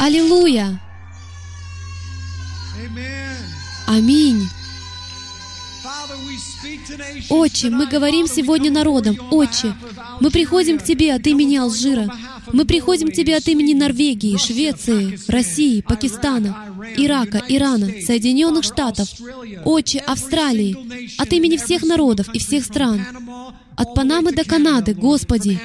Аллилуйя! 0.09 0.81
Аминь. 3.87 4.49
Отче, 7.29 7.69
мы 7.69 7.87
говорим 7.87 8.27
сегодня 8.27 8.71
народом, 8.71 9.19
Отче, 9.31 9.75
мы 10.21 10.31
приходим 10.31 10.79
к 10.79 10.83
Тебе 10.83 11.13
от 11.13 11.27
имени 11.27 11.57
Алжира, 11.59 12.09
мы 12.55 12.65
приходим 12.65 13.11
к 13.11 13.13
Тебе 13.13 13.37
от 13.37 13.47
имени 13.49 13.75
Норвегии, 13.75 14.39
Швеции, 14.39 15.21
России, 15.29 15.83
Пакистана, 15.83 16.57
Ирака, 16.97 17.43
Ирана, 17.47 17.89
Соединенных 18.03 18.65
Штатов, 18.65 19.11
Отче, 19.67 19.99
Австралии, 19.99 21.19
от 21.21 21.31
имени 21.35 21.59
всех 21.59 21.83
народов 21.83 22.31
и 22.33 22.39
всех 22.39 22.65
стран, 22.65 23.05
от 23.77 23.95
Панамы 23.95 24.33
до 24.33 24.45
Канады, 24.45 24.95
Господи, 24.95 25.61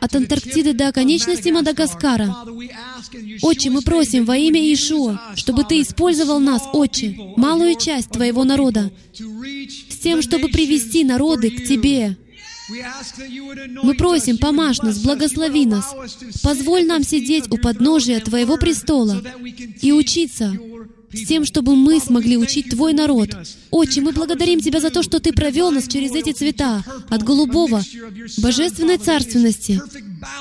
от 0.00 0.14
Антарктиды 0.14 0.72
до 0.72 0.92
конечности 0.92 1.48
Мадагаскара. 1.50 2.34
Отче, 3.42 3.70
мы 3.70 3.82
просим 3.82 4.24
во 4.24 4.36
имя 4.36 4.60
Иешуа, 4.60 5.20
чтобы 5.36 5.64
Ты 5.64 5.82
использовал 5.82 6.40
нас, 6.40 6.62
Отче, 6.72 7.16
малую 7.36 7.76
часть 7.76 8.10
Твоего 8.10 8.44
народа, 8.44 8.90
с 9.12 9.96
тем, 9.98 10.22
чтобы 10.22 10.48
привести 10.48 11.04
народы 11.04 11.50
к 11.50 11.64
Тебе. 11.64 12.16
Мы 13.82 13.94
просим, 13.94 14.38
помажь 14.38 14.78
нас, 14.78 14.98
благослови 14.98 15.66
нас, 15.66 15.94
позволь 16.42 16.86
нам 16.86 17.02
сидеть 17.02 17.50
у 17.50 17.58
подножия 17.58 18.20
Твоего 18.20 18.56
престола 18.56 19.22
и 19.82 19.92
учиться 19.92 20.56
с 21.14 21.26
тем, 21.26 21.44
чтобы 21.44 21.76
мы 21.76 22.00
смогли 22.00 22.36
учить 22.36 22.70
Твой 22.70 22.92
народ. 22.92 23.30
Отче, 23.70 24.00
мы 24.00 24.12
благодарим 24.12 24.60
Тебя 24.60 24.80
за 24.80 24.90
то, 24.90 25.02
что 25.02 25.20
Ты 25.20 25.32
провел 25.32 25.70
нас 25.70 25.88
через 25.88 26.12
эти 26.12 26.32
цвета, 26.32 26.82
от 27.08 27.22
голубого, 27.22 27.82
божественной 28.38 28.98
царственности, 28.98 29.80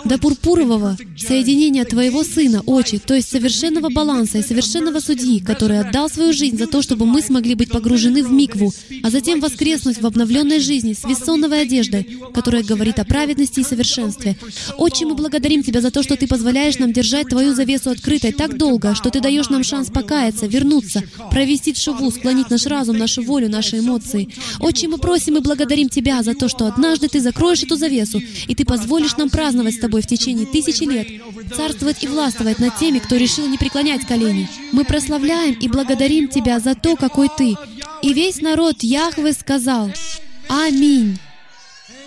до 0.06 0.18
пурпурового 0.18 0.98
соединения 1.18 1.86
Твоего 1.86 2.24
Сына, 2.24 2.62
Отче, 2.66 3.00
то 3.00 3.14
есть 3.14 3.30
совершенного 3.30 3.90
баланса 3.90 4.40
и 4.40 4.44
совершенного 4.44 5.00
судьи, 5.00 5.40
который 5.40 5.80
отдал 5.80 6.10
свою 6.10 6.34
жизнь 6.34 6.58
за 6.58 6.68
то, 6.68 6.82
чтобы 6.82 7.06
мы 7.06 7.22
смогли 7.22 7.56
быть 7.56 7.72
погружены 7.72 8.24
в 8.24 8.32
микву, 8.32 8.74
а 9.04 9.10
затем 9.10 9.40
воскреснуть 9.40 10.02
в 10.02 10.06
обновленной 10.06 10.60
жизни 10.60 10.94
с 10.94 11.04
вессоновой 11.04 11.62
одеждой, 11.64 12.20
которая 12.34 12.64
говорит 12.64 13.00
о 13.00 13.06
праведности 13.06 13.62
и 13.62 13.64
совершенстве. 13.64 14.38
Отче, 14.78 15.06
мы 15.06 15.16
благодарим 15.16 15.64
Тебя 15.64 15.82
за 15.82 15.92
то, 15.92 16.04
что 16.04 16.16
Ты 16.16 16.28
позволяешь 16.28 16.80
нам 16.80 16.94
держать 16.94 17.30
Твою 17.30 17.54
завесу 17.54 17.90
открытой 17.90 18.32
так 18.32 18.58
долго, 18.58 18.96
что 18.96 19.10
Ты 19.10 19.20
даешь 19.22 19.50
нам 19.50 19.64
шанс 19.64 19.90
покаяться, 19.90 20.48
вернуться, 20.48 21.04
провести 21.32 21.74
шуву, 21.74 22.12
склонить 22.12 22.50
наш 22.50 22.66
разум, 22.66 22.98
нашу 22.98 23.24
волю, 23.24 23.50
наши 23.50 23.80
эмоции. 23.80 24.30
Отче, 24.60 24.88
мы 24.88 24.98
просим 24.98 25.38
и 25.38 25.42
благодарим 25.42 25.90
Тебя 25.90 26.24
за 26.24 26.34
то, 26.34 26.48
что 26.48 26.68
однажды 26.68 27.08
Ты 27.08 27.20
закроешь 27.20 27.64
эту 27.64 27.76
завесу, 27.76 28.22
и 28.48 28.56
Ты 28.56 28.66
позволишь 28.66 29.18
нам 29.18 29.30
праздновать 29.30 29.73
с 29.74 29.80
тобой 29.80 30.02
в 30.02 30.08
течение 30.08 30.46
тысячи 30.46 30.84
лет, 30.84 31.08
царствовать 31.56 32.04
и 32.04 32.08
властвовать 32.08 32.60
над 32.60 32.78
теми, 32.78 33.00
кто 33.00 33.16
решил 33.16 33.48
не 33.48 33.58
преклонять 33.58 34.06
колени. 34.06 34.50
Мы 34.72 34.86
прославляем 34.86 35.54
и 35.54 35.68
благодарим 35.68 36.28
Тебя 36.28 36.60
за 36.60 36.76
то, 36.76 36.96
какой 36.96 37.30
Ты. 37.36 37.56
И 38.02 38.14
весь 38.14 38.42
народ 38.42 38.84
Яхве 38.84 39.34
сказал 39.34 39.92
«Аминь». 40.48 41.18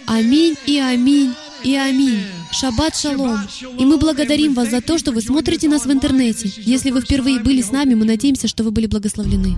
Аминь 0.07 0.55
и 0.67 0.79
аминь 0.79 1.35
и 1.65 1.75
аминь. 1.75 2.21
Шаббат 2.53 2.97
шалом. 2.97 3.41
И 3.77 3.85
мы 3.85 3.99
благодарим 3.99 4.55
вас 4.55 4.71
за 4.71 4.81
то, 4.81 4.99
что 4.99 5.11
вы 5.11 5.21
смотрите 5.21 5.69
нас 5.69 5.85
в 5.85 5.91
интернете. 5.91 6.51
Если 6.59 6.93
вы 6.93 7.01
впервые 7.01 7.41
были 7.41 7.61
с 7.61 7.73
нами, 7.73 7.95
мы 7.95 8.05
надеемся, 8.05 8.47
что 8.47 8.63
вы 8.63 8.71
были 8.71 8.87
благословлены. 8.87 9.57